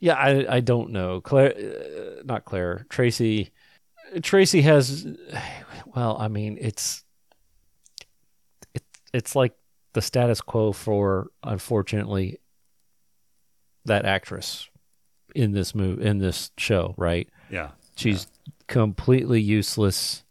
Yeah, 0.00 0.14
I 0.14 0.56
I 0.56 0.60
don't 0.60 0.90
know. 0.90 1.20
Claire, 1.22 1.54
uh, 1.56 2.22
not 2.24 2.44
Claire. 2.44 2.86
Tracy. 2.90 3.50
Tracy 4.22 4.62
has. 4.62 5.06
Well, 5.96 6.16
I 6.20 6.28
mean, 6.28 6.58
it's 6.60 7.02
it, 8.74 8.82
it's 9.12 9.34
like 9.34 9.54
the 9.98 10.02
status 10.02 10.40
quo 10.40 10.70
for 10.70 11.26
unfortunately 11.42 12.38
that 13.84 14.04
actress 14.04 14.68
in 15.34 15.50
this 15.50 15.74
move 15.74 16.00
in 16.00 16.18
this 16.18 16.52
show, 16.56 16.94
right? 16.96 17.28
Yeah. 17.50 17.70
She's 17.96 18.28
completely 18.68 19.40
useless. 19.40 20.22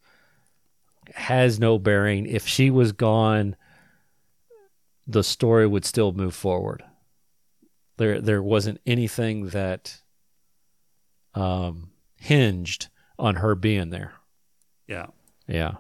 Has 1.16 1.60
no 1.60 1.78
bearing. 1.78 2.26
If 2.28 2.48
she 2.48 2.70
was 2.70 2.94
gone, 2.94 3.58
the 5.06 5.22
story 5.24 5.68
would 5.68 5.84
still 5.84 6.14
move 6.14 6.34
forward. 6.34 6.82
There, 7.98 8.22
there 8.22 8.42
wasn't 8.42 8.80
anything 8.86 9.48
that 9.48 10.02
um, 11.36 11.92
hinged 12.16 12.88
on 13.20 13.36
her 13.36 13.54
being 13.54 13.90
there. 13.90 14.14
Yeah. 14.88 15.08
Yeah, 15.46 15.74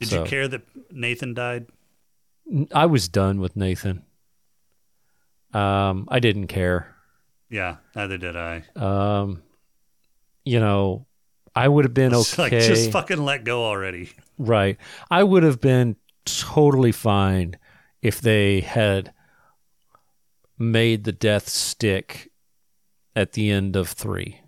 Did 0.00 0.08
So- 0.08 0.22
you 0.24 0.28
care 0.30 0.48
that 0.48 0.62
Nathan 0.90 1.34
died? 1.34 1.66
I 2.72 2.86
was 2.86 3.08
done 3.08 3.40
with 3.40 3.56
Nathan. 3.56 4.04
Um, 5.52 6.08
I 6.10 6.18
didn't 6.18 6.46
care. 6.46 6.94
Yeah, 7.48 7.76
neither 7.94 8.18
did 8.18 8.36
I. 8.36 8.64
Um, 8.76 9.42
you 10.44 10.58
know, 10.58 11.06
I 11.54 11.68
would 11.68 11.84
have 11.84 11.94
been 11.94 12.14
okay. 12.14 12.42
like 12.42 12.52
just 12.52 12.90
fucking 12.90 13.22
let 13.24 13.44
go 13.44 13.64
already. 13.64 14.10
Right. 14.38 14.78
I 15.10 15.22
would 15.22 15.42
have 15.42 15.60
been 15.60 15.96
totally 16.24 16.92
fine 16.92 17.56
if 18.00 18.20
they 18.20 18.60
had 18.60 19.12
made 20.58 21.04
the 21.04 21.12
death 21.12 21.48
stick 21.48 22.30
at 23.14 23.32
the 23.32 23.50
end 23.50 23.76
of 23.76 23.88
three. 23.88 24.40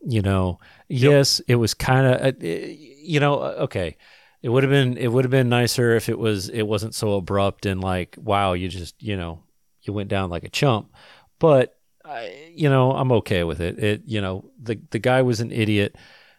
You 0.00 0.22
know, 0.22 0.60
yes, 0.88 1.40
it 1.48 1.56
was 1.56 1.74
kind 1.74 2.06
of, 2.06 2.42
you 2.42 3.18
know, 3.18 3.40
uh, 3.40 3.56
okay. 3.60 3.96
It 4.42 4.50
would 4.50 4.62
have 4.62 4.70
been 4.70 4.96
it 4.96 5.08
would 5.08 5.24
have 5.24 5.30
been 5.30 5.48
nicer 5.48 5.96
if 5.96 6.08
it 6.08 6.18
was 6.18 6.48
it 6.48 6.62
wasn't 6.62 6.94
so 6.94 7.14
abrupt 7.14 7.66
and 7.66 7.80
like 7.80 8.16
wow 8.18 8.52
you 8.52 8.68
just 8.68 9.02
you 9.02 9.16
know 9.16 9.42
you 9.82 9.92
went 9.92 10.08
down 10.08 10.30
like 10.30 10.44
a 10.44 10.48
chump, 10.48 10.92
but 11.38 11.76
I, 12.04 12.52
you 12.54 12.68
know 12.68 12.92
I'm 12.92 13.12
okay 13.12 13.44
with 13.44 13.60
it. 13.60 13.78
It 13.82 14.02
you 14.06 14.20
know 14.20 14.50
the 14.62 14.80
the 14.90 14.98
guy 14.98 15.22
was 15.22 15.40
an 15.40 15.50
idiot 15.50 15.96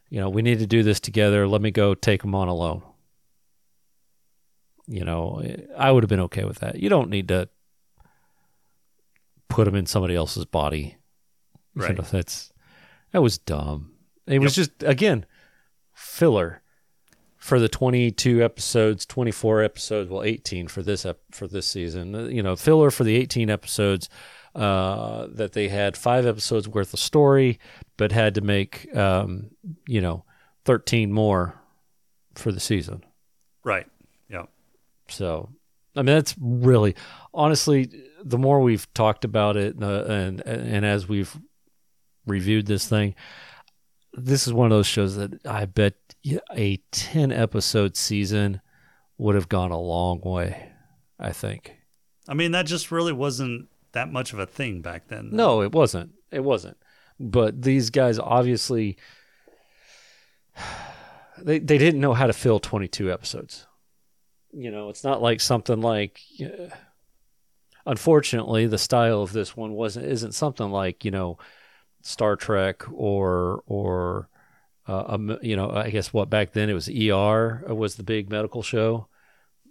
you 0.10 0.20
know, 0.20 0.30
we 0.30 0.42
need 0.42 0.60
to 0.60 0.68
do 0.68 0.84
this 0.84 1.00
together. 1.00 1.48
Let 1.48 1.62
me 1.62 1.72
go 1.72 1.94
take 1.94 2.24
him 2.24 2.34
on 2.34 2.48
alone. 2.48 2.82
You 4.88 5.06
know, 5.06 5.44
I 5.78 5.92
would 5.92 6.04
have 6.04 6.10
been 6.10 6.20
okay 6.22 6.46
with 6.46 6.60
that. 6.60 6.78
You 6.78 6.90
don't 6.90 7.12
need 7.12 7.28
to 7.28 7.48
put 9.48 9.68
him 9.68 9.76
in 9.76 9.86
somebody 9.86 10.16
else's 10.16 10.46
body. 10.46 10.98
Right. 11.76 11.96
know, 11.96 12.04
that's 12.04 12.52
that 13.12 13.22
was 13.22 13.38
dumb. 13.38 13.92
It 14.26 14.40
was 14.40 14.56
just 14.56 14.72
again 14.82 15.26
filler 15.94 16.62
for 17.40 17.58
the 17.60 17.70
22 17.70 18.44
episodes, 18.44 19.06
24 19.06 19.64
episodes, 19.64 20.10
well 20.10 20.24
18 20.24 20.68
for 20.68 20.84
this 20.84 21.06
ep- 21.06 21.22
for 21.32 21.48
this 21.48 21.66
season. 21.66 22.14
Uh, 22.14 22.24
You 22.26 22.44
know, 22.44 22.56
filler 22.56 22.92
for 22.92 23.04
the 23.06 23.16
18 23.16 23.50
episodes 23.50 24.10
uh, 24.56 25.28
that 25.32 25.54
they 25.54 25.70
had 25.70 25.96
five 25.96 26.26
episodes 26.26 26.68
worth 26.68 26.94
of 26.94 27.00
story, 27.00 27.58
but 27.98 28.12
had 28.12 28.36
to 28.36 28.42
make 28.42 28.94
um, 28.96 29.52
you 29.88 30.02
know 30.02 30.26
13 30.66 31.12
more 31.14 31.60
for 32.36 32.52
the 32.52 32.60
season. 32.60 33.04
Right. 33.64 33.88
Yeah. 34.30 34.46
So, 35.08 35.50
I 35.96 36.00
mean, 36.00 36.16
that's 36.16 36.36
really, 36.40 36.96
honestly, 37.34 37.90
the 38.24 38.38
more 38.38 38.60
we've 38.60 38.92
talked 38.94 39.26
about 39.26 39.58
it, 39.58 39.76
uh, 39.82 40.04
and, 40.06 40.42
and 40.42 40.86
as 40.86 41.08
we've 41.08 41.36
reviewed 42.26 42.68
this 42.68 42.88
thing, 42.88 43.16
this 44.14 44.48
is 44.48 44.54
one 44.54 44.66
of 44.66 44.72
those 44.72 44.88
shows 44.88 45.16
that 45.16 45.46
I 45.46 45.66
bet 45.66 45.94
a 46.56 46.78
ten 46.92 47.32
episode 47.32 47.96
season 47.96 48.62
would 49.18 49.36
have 49.36 49.50
gone 49.50 49.72
a 49.72 49.80
long 49.80 50.22
way. 50.22 50.72
I 51.20 51.32
think. 51.32 51.76
I 52.28 52.34
mean, 52.34 52.52
that 52.52 52.66
just 52.66 52.92
really 52.92 53.12
wasn't 53.12 53.68
that 53.92 54.12
much 54.12 54.34
of 54.34 54.40
a 54.40 54.46
thing 54.46 54.82
back 54.82 55.08
then. 55.08 55.30
No, 55.32 55.62
it 55.62 55.74
wasn't. 55.74 56.12
It 56.32 56.44
wasn't. 56.44 56.78
But 57.20 57.62
these 57.62 57.90
guys 57.90 58.18
obviously 58.18 58.98
they 61.38 61.60
they 61.60 61.78
didn't 61.78 62.02
know 62.02 62.14
how 62.14 62.28
to 62.28 62.34
fill 62.34 62.60
22 62.60 63.12
episodes. 63.12 63.66
You 64.52 64.72
know, 64.72 64.90
it's 64.90 65.04
not 65.04 65.22
like 65.22 65.42
something 65.42 65.82
like 65.82 66.22
uh, 66.42 66.74
unfortunately 67.86 68.68
the 68.68 68.78
style 68.78 69.22
of 69.22 69.34
this 69.34 69.56
one 69.58 69.74
wasn't 69.74 70.06
isn't 70.06 70.34
something 70.34 70.70
like, 70.70 71.04
you 71.04 71.12
know, 71.12 71.38
Star 72.02 72.36
Trek 72.36 72.84
or 72.92 73.64
or 73.68 74.30
uh, 74.88 75.06
um, 75.08 75.38
you 75.42 75.56
know, 75.56 75.72
I 75.72 75.90
guess 75.92 76.14
what 76.14 76.30
back 76.30 76.54
then 76.54 76.70
it 76.70 76.74
was 76.74 76.90
ER 76.90 77.64
was 77.70 77.96
the 77.96 78.04
big 78.04 78.30
medical 78.30 78.64
show. 78.64 79.08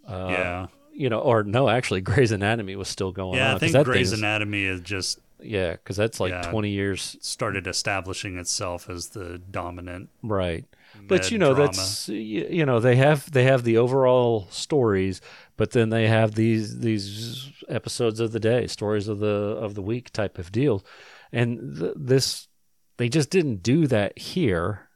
Uh, 0.07 0.29
yeah. 0.33 0.67
You 0.93 1.09
know, 1.11 1.21
or 1.21 1.45
no, 1.45 1.69
actually, 1.69 2.01
Grey's 2.03 2.33
Anatomy 2.33 2.77
was 2.77 2.89
still 2.89 3.13
going 3.13 3.41
Yeah, 3.41 3.49
on. 3.51 3.57
I 3.57 3.59
'cause 3.59 3.61
think 3.61 3.73
that 3.73 3.87
Grey's 3.87 4.13
Anatomy 4.13 4.65
is 4.65 4.81
just 4.81 5.21
yeah, 5.41 5.73
because 5.73 5.97
that's 5.97 6.19
like 6.21 6.33
Yeah. 6.33 6.43
20 6.43 6.71
years, 6.71 7.17
started 7.21 7.67
establishing 7.67 8.39
itself 8.39 8.89
as 8.91 9.09
the 9.11 9.39
dominant. 9.39 10.11
right? 10.23 10.65
But 11.07 11.31
you 11.31 11.39
know, 11.39 11.55
drama. 11.55 11.73
that's 11.73 12.09
you, 12.09 12.47
you 12.51 12.67
know 12.67 12.81
they 12.81 12.97
have 12.97 13.31
they 13.31 13.45
have 13.45 13.63
the 13.65 13.77
overall 13.79 14.47
stories, 14.51 15.21
but 15.57 15.71
then 15.71 15.91
they 15.91 16.07
have 16.09 16.35
these 16.35 16.81
these 16.81 17.51
episodes 17.69 18.21
of 18.21 18.33
the 18.33 18.41
day, 18.41 18.67
stories 18.67 19.09
of 19.09 19.19
the 19.19 19.27
of 19.27 19.75
the 19.75 19.83
week 19.83 20.11
type 20.13 20.39
of 20.39 20.51
deal, 20.53 20.85
and 21.33 21.79
th- 21.79 21.95
this 21.97 22.49
they 22.97 23.09
just 23.09 23.31
didn't 23.31 23.63
do 23.63 23.87
that 23.87 24.19
here. 24.19 24.89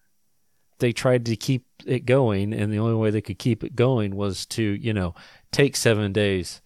They 0.78 0.92
tried 0.92 1.26
to 1.26 1.36
keep 1.36 1.64
it 1.86 2.04
going, 2.04 2.52
and 2.52 2.72
the 2.72 2.78
only 2.78 2.96
way 2.96 3.10
they 3.10 3.20
could 3.20 3.38
keep 3.38 3.62
it 3.62 3.76
going 3.76 4.16
was 4.16 4.46
to 4.46 4.62
you 4.62 4.92
know 4.92 5.14
take 5.50 5.76
seven 5.76 6.12
days 6.12 6.60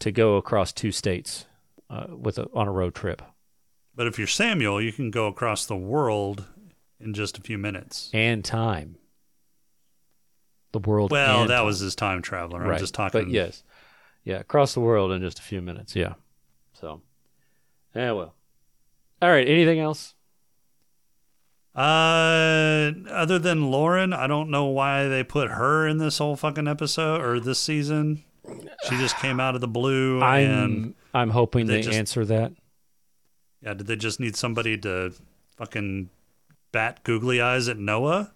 to 0.00 0.12
go 0.12 0.36
across 0.36 0.72
two 0.72 0.92
states 0.92 1.46
uh, 1.88 2.06
with 2.10 2.38
a, 2.38 2.48
on 2.52 2.68
a 2.68 2.72
road 2.72 2.94
trip. 2.94 3.22
But 3.94 4.06
if 4.06 4.18
you're 4.18 4.26
Samuel, 4.26 4.82
you 4.82 4.92
can 4.92 5.10
go 5.10 5.26
across 5.28 5.66
the 5.66 5.76
world 5.76 6.44
in 7.00 7.14
just 7.14 7.38
a 7.38 7.40
few 7.40 7.58
minutes. 7.58 8.10
and 8.12 8.44
time. 8.44 8.96
The 10.72 10.80
world. 10.80 11.12
Well, 11.12 11.46
that 11.46 11.56
time. 11.58 11.66
was 11.66 11.78
his 11.78 11.94
time 11.94 12.20
traveler. 12.20 12.64
I'm 12.64 12.78
just 12.78 12.94
talking. 12.94 13.22
But 13.22 13.30
yes, 13.30 13.62
yeah, 14.24 14.40
across 14.40 14.74
the 14.74 14.80
world 14.80 15.12
in 15.12 15.22
just 15.22 15.38
a 15.38 15.42
few 15.42 15.62
minutes. 15.62 15.94
Yeah. 15.94 16.14
So, 16.72 17.00
yeah, 17.94 18.10
well. 18.12 18.34
All 19.24 19.30
right. 19.30 19.48
Anything 19.48 19.78
else? 19.80 20.14
Uh, 21.74 22.92
other 23.08 23.38
than 23.38 23.70
Lauren, 23.70 24.12
I 24.12 24.26
don't 24.26 24.50
know 24.50 24.66
why 24.66 25.08
they 25.08 25.24
put 25.24 25.50
her 25.50 25.88
in 25.88 25.96
this 25.96 26.18
whole 26.18 26.36
fucking 26.36 26.68
episode 26.68 27.22
or 27.22 27.40
this 27.40 27.58
season. 27.58 28.22
She 28.86 28.96
just 28.98 29.16
came 29.16 29.40
out 29.40 29.54
of 29.54 29.62
the 29.62 29.66
blue, 29.68 30.22
and 30.22 30.52
I'm 30.52 30.94
I'm 31.14 31.30
hoping 31.30 31.66
they 31.66 31.76
they, 31.76 31.82
just- 31.82 31.96
answer 31.96 32.24
that. 32.26 32.52
Yeah, 33.62 33.72
did 33.72 33.86
they 33.86 33.96
just 33.96 34.20
need 34.20 34.36
somebody 34.36 34.76
to 34.78 35.14
fucking 35.56 36.10
bat 36.70 37.02
googly 37.02 37.40
eyes 37.40 37.66
at 37.66 37.78
Noah? 37.78 38.32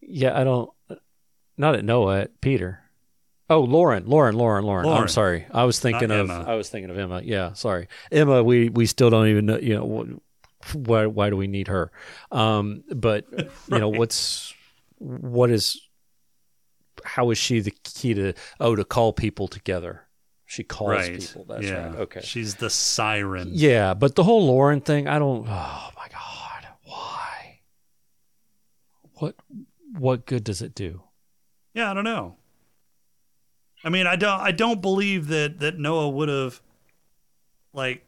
Yeah, 0.00 0.36
I 0.40 0.42
don't. 0.42 0.70
Not 1.58 1.76
at 1.76 1.84
Noah, 1.84 2.22
at 2.22 2.40
Peter. 2.40 2.81
Oh, 3.52 3.60
Lauren, 3.60 4.06
Lauren, 4.06 4.34
Lauren, 4.34 4.64
Lauren. 4.64 4.88
I'm 4.88 5.08
sorry. 5.08 5.44
I 5.50 5.64
was 5.64 5.78
thinking 5.78 6.08
Not 6.08 6.20
of. 6.20 6.30
Emma. 6.30 6.44
I 6.48 6.54
was 6.54 6.70
thinking 6.70 6.88
of 6.88 6.98
Emma. 6.98 7.20
Yeah, 7.22 7.52
sorry, 7.52 7.88
Emma. 8.10 8.42
We 8.42 8.70
we 8.70 8.86
still 8.86 9.10
don't 9.10 9.28
even 9.28 9.46
know. 9.46 9.58
You 9.58 9.74
know, 9.74 10.20
why 10.72 11.06
why 11.06 11.28
do 11.28 11.36
we 11.36 11.46
need 11.46 11.68
her? 11.68 11.92
Um, 12.30 12.82
but 12.88 13.26
you 13.70 13.78
know, 13.78 13.90
what's 13.90 14.54
what 14.98 15.50
is 15.50 15.80
how 17.04 17.30
is 17.30 17.36
she 17.36 17.60
the 17.60 17.74
key 17.84 18.14
to 18.14 18.32
oh 18.58 18.74
to 18.74 18.84
call 18.84 19.12
people 19.12 19.48
together? 19.48 20.06
She 20.46 20.64
calls 20.64 20.90
right. 20.90 21.18
people. 21.20 21.44
That's 21.46 21.64
yeah. 21.64 21.88
right. 21.88 21.96
Okay. 21.96 22.20
She's 22.22 22.54
the 22.56 22.70
siren. 22.70 23.50
Yeah, 23.52 23.94
but 23.94 24.14
the 24.14 24.24
whole 24.24 24.46
Lauren 24.46 24.80
thing, 24.80 25.08
I 25.08 25.18
don't. 25.18 25.46
Oh 25.46 25.90
my 25.96 26.08
god, 26.10 26.68
why? 26.84 27.60
What 29.14 29.34
what 29.98 30.24
good 30.24 30.44
does 30.44 30.62
it 30.62 30.74
do? 30.74 31.02
Yeah, 31.74 31.90
I 31.90 31.94
don't 31.94 32.04
know. 32.04 32.36
I 33.84 33.88
mean, 33.88 34.06
I 34.06 34.16
don't 34.16 34.40
I 34.40 34.52
don't 34.52 34.80
believe 34.80 35.28
that 35.28 35.60
that 35.60 35.78
Noah 35.78 36.08
would 36.10 36.28
have 36.28 36.60
like 37.72 38.04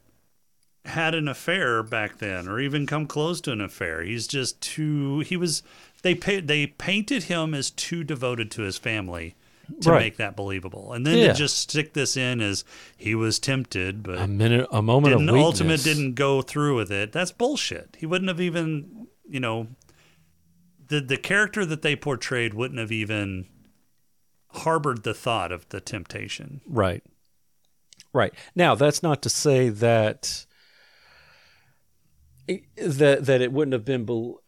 had 0.84 1.14
an 1.14 1.28
affair 1.28 1.82
back 1.82 2.18
then 2.18 2.46
or 2.46 2.60
even 2.60 2.86
come 2.86 3.06
close 3.06 3.40
to 3.42 3.52
an 3.52 3.60
affair. 3.60 4.02
He's 4.02 4.26
just 4.26 4.60
too 4.60 5.20
he 5.20 5.36
was 5.36 5.62
they 6.02 6.14
pa- 6.14 6.40
they 6.42 6.66
painted 6.66 7.24
him 7.24 7.54
as 7.54 7.70
too 7.70 8.04
devoted 8.04 8.50
to 8.52 8.62
his 8.62 8.76
family 8.76 9.34
to 9.80 9.90
Right. 9.92 10.00
make 10.00 10.16
that 10.18 10.36
believable. 10.36 10.92
And 10.92 11.06
then 11.06 11.16
Yeah. 11.18 11.28
to 11.28 11.34
just 11.34 11.56
stick 11.56 11.94
this 11.94 12.18
in 12.18 12.42
as 12.42 12.64
he 12.98 13.14
was 13.14 13.38
tempted 13.38 14.02
but 14.02 14.18
A 14.18 14.26
minute, 14.26 14.68
a 14.70 14.82
moment 14.82 15.14
didn't 15.16 15.28
of 15.30 15.34
weakness. 15.36 15.46
ultimate 15.60 15.82
didn't 15.82 16.12
go 16.14 16.42
through 16.42 16.76
with 16.76 16.92
it. 16.92 17.12
That's 17.12 17.32
bullshit. 17.32 17.96
He 17.98 18.04
wouldn't 18.04 18.28
have 18.28 18.42
even, 18.42 19.06
you 19.26 19.40
know, 19.40 19.68
the 20.88 21.00
the 21.00 21.16
character 21.16 21.64
that 21.64 21.80
they 21.80 21.96
portrayed 21.96 22.52
wouldn't 22.52 22.78
have 22.78 22.92
even 22.92 23.46
harbored 24.54 25.02
the 25.02 25.14
thought 25.14 25.52
of 25.52 25.68
the 25.70 25.80
temptation. 25.80 26.60
Right. 26.66 27.02
Right. 28.12 28.32
Now, 28.54 28.74
that's 28.74 29.02
not 29.02 29.22
to 29.22 29.28
say 29.28 29.68
that 29.68 30.46
that 32.76 33.24
that 33.26 33.40
it 33.40 33.52
wouldn't 33.52 33.72
have 33.72 33.84
been 33.84 34.04
bel- 34.04 34.40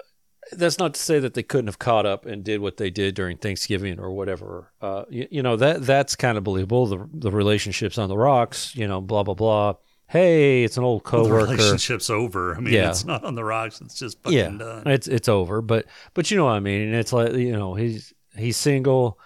that's 0.53 0.79
not 0.79 0.95
to 0.95 1.01
say 1.01 1.19
that 1.19 1.35
they 1.35 1.43
couldn't 1.43 1.67
have 1.67 1.79
caught 1.79 2.07
up 2.07 2.25
and 2.27 2.45
did 2.45 2.61
what 2.61 2.77
they 2.77 2.91
did 2.91 3.15
during 3.17 3.37
Thanksgiving 3.37 3.99
or 3.99 4.13
whatever. 4.13 4.71
Uh, 4.81 5.05
you, 5.11 5.27
you 5.31 5.43
know 5.43 5.57
that 5.57 5.85
that's 5.85 6.15
kind 6.15 6.39
of 6.39 6.45
believable. 6.45 6.87
The 6.87 7.09
the 7.13 7.31
relationships 7.33 7.99
on 7.99 8.09
the 8.09 8.17
rocks, 8.17 8.77
you 8.77 8.87
know, 8.87 9.01
blah 9.01 9.23
blah 9.23 9.35
blah. 9.35 9.75
Hey, 10.09 10.63
it's 10.63 10.77
an 10.77 10.85
old 10.85 11.01
The 11.01 11.11
coworker. 11.11 11.51
relationship's 11.53 12.11
over. 12.11 12.55
I 12.55 12.61
mean, 12.61 12.73
Yeah. 12.75 12.91
it's 12.91 13.05
not 13.05 13.25
on 13.25 13.35
the 13.35 13.43
rocks. 13.43 13.81
It's 13.81 13.99
just 13.99 14.23
fucking 14.23 14.39
yeah, 14.39 14.51
done. 14.51 14.87
it's 14.87 15.09
it's 15.09 15.29
over. 15.29 15.61
But 15.63 15.87
but 16.15 16.31
you 16.31 16.37
know 16.37 16.45
what 16.45 16.53
I 16.53 16.61
mean. 16.61 16.95
It's 16.95 17.13
like 17.13 17.33
you 17.33 17.53
know 17.57 17.75
he's 17.75 18.13
he's 18.37 18.57
single, 18.57 19.19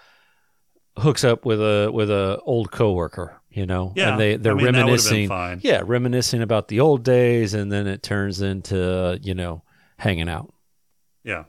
hooks 1.01 1.25
up 1.25 1.45
with 1.45 1.61
a 1.61 1.91
with 1.93 2.11
a 2.11 2.39
old 2.45 2.71
coworker. 2.71 3.37
You 3.51 3.67
know, 3.67 3.93
Yeah, 3.97 4.13
and 4.13 4.21
they 4.21 4.37
they're 4.37 4.53
I 4.53 4.57
mean, 4.57 4.67
reminiscing. 4.67 5.29
fine. 5.29 5.61
Yeah, 5.65 5.83
reminiscing 5.85 6.41
about 6.41 6.69
the 6.69 6.79
old 6.81 7.03
days, 7.03 7.53
and 7.53 7.71
then 7.73 7.89
it 7.89 8.01
turns 8.03 8.41
into 8.41 9.19
you 9.23 9.35
know 9.35 9.63
hanging 9.99 10.29
out. 10.29 10.53
yeah. 11.25 11.45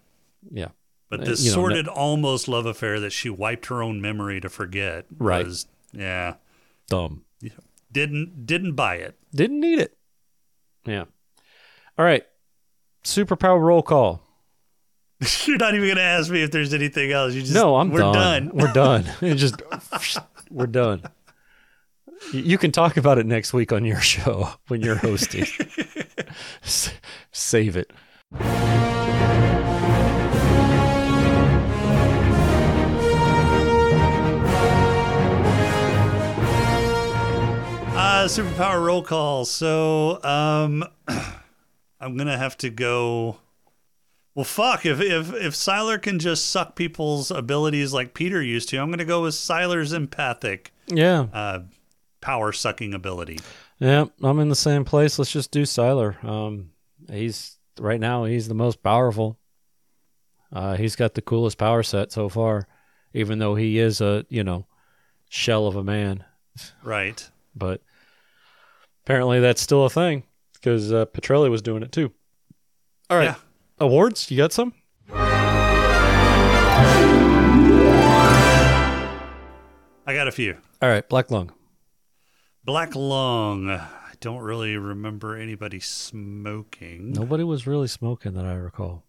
Yeah, 0.51 0.69
But 1.09 1.19
Uh, 1.21 1.23
this 1.25 1.43
you 1.43 1.51
know, 1.51 1.55
sordid 1.55 1.87
almost 1.87 2.47
love 2.47 2.65
affair 2.65 2.99
that 3.01 3.11
she 3.11 3.29
wiped 3.29 3.67
her 3.67 3.83
own 3.83 4.01
memory 4.01 4.41
to 4.41 4.49
forget 4.49 5.05
Right. 5.19 5.45
was 5.45 5.67
yeah. 5.93 6.35
dumb. 6.87 7.23
Didn't 7.91 8.45
didn't 8.47 8.73
buy 8.73 8.95
it. 8.95 9.15
Didn't 9.35 9.59
need 9.59 9.77
it. 9.77 9.95
Yeah. 10.85 11.03
All 11.99 12.05
right. 12.05 12.25
Superpower 13.03 13.59
roll 13.61 13.83
call. 13.83 14.23
You're 15.45 15.57
not 15.57 15.75
even 15.75 15.87
gonna 15.87 16.01
ask 16.01 16.31
me 16.31 16.41
if 16.41 16.51
there's 16.51 16.73
anything 16.73 17.11
else. 17.11 17.33
You 17.33 17.41
just 17.41 17.53
no, 17.53 17.75
I'm 17.75 17.91
we're 17.91 17.99
done. 17.99 18.13
done. 18.47 18.51
We're 18.53 18.73
done. 18.73 19.05
It 19.21 19.35
just 19.35 19.61
we're 20.49 20.67
done. 20.67 21.03
You 22.33 22.57
can 22.57 22.71
talk 22.71 22.97
about 22.97 23.17
it 23.17 23.25
next 23.25 23.53
week 23.53 23.71
on 23.71 23.85
your 23.85 23.99
show 24.01 24.49
when 24.67 24.81
you're 24.81 24.95
hosting. 24.95 25.45
Save 27.31 27.77
it. 27.77 27.91
Uh, 37.93 38.25
superpower 38.25 38.83
roll 38.85 39.03
call. 39.03 39.45
So, 39.45 40.23
um, 40.23 40.83
I'm 41.99 42.17
gonna 42.17 42.37
have 42.37 42.57
to 42.57 42.69
go. 42.69 43.37
Well, 44.35 44.45
fuck. 44.45 44.85
If 44.85 45.01
if 45.01 45.33
if 45.33 45.53
Sylar 45.53 46.01
can 46.01 46.17
just 46.19 46.49
suck 46.49 46.75
people's 46.75 47.31
abilities 47.31 47.91
like 47.93 48.13
Peter 48.13 48.41
used 48.41 48.69
to, 48.69 48.77
I'm 48.77 48.89
gonna 48.89 49.03
go 49.05 49.23
with 49.23 49.33
Sylar's 49.33 49.91
empathic 49.93 50.71
Yeah. 50.87 51.27
uh, 51.33 51.59
power 52.21 52.51
sucking 52.53 52.93
ability. 52.93 53.39
Yeah, 53.79 54.05
I'm 54.23 54.39
in 54.39 54.47
the 54.49 54.55
same 54.55 54.85
place. 54.85 55.17
Let's 55.19 55.31
just 55.31 55.51
do 55.51 55.63
Sylar. 55.63 56.23
Um, 56.23 56.69
he's 57.11 57.57
right 57.79 57.99
now. 57.99 58.23
He's 58.25 58.47
the 58.47 58.53
most 58.53 58.81
powerful. 58.83 59.37
Uh, 60.53 60.75
he's 60.75 60.95
got 60.95 61.13
the 61.13 61.21
coolest 61.21 61.57
power 61.57 61.81
set 61.83 62.11
so 62.11 62.29
far, 62.29 62.67
even 63.13 63.39
though 63.39 63.55
he 63.55 63.79
is 63.79 63.99
a 64.01 64.25
you 64.29 64.43
know 64.43 64.65
shell 65.29 65.67
of 65.67 65.75
a 65.75 65.83
man. 65.83 66.23
Right. 66.83 67.29
But 67.55 67.81
apparently 69.03 69.39
that's 69.39 69.61
still 69.61 69.85
a 69.85 69.89
thing 69.89 70.23
because 70.53 70.93
uh, 70.93 71.05
Petrelli 71.07 71.49
was 71.49 71.61
doing 71.61 71.83
it 71.83 71.91
too. 71.91 72.11
All 73.09 73.17
right, 73.17 73.25
Yeah. 73.25 73.35
Awards. 73.81 74.31
You 74.31 74.37
got 74.37 74.53
some? 74.53 74.73
I 80.05 80.13
got 80.13 80.27
a 80.27 80.31
few. 80.31 80.57
All 80.81 80.89
right, 80.89 81.07
Black 81.07 81.29
Lung. 81.31 81.51
Black 82.63 82.95
Lung. 82.95 83.69
I 83.69 84.13
don't 84.19 84.41
really 84.41 84.77
remember 84.77 85.35
anybody 85.35 85.79
smoking. 85.79 87.11
Nobody 87.11 87.43
was 87.43 87.67
really 87.67 87.87
smoking 87.87 88.33
that 88.35 88.45
I 88.45 88.53
recall. 88.53 89.03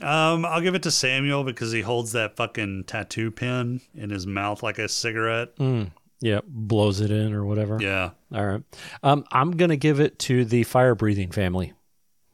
Um, 0.00 0.44
I'll 0.44 0.60
give 0.60 0.74
it 0.74 0.84
to 0.84 0.90
Samuel 0.90 1.44
because 1.44 1.72
he 1.72 1.80
holds 1.80 2.12
that 2.12 2.36
fucking 2.36 2.84
tattoo 2.84 3.30
pin 3.30 3.80
in 3.94 4.10
his 4.10 4.26
mouth 4.26 4.62
like 4.62 4.78
a 4.78 4.88
cigarette. 4.88 5.56
Mm. 5.56 5.90
Yeah, 6.20 6.40
blows 6.46 7.00
it 7.00 7.10
in 7.10 7.32
or 7.32 7.44
whatever. 7.44 7.78
Yeah. 7.80 8.10
All 8.32 8.44
right. 8.44 8.62
Um, 9.02 9.24
I'm 9.32 9.52
gonna 9.52 9.76
give 9.76 10.00
it 10.00 10.18
to 10.20 10.44
the 10.44 10.64
fire 10.64 10.94
breathing 10.94 11.30
family. 11.30 11.72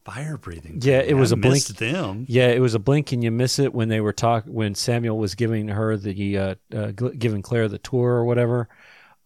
Fire 0.05 0.37
breathing. 0.37 0.81
Yeah, 0.83 1.01
it 1.01 1.15
was 1.15 1.33
a 1.33 1.37
blink- 1.37 1.65
them. 1.65 2.27
Yeah, 2.29 2.49
it 2.49 2.61
was 2.61 2.75
a 2.75 2.79
blink 2.79 3.13
and 3.13 3.25
you 3.25 3.31
miss 3.31 3.59
it 3.59 3.73
when 3.73 3.89
they 3.89 4.01
were 4.03 4.13
talk 4.13 4.45
when 4.45 4.75
Samuel 4.75 5.17
was 5.19 5.35
giving 5.35 5.69
her 5.69 5.97
the 5.97 6.39
uh, 6.39 6.55
uh, 6.75 6.91
giving 6.91 7.41
Claire 7.41 7.69
the 7.69 7.79
tour 7.79 8.11
or 8.13 8.25
whatever. 8.27 8.69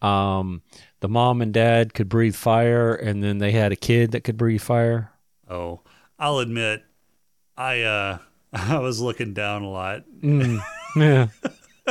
Um, 0.03 0.62
the 1.01 1.09
mom 1.09 1.43
and 1.43 1.53
dad 1.53 1.95
could 1.95 2.09
breathe 2.09 2.37
fire, 2.37 2.95
and 2.95 3.22
then 3.24 3.39
they 3.39 3.51
had 3.51 3.72
a 3.72 3.76
kid 3.76 4.12
that 4.12 4.22
could 4.22 4.37
breathe 4.37 4.61
fire. 4.61 5.11
Oh, 5.51 5.81
I'll 6.16 6.39
admit, 6.39 6.85
I 7.57 7.83
uh, 7.83 8.18
I 8.53 8.79
was 8.79 9.01
looking 9.01 9.35
down 9.35 9.62
a 9.62 9.68
lot. 9.70 10.05
Mm, 10.20 10.62
yeah, 10.97 11.26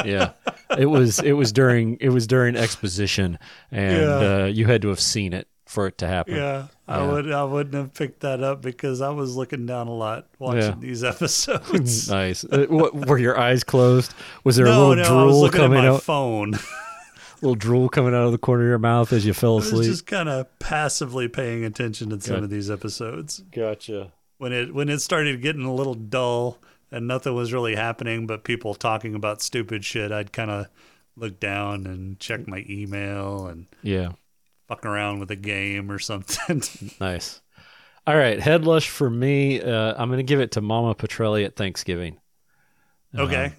yeah. 0.05 0.31
It 0.77 0.85
was 0.85 1.19
it 1.19 1.33
was 1.33 1.51
during 1.51 1.97
it 1.99 2.09
was 2.09 2.25
during 2.25 2.55
exposition, 2.55 3.37
and 3.69 4.01
Yeah. 4.01 4.43
uh, 4.43 4.45
you 4.45 4.65
had 4.65 4.81
to 4.83 4.87
have 4.87 5.01
seen 5.01 5.33
it 5.33 5.49
for 5.67 5.87
it 5.87 5.97
to 5.99 6.07
happen. 6.07 6.35
Yeah, 6.35 6.67
I 6.87 7.05
would 7.05 7.31
I 7.31 7.43
wouldn't 7.43 7.75
have 7.75 7.93
picked 7.93 8.21
that 8.21 8.41
up 8.41 8.61
because 8.61 9.01
I 9.01 9.09
was 9.09 9.35
looking 9.35 9.65
down 9.65 9.87
a 9.87 9.93
lot 9.93 10.27
watching 10.39 10.61
Yeah. 10.61 10.75
these 10.79 11.03
episodes. 11.13 12.09
Nice. 12.11 12.43
Uh, 12.45 12.65
what, 12.69 12.93
were 13.07 13.17
your 13.17 13.37
eyes 13.39 13.63
closed? 13.63 14.13
Was 14.43 14.55
there 14.55 14.65
a 14.65 14.69
little 14.69 14.95
no, 14.95 15.01
I 15.21 15.23
was 15.25 15.33
drool 15.33 15.41
looking 15.41 15.59
at 15.59 15.63
coming 15.63 15.79
my 15.79 15.87
out? 15.89 16.03
phone. 16.03 16.53
Little 17.41 17.53
drool 17.55 17.87
coming 17.87 18.15
out 18.15 18.23
of 18.25 18.31
the 18.31 18.39
corner 18.39 18.63
of 18.63 18.69
your 18.69 18.79
mouth 18.79 19.13
as 19.13 19.23
you 19.23 19.31
fell 19.31 19.53
I 19.53 19.55
was 19.57 19.67
asleep. 19.67 19.89
just 19.91 20.07
kind 20.07 20.27
of 20.27 20.47
passively 20.57 21.27
paying 21.27 21.63
attention 21.65 22.09
to 22.09 22.19
some 22.19 22.37
Good. 22.37 22.43
of 22.45 22.49
these 22.49 22.71
episodes. 22.71 23.43
Gotcha. 23.51 24.11
when 24.39 24.51
it 24.53 24.73
when 24.73 24.89
it 24.89 25.01
started 25.01 25.39
getting 25.43 25.61
a 25.63 25.73
little 25.73 25.93
dull 25.93 26.57
and 26.91 27.07
nothing 27.07 27.35
was 27.35 27.53
really 27.53 27.75
happening 27.75 28.25
but 28.25 28.43
people 28.43 28.73
talking 28.73 29.13
about 29.13 29.41
stupid 29.43 29.83
shit 29.85 30.11
i'd 30.11 30.31
kind 30.33 30.49
of 30.49 30.65
look 31.15 31.39
down 31.39 31.85
and 31.85 32.19
check 32.19 32.47
my 32.47 32.65
email 32.69 33.45
and 33.45 33.67
Yeah. 33.83 34.13
Fuck 34.67 34.85
around 34.85 35.19
with 35.19 35.31
a 35.31 35.35
game 35.35 35.91
or 35.91 35.99
something 35.99 36.61
Nice. 36.99 37.41
All 38.05 38.15
right, 38.15 38.39
headlush 38.39 38.87
for 38.87 39.09
me. 39.09 39.61
Uh, 39.61 39.93
I'm 39.97 40.07
going 40.07 40.17
to 40.19 40.23
give 40.23 40.39
it 40.39 40.51
to 40.53 40.61
Mama 40.61 40.95
Petrelli 40.95 41.43
at 41.45 41.55
Thanksgiving. 41.57 42.19
okay 43.17 43.53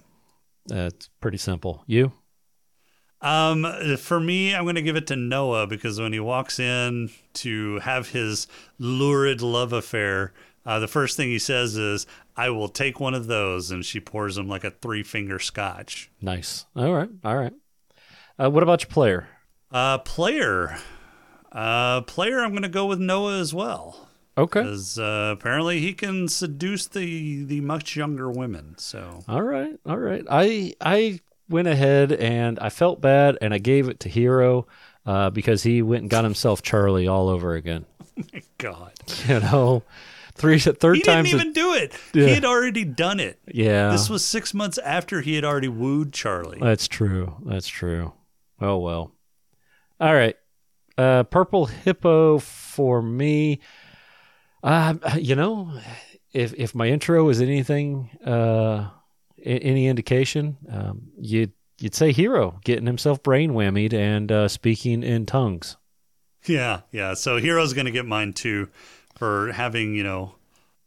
That's 0.66 1.08
pretty 1.20 1.38
simple. 1.38 1.82
You? 1.86 2.12
um 3.20 3.66
for 3.96 4.20
me 4.20 4.54
i'm 4.54 4.62
going 4.62 4.76
to 4.76 4.82
give 4.82 4.94
it 4.94 5.08
to 5.08 5.16
noah 5.16 5.66
because 5.66 5.98
when 5.98 6.12
he 6.12 6.20
walks 6.20 6.60
in 6.60 7.10
to 7.34 7.80
have 7.80 8.10
his 8.10 8.46
lurid 8.78 9.42
love 9.42 9.72
affair 9.72 10.32
uh, 10.64 10.78
the 10.78 10.86
first 10.86 11.16
thing 11.16 11.28
he 11.28 11.36
says 11.40 11.76
is 11.76 12.06
i 12.36 12.48
will 12.48 12.68
take 12.68 13.00
one 13.00 13.14
of 13.14 13.26
those 13.26 13.72
and 13.72 13.84
she 13.84 13.98
pours 13.98 14.38
him 14.38 14.46
like 14.48 14.62
a 14.62 14.70
three 14.70 15.02
finger 15.02 15.40
scotch 15.40 16.08
Nice. 16.22 16.64
All 16.76 16.92
right. 16.94 17.08
All 17.24 17.36
right. 17.36 17.52
Uh, 18.40 18.50
what 18.50 18.62
about 18.62 18.82
your 18.82 18.90
player? 18.90 19.28
Uh, 19.72 19.98
player. 19.98 20.78
Uh, 21.58 22.02
player, 22.02 22.38
I'm 22.40 22.50
going 22.50 22.62
to 22.62 22.68
go 22.68 22.86
with 22.86 23.00
Noah 23.00 23.38
as 23.40 23.52
well. 23.52 24.08
Okay. 24.36 24.60
Because 24.62 24.98
uh, 24.98 25.34
apparently 25.36 25.80
he 25.80 25.92
can 25.92 26.28
seduce 26.28 26.86
the, 26.86 27.42
the 27.44 27.60
much 27.60 27.96
younger 27.96 28.30
women. 28.30 28.74
So 28.78 29.24
All 29.26 29.42
right, 29.42 29.76
all 29.84 29.96
right. 29.98 30.24
I 30.30 30.74
I 30.80 31.18
went 31.48 31.66
ahead 31.66 32.12
and 32.12 32.58
I 32.60 32.68
felt 32.68 33.00
bad 33.00 33.36
and 33.42 33.52
I 33.52 33.58
gave 33.58 33.88
it 33.88 33.98
to 34.00 34.08
Hiro 34.08 34.68
uh, 35.04 35.30
because 35.30 35.64
he 35.64 35.82
went 35.82 36.02
and 36.02 36.10
got 36.10 36.22
himself 36.22 36.62
Charlie 36.62 37.08
all 37.08 37.28
over 37.28 37.54
again. 37.56 37.84
My 38.32 38.42
God, 38.58 38.92
You 39.26 39.40
know, 39.40 39.82
three 40.34 40.60
third 40.60 40.96
he 40.98 41.02
time's 41.02 41.30
didn't 41.32 41.40
a- 41.40 41.42
even 41.42 41.52
do 41.54 41.74
it. 41.74 41.92
Yeah. 42.14 42.26
He 42.26 42.34
had 42.34 42.44
already 42.44 42.84
done 42.84 43.18
it. 43.18 43.40
yeah. 43.48 43.90
This 43.90 44.08
was 44.08 44.24
six 44.24 44.54
months 44.54 44.78
after 44.78 45.20
he 45.22 45.34
had 45.34 45.44
already 45.44 45.68
wooed 45.68 46.12
Charlie. 46.12 46.58
That's 46.60 46.86
true. 46.86 47.34
That's 47.44 47.66
true. 47.66 48.12
Oh 48.60 48.78
well. 48.78 49.10
All 50.00 50.14
right. 50.14 50.36
Uh, 50.98 51.22
purple 51.22 51.66
hippo 51.66 52.38
for 52.40 53.00
me. 53.00 53.60
Uh, 54.64 54.94
you 55.16 55.36
know, 55.36 55.72
if 56.32 56.52
if 56.54 56.74
my 56.74 56.88
intro 56.88 57.28
is 57.28 57.40
anything, 57.40 58.10
uh, 58.24 58.90
any 59.42 59.86
indication, 59.86 60.56
um, 60.68 61.12
you'd 61.16 61.52
you'd 61.78 61.94
say 61.94 62.10
Hiro 62.10 62.58
getting 62.64 62.86
himself 62.86 63.22
brain 63.22 63.52
whammied 63.52 63.94
and 63.94 64.32
uh, 64.32 64.48
speaking 64.48 65.04
in 65.04 65.24
tongues. 65.24 65.76
Yeah, 66.46 66.80
yeah. 66.90 67.14
So 67.14 67.38
Hiro's 67.38 67.74
going 67.74 67.86
to 67.86 67.92
get 67.92 68.04
mine 68.04 68.32
too 68.32 68.68
for 69.14 69.52
having 69.52 69.94
you 69.94 70.02
know 70.02 70.34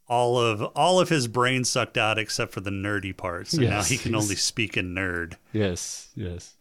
all 0.07 0.37
of 0.37 0.61
all 0.75 0.99
of 0.99 1.07
his 1.07 1.29
brain 1.29 1.63
sucked 1.63 1.97
out 1.97 2.19
except 2.19 2.51
for 2.51 2.59
the 2.59 2.69
nerdy 2.69 3.15
parts, 3.15 3.53
and 3.53 3.69
now 3.69 3.81
he 3.81 3.97
can 3.97 4.11
yes. 4.11 4.21
only 4.21 4.35
speak 4.35 4.75
in 4.75 4.93
nerd. 4.93 5.35
Yes. 5.53 6.09
Yes. 6.15 6.55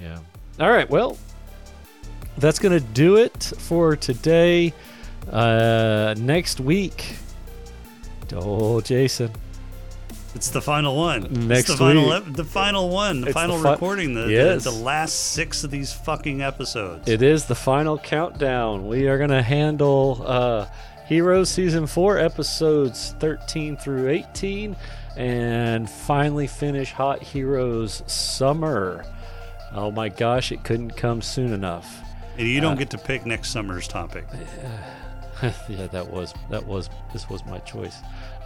Yeah. 0.00 0.20
All 0.60 0.70
right. 0.70 0.88
Well, 0.88 1.18
that's 2.38 2.58
gonna 2.58 2.80
do 2.80 3.16
it 3.16 3.52
for 3.58 3.96
today. 3.96 4.72
Uh, 5.30 6.14
next 6.18 6.60
week. 6.60 7.16
Oh, 8.34 8.80
Jason. 8.80 9.30
It's 10.34 10.50
the 10.50 10.60
final 10.60 10.96
one. 10.96 11.22
Next 11.48 11.60
it's 11.60 11.68
the 11.70 11.76
final, 11.78 12.04
week. 12.10 12.22
ep- 12.28 12.32
the 12.34 12.44
final 12.44 12.90
one, 12.90 13.22
the 13.22 13.28
It's 13.28 13.34
the 13.34 13.40
final 13.40 13.58
fi- 13.62 13.72
recording, 13.72 14.14
the, 14.14 14.26
Yes. 14.26 14.64
the 14.64 14.70
the 14.70 14.76
last 14.76 15.32
six 15.32 15.64
of 15.64 15.70
these 15.70 15.92
fucking 15.92 16.42
episodes. 16.42 17.08
It 17.08 17.22
is 17.22 17.46
the 17.46 17.54
final 17.54 17.96
countdown. 17.98 18.86
We 18.86 19.08
are 19.08 19.16
going 19.16 19.30
to 19.30 19.40
handle 19.42 20.22
uh, 20.26 20.66
Heroes 21.08 21.48
Season 21.48 21.86
4, 21.86 22.18
episodes 22.18 23.14
13 23.18 23.78
through 23.78 24.10
18, 24.10 24.76
and 25.16 25.88
finally 25.88 26.46
finish 26.46 26.92
Hot 26.92 27.22
Heroes 27.22 28.02
Summer. 28.06 29.06
Oh 29.72 29.90
my 29.90 30.10
gosh, 30.10 30.52
it 30.52 30.62
couldn't 30.64 30.96
come 30.96 31.22
soon 31.22 31.52
enough. 31.54 32.02
And 32.38 32.46
you 32.46 32.58
uh, 32.58 32.62
don't 32.62 32.78
get 32.78 32.90
to 32.90 32.98
pick 32.98 33.26
next 33.26 33.50
summer's 33.50 33.86
topic. 33.88 34.24
yeah, 35.68 35.86
that 35.88 36.08
was, 36.10 36.34
that 36.50 36.64
was, 36.66 36.88
this 37.12 37.28
was 37.28 37.44
my 37.46 37.58
choice. 37.58 37.96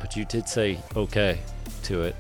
But 0.01 0.17
you 0.17 0.25
did 0.25 0.49
say 0.49 0.79
okay 0.97 1.39
to 1.85 2.03
it. 2.03 2.17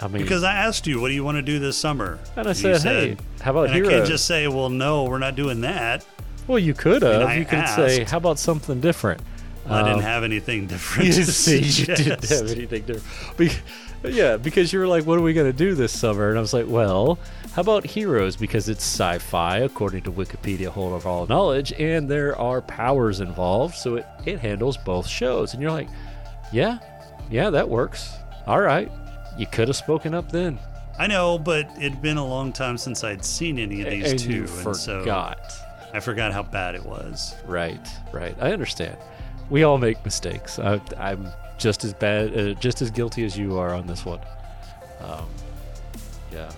I 0.00 0.06
mean, 0.06 0.22
Because 0.22 0.44
I 0.44 0.52
asked 0.52 0.86
you, 0.86 1.00
what 1.00 1.08
do 1.08 1.14
you 1.14 1.24
want 1.24 1.36
to 1.36 1.42
do 1.42 1.58
this 1.58 1.76
summer? 1.76 2.18
and 2.36 2.46
I 2.46 2.50
you 2.50 2.54
said, 2.54 2.80
hey, 2.82 3.16
how 3.40 3.50
about 3.50 3.70
and 3.70 3.74
I 3.86 3.88
can't 3.90 4.06
just 4.06 4.26
say, 4.26 4.46
well, 4.46 4.68
no, 4.70 5.04
we're 5.04 5.18
not 5.18 5.34
doing 5.34 5.60
that. 5.62 6.04
well, 6.46 6.58
you 6.58 6.74
could 6.74 7.02
have. 7.02 7.36
You 7.36 7.44
could 7.44 7.68
say, 7.68 8.04
how 8.04 8.18
about 8.18 8.38
something 8.38 8.80
different? 8.80 9.20
I 9.66 9.80
Um, 9.80 9.86
didn't 9.86 10.02
have 10.02 10.22
anything 10.24 10.66
different 10.66 11.08
You 11.16 11.24
see, 11.24 11.58
you 11.58 11.86
didn't 11.94 12.24
have 12.28 12.48
anything 12.50 12.82
different. 12.84 13.60
Yeah, 14.04 14.36
because 14.36 14.72
you 14.72 14.78
were 14.78 14.86
like, 14.86 15.04
"What 15.04 15.18
are 15.18 15.22
we 15.22 15.32
gonna 15.32 15.52
do 15.52 15.74
this 15.74 15.92
summer?" 15.92 16.28
And 16.28 16.38
I 16.38 16.40
was 16.40 16.52
like, 16.52 16.66
"Well, 16.68 17.18
how 17.52 17.62
about 17.62 17.84
Heroes? 17.84 18.36
Because 18.36 18.68
it's 18.68 18.84
sci-fi, 18.84 19.58
according 19.58 20.02
to 20.02 20.12
Wikipedia, 20.12 20.68
hold 20.68 20.92
of 20.92 21.06
all 21.06 21.26
knowledge, 21.26 21.72
and 21.72 22.08
there 22.08 22.38
are 22.38 22.60
powers 22.60 23.20
involved, 23.20 23.74
so 23.74 23.96
it 23.96 24.06
it 24.24 24.38
handles 24.38 24.76
both 24.76 25.06
shows." 25.06 25.52
And 25.52 25.62
you're 25.62 25.72
like, 25.72 25.88
"Yeah, 26.52 26.78
yeah, 27.30 27.50
that 27.50 27.68
works. 27.68 28.12
All 28.46 28.60
right." 28.60 28.90
You 29.36 29.46
could 29.46 29.68
have 29.68 29.76
spoken 29.76 30.14
up 30.14 30.32
then, 30.32 30.58
I 30.98 31.06
know, 31.06 31.38
but 31.38 31.70
it'd 31.76 32.02
been 32.02 32.16
a 32.16 32.26
long 32.26 32.52
time 32.52 32.76
since 32.76 33.04
I'd 33.04 33.24
seen 33.24 33.58
any 33.58 33.82
of 33.82 33.90
these 33.90 34.10
and 34.10 34.18
two, 34.18 34.46
and 34.66 34.76
so. 34.76 35.04
I 35.94 36.00
forgot 36.00 36.32
how 36.32 36.42
bad 36.42 36.74
it 36.74 36.84
was. 36.84 37.36
Right, 37.46 37.88
right. 38.12 38.36
I 38.40 38.52
understand. 38.52 38.96
We 39.48 39.62
all 39.62 39.78
make 39.78 40.04
mistakes. 40.04 40.58
I, 40.58 40.80
I'm 40.98 41.28
just 41.58 41.84
as 41.84 41.92
bad, 41.92 42.36
uh, 42.38 42.54
just 42.54 42.80
as 42.82 42.90
guilty 42.90 43.24
as 43.24 43.36
you 43.36 43.58
are 43.58 43.74
on 43.74 43.86
this 43.86 44.04
one. 44.04 44.20
Um, 45.00 45.26
yeah. 46.32 46.50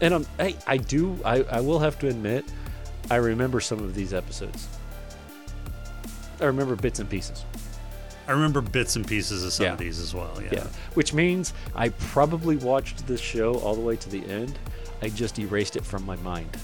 And 0.00 0.14
I'm, 0.14 0.26
I, 0.38 0.54
I 0.66 0.76
do. 0.76 1.18
I, 1.24 1.42
I 1.44 1.60
will 1.60 1.78
have 1.78 1.98
to 2.00 2.08
admit, 2.08 2.44
I 3.10 3.16
remember 3.16 3.60
some 3.60 3.78
of 3.80 3.94
these 3.94 4.12
episodes. 4.12 4.68
I 6.40 6.44
remember 6.44 6.76
bits 6.76 6.98
and 7.00 7.08
pieces. 7.08 7.44
I 8.28 8.32
remember 8.32 8.60
bits 8.60 8.94
and 8.96 9.06
pieces 9.06 9.42
of 9.44 9.52
some 9.52 9.66
Yeah. 9.66 9.72
of 9.72 9.78
these 9.78 9.98
as 9.98 10.14
well. 10.14 10.38
Yeah. 10.42 10.48
Yeah. 10.52 10.66
Which 10.94 11.14
means 11.14 11.54
I 11.74 11.88
probably 11.88 12.56
watched 12.56 13.06
this 13.06 13.20
show 13.20 13.54
all 13.54 13.74
the 13.74 13.80
way 13.80 13.96
to 13.96 14.08
the 14.10 14.24
end. 14.26 14.58
I 15.02 15.08
just 15.08 15.38
erased 15.38 15.76
it 15.76 15.84
from 15.84 16.04
my 16.04 16.16
mind. 16.16 16.56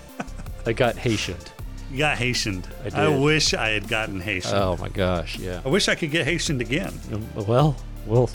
I 0.66 0.72
got 0.72 0.96
Haitianed. 0.96 1.48
You 1.90 1.98
got 1.98 2.18
Haitianed. 2.18 2.64
I 2.94 3.04
I, 3.04 3.18
wish 3.18 3.54
I 3.54 3.70
had 3.70 3.88
gotten 3.88 4.20
Haitianed. 4.20 4.52
Oh 4.52 4.76
my 4.78 4.88
gosh, 4.88 5.38
yeah. 5.38 5.60
I 5.64 5.68
wish 5.68 5.88
I 5.88 5.94
could 5.94 6.10
get 6.10 6.26
Haitianed 6.26 6.60
again. 6.60 6.92
Well, 7.34 7.76
we'll 8.06 8.30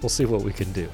we'll 0.00 0.08
see 0.08 0.24
what 0.24 0.42
we 0.42 0.52
can 0.52 0.70
do. 0.72 0.88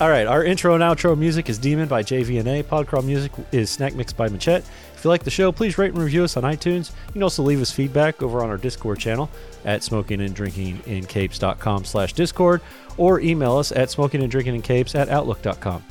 All 0.00 0.08
right, 0.08 0.26
our 0.26 0.42
intro 0.42 0.74
and 0.74 0.82
outro 0.82 1.16
music 1.16 1.50
is 1.50 1.58
Demon 1.58 1.86
by 1.86 2.02
JVNA. 2.02 2.64
Podcrawl 2.64 3.04
music 3.04 3.32
is 3.52 3.68
Snack 3.68 3.94
Mix 3.94 4.14
by 4.14 4.30
Machette. 4.30 4.64
If 4.96 5.04
you 5.04 5.10
like 5.10 5.24
the 5.24 5.30
show, 5.30 5.52
please 5.52 5.76
rate 5.76 5.92
and 5.92 6.02
review 6.02 6.24
us 6.24 6.38
on 6.38 6.42
iTunes. 6.42 6.90
You 7.08 7.12
can 7.12 7.22
also 7.22 7.42
leave 7.42 7.60
us 7.60 7.70
feedback 7.70 8.22
over 8.22 8.42
on 8.42 8.48
our 8.48 8.56
Discord 8.56 8.98
channel 8.98 9.30
at 9.66 9.82
smokinganddrinkingincapes.com 9.82 11.84
slash 11.84 12.14
Discord 12.14 12.62
or 12.96 13.20
email 13.20 13.58
us 13.58 13.72
at 13.72 13.88
smokinganddrinkingincapes 13.88 14.94
at 14.94 15.10
outlook.com. 15.10 15.84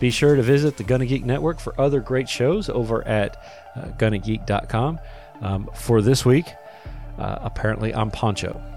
Be 0.00 0.10
sure 0.10 0.36
to 0.36 0.42
visit 0.42 0.76
the 0.76 0.84
Gonna 0.84 1.06
Geek 1.06 1.24
Network 1.24 1.60
for 1.60 1.78
other 1.80 2.00
great 2.00 2.28
shows 2.28 2.68
over 2.68 3.06
at 3.06 3.42
uh, 3.76 3.82
gonnageek.com. 3.98 5.00
Um, 5.40 5.68
for 5.74 6.00
this 6.02 6.24
week, 6.24 6.46
uh, 7.18 7.38
apparently 7.40 7.94
I'm 7.94 8.10
Poncho. 8.10 8.60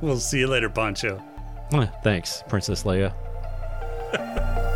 We'll 0.00 0.16
see 0.18 0.38
you 0.38 0.46
later, 0.46 0.70
Poncho. 0.70 1.22
Thanks, 2.02 2.42
Princess 2.48 2.84
Leia. 2.84 3.12